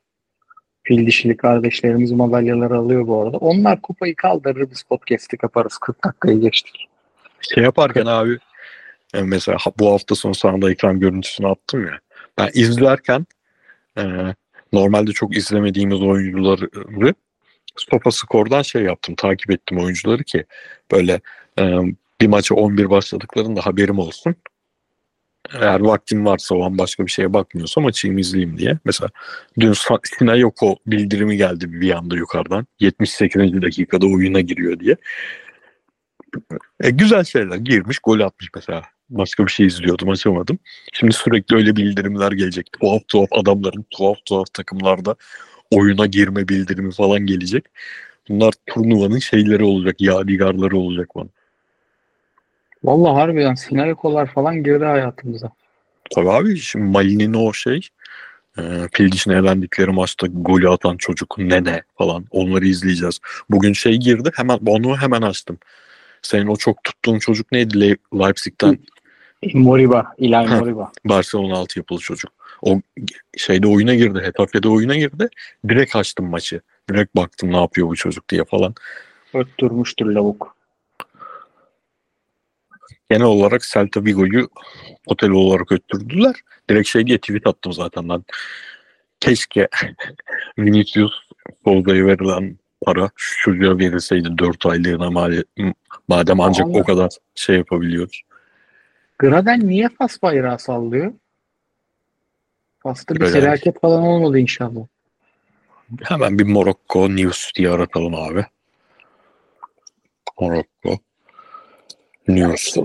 Fil 0.82 1.06
dişili 1.06 1.36
kardeşlerimiz 1.36 2.12
madalyaları 2.12 2.76
alıyor 2.76 3.06
bu 3.06 3.22
arada. 3.22 3.36
Onlar 3.36 3.82
kupayı 3.82 4.16
kaldırır 4.16 4.70
biz 4.70 4.82
podcast'i 4.82 5.36
kaparız. 5.36 5.78
40 5.78 6.04
dakikayı 6.04 6.40
geçtik. 6.40 6.88
Şey 7.54 7.64
yaparken 7.64 8.06
abi 8.06 8.38
yani 9.14 9.28
mesela 9.28 9.58
bu 9.78 9.92
hafta 9.92 10.14
sonu 10.14 10.34
sana 10.34 10.62
da 10.62 10.70
ekran 10.70 11.00
görüntüsünü 11.00 11.48
attım 11.48 11.86
ya. 11.86 11.98
Ben 12.38 12.50
izlerken 12.54 13.26
e, 13.98 14.02
normalde 14.72 15.12
çok 15.12 15.36
izlemediğimiz 15.36 16.02
oyuncuları 16.02 17.14
Sofa 17.76 18.10
Skor'dan 18.10 18.62
şey 18.62 18.82
yaptım. 18.82 19.14
Takip 19.14 19.50
ettim 19.50 19.78
oyuncuları 19.78 20.24
ki 20.24 20.44
böyle 20.92 21.20
e, 21.58 21.78
bir 22.20 22.26
maça 22.26 22.54
11 22.54 22.90
başladıklarında 22.90 23.66
haberim 23.66 23.98
olsun. 23.98 24.36
Eğer 25.54 25.80
vaktim 25.80 26.26
varsa 26.26 26.54
o 26.54 26.64
an 26.64 26.78
başka 26.78 27.06
bir 27.06 27.10
şeye 27.10 27.32
bakmıyorsam 27.32 27.86
açayım 27.86 28.18
izleyeyim 28.18 28.58
diye. 28.58 28.78
Mesela 28.84 29.10
dün 29.60 29.74
Sinayoko 30.04 30.76
bildirimi 30.86 31.36
geldi 31.36 31.72
bir 31.80 31.90
anda 31.90 32.16
yukarıdan. 32.16 32.66
78. 32.80 33.62
dakikada 33.62 34.06
oyuna 34.06 34.40
giriyor 34.40 34.80
diye. 34.80 34.96
E, 36.80 36.90
güzel 36.90 37.24
şeyler. 37.24 37.56
Girmiş, 37.56 37.98
gol 37.98 38.20
atmış 38.20 38.48
mesela. 38.54 38.82
Başka 39.10 39.46
bir 39.46 39.52
şey 39.52 39.66
izliyordum, 39.66 40.08
açamadım. 40.08 40.58
Şimdi 40.92 41.12
sürekli 41.12 41.56
öyle 41.56 41.76
bildirimler 41.76 42.32
gelecek. 42.32 42.66
Tuhaf 42.80 43.08
tuhaf 43.08 43.28
adamların 43.32 43.84
tuhaf 43.90 44.16
tuhaf 44.24 44.54
takımlarda 44.54 45.16
oyuna 45.70 46.06
girme 46.06 46.48
bildirimi 46.48 46.92
falan 46.92 47.20
gelecek. 47.20 47.64
Bunlar 48.28 48.54
turnuvanın 48.66 49.18
şeyleri 49.18 49.64
olacak, 49.64 50.00
yadigarları 50.00 50.76
olacak 50.76 51.08
bana. 51.14 51.28
Vallahi 52.84 53.14
harbiden 53.14 53.54
Sinayokolar 53.54 54.26
falan 54.26 54.62
girdi 54.62 54.84
hayatımıza. 54.84 55.50
Tabii 56.14 56.30
abi 56.30 56.56
şimdi 56.56 56.84
Mali'nin 56.84 57.34
o 57.34 57.52
şey 57.52 57.80
e, 58.58 58.62
Pildiş'in 58.92 59.30
elendikleri 59.30 59.90
maçta 59.90 60.26
golü 60.26 60.68
atan 60.68 60.96
çocuk 60.96 61.38
Nene 61.38 61.82
falan 61.98 62.24
onları 62.30 62.66
izleyeceğiz. 62.66 63.18
Bugün 63.50 63.72
şey 63.72 63.96
girdi 63.96 64.30
hemen 64.34 64.58
onu 64.66 64.96
hemen 64.96 65.22
açtım. 65.22 65.58
Senin 66.22 66.46
o 66.46 66.56
çok 66.56 66.84
tuttuğun 66.84 67.18
çocuk 67.18 67.52
neydi 67.52 67.80
Le 67.80 67.96
Leipzig'ten? 68.14 68.78
Moriba, 69.54 70.14
İlay 70.18 70.46
Moriba. 70.46 70.92
Barcelona 71.04 71.56
altı 71.58 71.78
yapılı 71.78 71.98
çocuk. 71.98 72.32
O 72.62 72.80
şeyde 73.36 73.66
oyuna 73.66 73.94
girdi. 73.94 74.20
Hetafe'de 74.22 74.68
oyuna 74.68 74.96
girdi. 74.96 75.28
Direkt 75.68 75.96
açtım 75.96 76.30
maçı. 76.30 76.60
Direkt 76.90 77.16
baktım 77.16 77.52
ne 77.52 77.56
yapıyor 77.56 77.88
bu 77.88 77.96
çocuk 77.96 78.28
diye 78.28 78.44
falan. 78.44 78.74
Öttürmüştür 79.34 80.06
lavuk. 80.06 80.56
Genel 83.10 83.26
olarak 83.26 83.62
Celta 83.62 84.04
Vigo'yu 84.04 84.48
otel 85.06 85.30
olarak 85.30 85.72
öttürdüler. 85.72 86.36
Direkt 86.70 86.88
şey 86.88 87.06
diye 87.06 87.18
tweet 87.18 87.46
attım 87.46 87.72
zaten 87.72 88.08
ben. 88.08 88.24
Keşke 89.20 89.68
Vinicius 90.58 91.12
Solga'ya 91.64 92.06
verilen 92.06 92.58
para 92.82 93.10
şu 93.16 93.42
çocuğa 93.42 93.78
verilseydi 93.78 94.38
4 94.38 94.66
aylığına 94.66 95.30
madem 96.08 96.40
ancak 96.40 96.66
Allah. 96.66 96.78
o 96.78 96.84
kadar 96.84 97.10
şey 97.34 97.56
yapabiliyoruz. 97.56 98.22
Graden 99.20 99.68
niye 99.68 99.88
Fas 99.88 100.22
bayrağı 100.22 100.58
sallıyor? 100.58 101.12
Fas'ta 102.78 103.14
bir 103.14 103.26
felaket 103.26 103.80
falan 103.80 104.02
olmadı 104.02 104.38
inşallah. 104.38 104.86
Hemen 106.02 106.38
bir 106.38 106.44
Morocco 106.44 107.16
News 107.16 107.50
diye 107.56 107.70
aratalım 107.70 108.14
abi. 108.14 108.46
Morocco 110.40 110.98
News. 112.28 112.76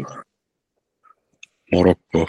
Morocco. 1.72 2.26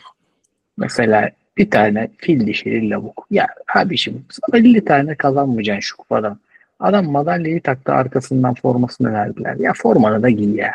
Mesela 0.76 1.30
bir 1.56 1.70
tane 1.70 2.10
fil 2.16 2.46
dişili 2.46 2.90
lavuk. 2.90 3.26
Ya 3.30 3.46
abişim 3.74 4.26
50 4.52 4.84
tane 4.84 5.14
kazanmayacaksın 5.14 5.80
şu 5.80 5.96
kupadan. 5.96 6.40
Adam 6.80 7.10
madalyayı 7.10 7.62
taktı 7.62 7.92
arkasından 7.92 8.54
formasını 8.54 9.12
verdiler. 9.12 9.56
Ya 9.56 9.72
formanı 9.72 10.22
da 10.22 10.30
giy 10.30 10.56
ya. 10.56 10.72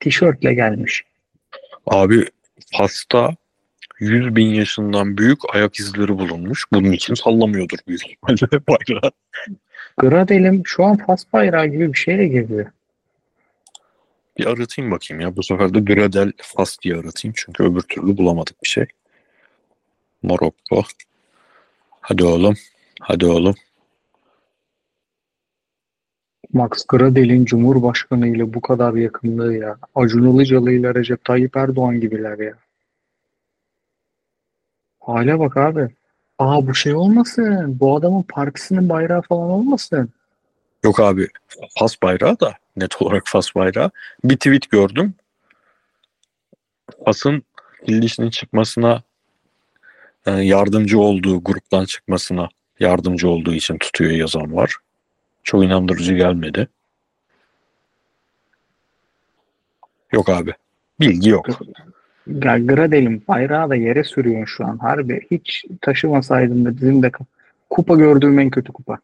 Tişörtle 0.00 0.54
gelmiş. 0.54 1.04
Abi 1.86 2.24
Fas'ta 2.78 3.36
100 4.00 4.36
bin 4.36 4.46
yaşından 4.46 5.18
büyük 5.18 5.54
ayak 5.54 5.80
izleri 5.80 6.18
bulunmuş. 6.18 6.64
Bunun 6.72 6.92
için 6.92 7.14
sallamıyordur 7.14 7.78
büyük 7.88 8.02
ihtimalle 8.06 8.66
bayrağı. 8.68 9.10
Gradel'im 9.96 10.62
şu 10.64 10.84
an 10.84 10.96
Fas 10.96 11.24
bayrağı 11.32 11.66
gibi 11.66 11.92
bir 11.92 11.98
şeyle 11.98 12.28
geliyor. 12.28 12.66
Bir 14.38 14.46
aratayım 14.46 14.90
bakayım 14.90 15.20
ya. 15.20 15.36
Bu 15.36 15.42
sefer 15.42 15.74
de 15.74 15.80
Gradel 15.80 16.32
Fas 16.42 16.78
diye 16.82 16.94
aratayım. 16.94 17.34
Çünkü 17.36 17.64
öbür 17.64 17.80
türlü 17.80 18.16
bulamadık 18.16 18.62
bir 18.62 18.68
şey. 18.68 18.86
Morocco. 20.22 20.82
Hadi 22.00 22.24
oğlum. 22.24 22.54
Hadi 23.00 23.26
oğlum. 23.26 23.54
Max 26.56 26.86
Gradel'in 26.88 27.44
Cumhurbaşkanı 27.44 28.28
ile 28.28 28.54
bu 28.54 28.60
kadar 28.60 28.94
yakınlığı 28.94 29.54
ya. 29.54 29.76
Acun 29.94 30.34
Ilıcalı 30.34 30.72
ile 30.72 30.94
Recep 30.94 31.24
Tayyip 31.24 31.56
Erdoğan 31.56 32.00
gibiler 32.00 32.38
ya. 32.38 32.52
Hale 35.00 35.38
bak 35.38 35.56
abi. 35.56 35.88
Aa 36.38 36.66
bu 36.66 36.74
şey 36.74 36.94
olmasın. 36.94 37.80
Bu 37.80 37.96
adamın 37.96 38.22
partisinin 38.22 38.88
bayrağı 38.88 39.22
falan 39.22 39.50
olmasın. 39.50 40.10
Yok 40.84 41.00
abi 41.00 41.28
Fas 41.78 41.96
bayrağı 42.02 42.40
da 42.40 42.54
net 42.76 43.02
olarak 43.02 43.22
Fas 43.26 43.54
bayrağı. 43.54 43.90
Bir 44.24 44.36
tweet 44.36 44.70
gördüm. 44.70 45.14
Fas'ın 47.04 47.42
Fil 47.86 48.30
çıkmasına 48.30 49.02
e, 50.26 50.30
yardımcı 50.30 51.00
olduğu 51.00 51.44
gruptan 51.44 51.84
çıkmasına 51.84 52.48
yardımcı 52.80 53.28
olduğu 53.28 53.54
için 53.54 53.78
tutuyor 53.78 54.10
yazan 54.10 54.56
var. 54.56 54.76
Çok 55.46 55.64
inandırıcı 55.64 56.14
gelmedi. 56.14 56.68
Yok 60.12 60.28
abi. 60.28 60.54
Bilgi 61.00 61.28
yok. 61.28 61.46
Ya 62.26 62.58
Gradel'in 62.58 63.24
bayrağı 63.28 63.70
da 63.70 63.74
yere 63.74 64.04
sürüyor 64.04 64.46
şu 64.46 64.64
an. 64.64 64.78
Harbi 64.78 65.26
hiç 65.30 65.64
taşımasaydım 65.80 66.64
da 66.64 66.76
bizim 66.76 67.02
de 67.02 67.10
kupa 67.70 67.94
gördüğüm 67.94 68.38
en 68.38 68.50
kötü 68.50 68.72
kupa. 68.72 68.98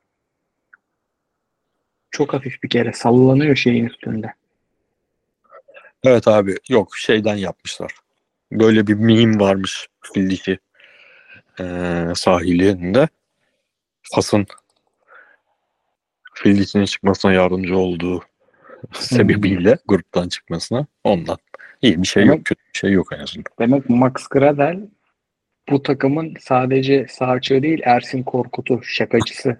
Çok 2.10 2.34
hafif 2.34 2.62
bir 2.62 2.68
kere 2.68 2.92
sallanıyor 2.92 3.56
şeyin 3.56 3.86
üstünde. 3.86 4.34
Evet 6.04 6.28
abi 6.28 6.56
yok 6.68 6.96
şeyden 6.96 7.36
yapmışlar. 7.36 7.92
Böyle 8.52 8.86
bir 8.86 8.94
meme 8.94 9.40
varmış 9.40 9.88
Fildiki 10.00 10.58
ee, 11.60 12.12
sahilinde. 12.14 13.08
Fas'ın 14.02 14.46
Fildiki'nin 16.34 16.84
çıkmasına 16.84 17.32
yardımcı 17.32 17.76
olduğu 17.76 18.22
sebebiyle 18.92 19.78
gruptan 19.88 20.28
çıkmasına 20.28 20.86
ondan. 21.04 21.36
İyi 21.82 22.02
bir 22.02 22.06
şey 22.06 22.22
Demek- 22.22 22.36
yok, 22.38 22.44
kötü 22.46 22.60
bir 22.74 22.78
şey 22.78 22.92
yok 22.92 23.12
en 23.12 23.18
azından. 23.18 23.44
Demek 23.58 23.90
Max 23.90 24.12
Gradel 24.30 24.80
bu 25.70 25.82
takımın 25.82 26.34
sadece 26.40 27.06
sahaçı 27.10 27.62
değil 27.62 27.80
Ersin 27.84 28.22
Korkut'u 28.22 28.82
şakacısı. 28.82 29.56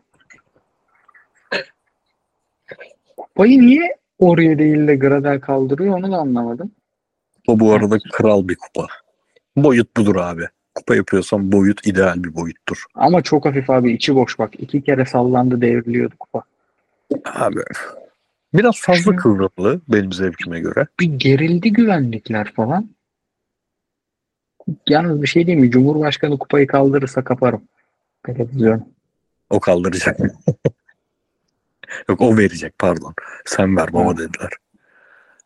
Kupayı 3.17 3.61
niye 3.61 3.97
oraya 4.19 4.59
değil 4.59 4.89
de 4.89 4.97
Gradel 4.97 5.41
kaldırıyor 5.41 5.99
onu 5.99 6.13
da 6.13 6.17
anlamadım. 6.17 6.71
O 7.49 7.61
bu 7.61 7.73
arada 7.73 7.99
kral 8.13 8.49
bir 8.49 8.57
kupa. 8.57 8.87
Boyut 9.57 9.97
budur 9.97 10.17
abi. 10.17 10.43
Kupa 10.75 10.97
yapıyorsan 10.97 11.53
boyut 11.53 11.87
ideal 11.87 12.25
bir 12.25 12.35
boyuttur. 12.35 12.85
Ama 12.95 13.23
çok 13.23 13.45
hafif 13.47 13.71
abi 13.71 13.93
içi 13.93 14.15
boş 14.15 14.39
bak. 14.39 14.53
iki 14.59 14.83
kere 14.83 15.05
sallandı 15.05 15.61
devriliyordu 15.61 16.15
kupa. 16.21 16.43
Abi 17.25 17.61
biraz 18.55 18.81
fazla 18.81 19.13
Şu- 19.13 19.17
kıvrımlı 19.17 19.81
benim 19.89 20.13
zevkime 20.13 20.61
göre. 20.61 20.87
Bir 21.01 21.07
gerildi 21.07 21.73
güvenlikler 21.73 22.53
falan. 22.53 22.91
Yalnız 24.89 25.23
bir 25.23 25.27
şey 25.27 25.47
diyeyim 25.47 25.65
mi? 25.65 25.71
Cumhurbaşkanı 25.71 26.39
kupayı 26.39 26.67
kaldırırsa 26.67 27.25
kaparım. 27.25 27.63
Televizyon. 28.27 28.93
O 29.51 29.61
kaldıracak. 29.61 30.19
Yok 32.09 32.21
o 32.21 32.37
verecek 32.37 32.79
pardon. 32.79 33.15
Sen 33.45 33.77
ver 33.77 33.93
baba 33.93 34.17
dediler. 34.17 34.51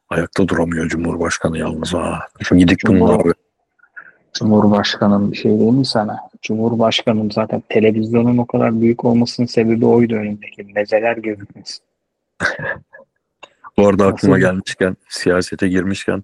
Ayakta 0.08 0.48
duramıyor 0.48 0.88
Cumhurbaşkanı 0.88 1.58
yalnız 1.58 1.94
ha. 1.94 2.28
Şu 2.42 2.56
gidik 2.56 2.90
abi. 2.90 3.32
Cumhurbaşkanım 4.38 5.32
bir 5.32 5.36
şey 5.36 5.58
değil 5.58 5.72
mi 5.72 5.86
sana? 5.86 6.18
Cumhurbaşkanım 6.42 7.30
zaten 7.30 7.62
televizyonun 7.68 8.38
o 8.38 8.46
kadar 8.46 8.80
büyük 8.80 9.04
olmasının 9.04 9.46
sebebi 9.46 9.86
oydu 9.86 10.14
önündeki. 10.14 10.66
Mezeler 10.74 11.16
gözükmesin. 11.16 11.84
Bu 13.76 13.88
arada 13.88 14.06
aklıma 14.06 14.34
Nasıl? 14.34 14.46
gelmişken 14.46 14.96
siyasete 15.08 15.68
girmişken 15.68 16.22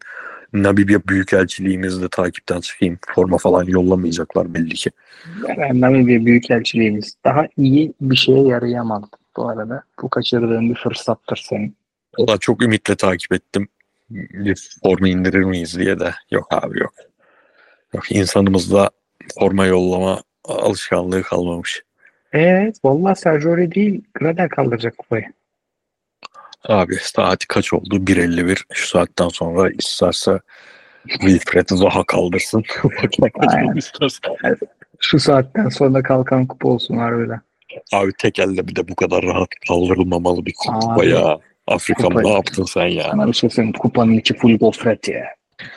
Namibya 0.53 1.01
Büyükelçiliğimizde 1.09 2.09
takipten 2.09 2.61
çıkayım. 2.61 2.99
Forma 3.15 3.39
falan 3.39 3.65
yollamayacaklar 3.65 4.55
belli 4.55 4.75
ki. 4.75 4.91
Yani 5.59 5.81
Namibya 5.81 6.27
Büyükelçiliğimiz 6.27 7.17
daha 7.25 7.47
iyi 7.57 7.93
bir 8.01 8.17
şeye 8.17 8.43
yarayamadı 8.43 9.07
bu 9.37 9.49
arada. 9.49 9.83
Bu 10.03 10.09
kaçırdığın 10.11 10.71
bir 10.71 10.75
fırsattır 10.75 11.45
senin. 11.49 11.77
Valla 12.19 12.39
çok 12.39 12.63
ümitle 12.63 12.97
takip 12.97 13.33
ettim. 13.33 13.69
Bir 14.11 14.79
forma 14.83 15.09
indirir 15.09 15.43
miyiz 15.45 15.79
diye 15.79 16.01
de 16.01 16.15
yok 16.31 16.49
abi 16.51 16.81
yok. 16.81 16.93
Yok 17.95 18.13
insanımızda 18.13 18.91
forma 19.39 19.67
yollama 19.67 20.23
alışkanlığı 20.45 21.23
kalmamış. 21.23 21.83
Evet 22.33 22.77
vallahi 22.85 23.19
Sergio 23.19 23.57
değil 23.57 24.03
Gradel 24.15 24.49
kaldıracak 24.49 24.99
kupayı. 24.99 25.25
Abi 26.69 26.95
saati 26.95 27.49
kaç 27.49 27.73
oldu? 27.73 27.97
1.51. 27.97 28.63
Şu 28.73 28.89
saatten 28.89 29.29
sonra 29.29 29.71
isterse 29.71 30.41
Wilfred 31.09 31.69
Zaha 31.69 32.05
kaldırsın. 32.05 32.65
Şu 35.01 35.19
saatten 35.19 35.69
sonra 35.69 36.03
kalkan 36.03 36.47
kupa 36.47 36.69
olsun 36.69 36.97
harbiden. 36.97 37.41
Abi 37.93 38.13
tek 38.19 38.39
elde 38.39 38.69
bir 38.69 38.77
de 38.77 38.89
bu 38.89 38.95
kadar 38.95 39.23
rahat 39.23 39.49
kaldırılmamalı 39.69 40.47
bir 40.47 40.55
kupa 40.59 40.95
Abi, 40.95 41.09
ya. 41.09 41.39
Afrika 41.67 42.09
mı 42.09 42.15
kupa- 42.15 42.23
ne 42.23 42.33
yaptın 42.33 42.65
sen 42.65 42.87
ya? 42.87 43.11
Sana 43.11 43.27
bir 43.27 43.33
şey 43.33 43.51
söyleyeyim. 43.51 43.79
Kupanın 43.79 44.13
içi 44.13 44.35
full 44.35 44.59
gofret 44.59 45.09
ya. 45.09 45.25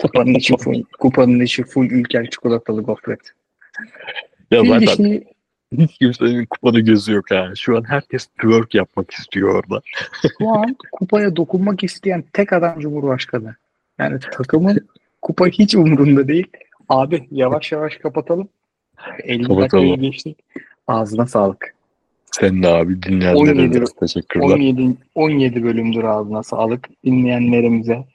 Kupanın 0.02 0.34
içi 0.34 0.58
full, 0.58 0.84
kupanın 1.00 1.40
içi 1.40 1.64
full 1.64 1.86
ülker 1.86 2.30
çikolatalı 2.30 2.82
gofret. 2.82 3.20
Ya 4.52 4.64
Bir 4.64 4.68
zaten 4.68 4.86
şey, 4.96 5.24
hiç 5.78 5.98
kimsenin 5.98 6.46
kupanı 6.46 6.80
gözü 6.80 7.14
yok 7.14 7.32
ha. 7.32 7.52
Şu 7.56 7.78
an 7.78 7.84
herkes 7.90 8.26
twerk 8.26 8.76
yapmak 8.76 9.12
istiyor 9.12 9.56
orada. 9.56 9.82
şu 10.40 10.50
an 10.50 10.76
kupaya 10.92 11.36
dokunmak 11.36 11.84
isteyen 11.84 12.24
tek 12.34 12.54
adam 12.54 12.80
Cumhurbaşkanı. 12.80 13.56
Yani 14.00 14.20
takımın 14.20 14.88
kupa 15.22 15.48
hiç 15.48 15.76
umurunda 15.76 16.28
değil. 16.28 16.48
Abi 16.90 17.28
yavaş 17.32 17.72
yavaş 17.72 17.96
kapatalım. 17.98 18.50
50 19.24 19.42
Kapatalım. 19.44 19.62
dakikayı 19.62 20.12
geçtik. 20.12 20.38
Ağzına 20.88 21.26
sağlık. 21.28 21.76
Sen 22.32 22.64
de 22.64 22.68
abi 22.68 23.04
dinleyenlere 23.04 23.52
17 23.52 23.82
de 23.82 23.86
teşekkürler. 24.00 24.46
17, 24.46 24.96
17 25.16 25.64
bölümdür 25.64 26.04
ağzına 26.04 26.44
sağlık. 26.44 26.90
Dinleyenlerimize, 27.06 28.06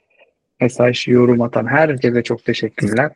mesaj, 0.61 1.07
yorum 1.07 1.41
atan 1.41 1.67
herkese 1.67 2.23
çok 2.23 2.45
teşekkürler. 2.45 3.11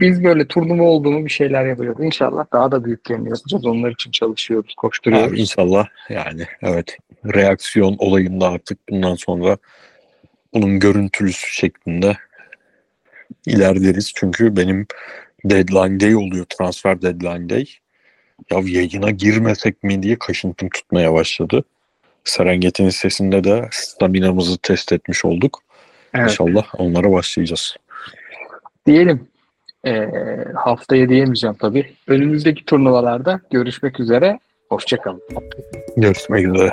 Biz 0.00 0.24
böyle 0.24 0.46
turnuva 0.46 0.82
olduğunu 0.82 1.24
bir 1.24 1.30
şeyler 1.30 1.66
yapıyoruz. 1.66 2.04
İnşallah 2.04 2.46
daha 2.52 2.72
da 2.72 2.84
büyüklerini 2.84 3.28
yapacağız. 3.28 3.66
Onlar 3.66 3.90
için 3.90 4.10
çalışıyoruz, 4.10 4.74
koşturuyoruz. 4.74 5.32
Abi 5.32 5.40
inşallah 5.40 5.86
yani 6.08 6.46
evet 6.62 6.96
reaksiyon 7.34 7.96
olayında 7.98 8.48
artık 8.48 8.78
bundan 8.88 9.14
sonra 9.14 9.56
bunun 10.54 10.78
görüntülüsü 10.78 11.52
şeklinde 11.52 12.16
ilerleriz. 13.46 14.12
Çünkü 14.16 14.56
benim 14.56 14.86
deadline 15.44 16.00
day 16.00 16.16
oluyor 16.16 16.44
transfer 16.44 17.02
deadline 17.02 17.48
day. 17.48 17.66
Ya 18.50 18.60
yayına 18.64 19.10
girmesek 19.10 19.82
mi 19.82 20.02
diye 20.02 20.18
kaşıntım 20.18 20.68
tutmaya 20.68 21.12
başladı. 21.12 21.64
Serengeti'nin 22.24 22.90
sesinde 22.90 23.44
de 23.44 23.68
staminamızı 23.72 24.58
test 24.58 24.92
etmiş 24.92 25.24
olduk. 25.24 25.65
Evet. 26.18 26.30
İnşallah 26.30 26.64
onlara 26.78 27.12
başlayacağız. 27.12 27.76
Diyelim. 28.86 29.28
Ee, 29.86 30.08
haftaya 30.54 31.08
diyemeyeceğim 31.08 31.56
tabii. 31.60 31.92
Önümüzdeki 32.06 32.64
turnuvalarda 32.64 33.40
görüşmek 33.50 34.00
üzere. 34.00 34.38
Hoşçakalın. 34.68 35.22
Görüşmek 35.96 36.46
üzere. 36.46 36.72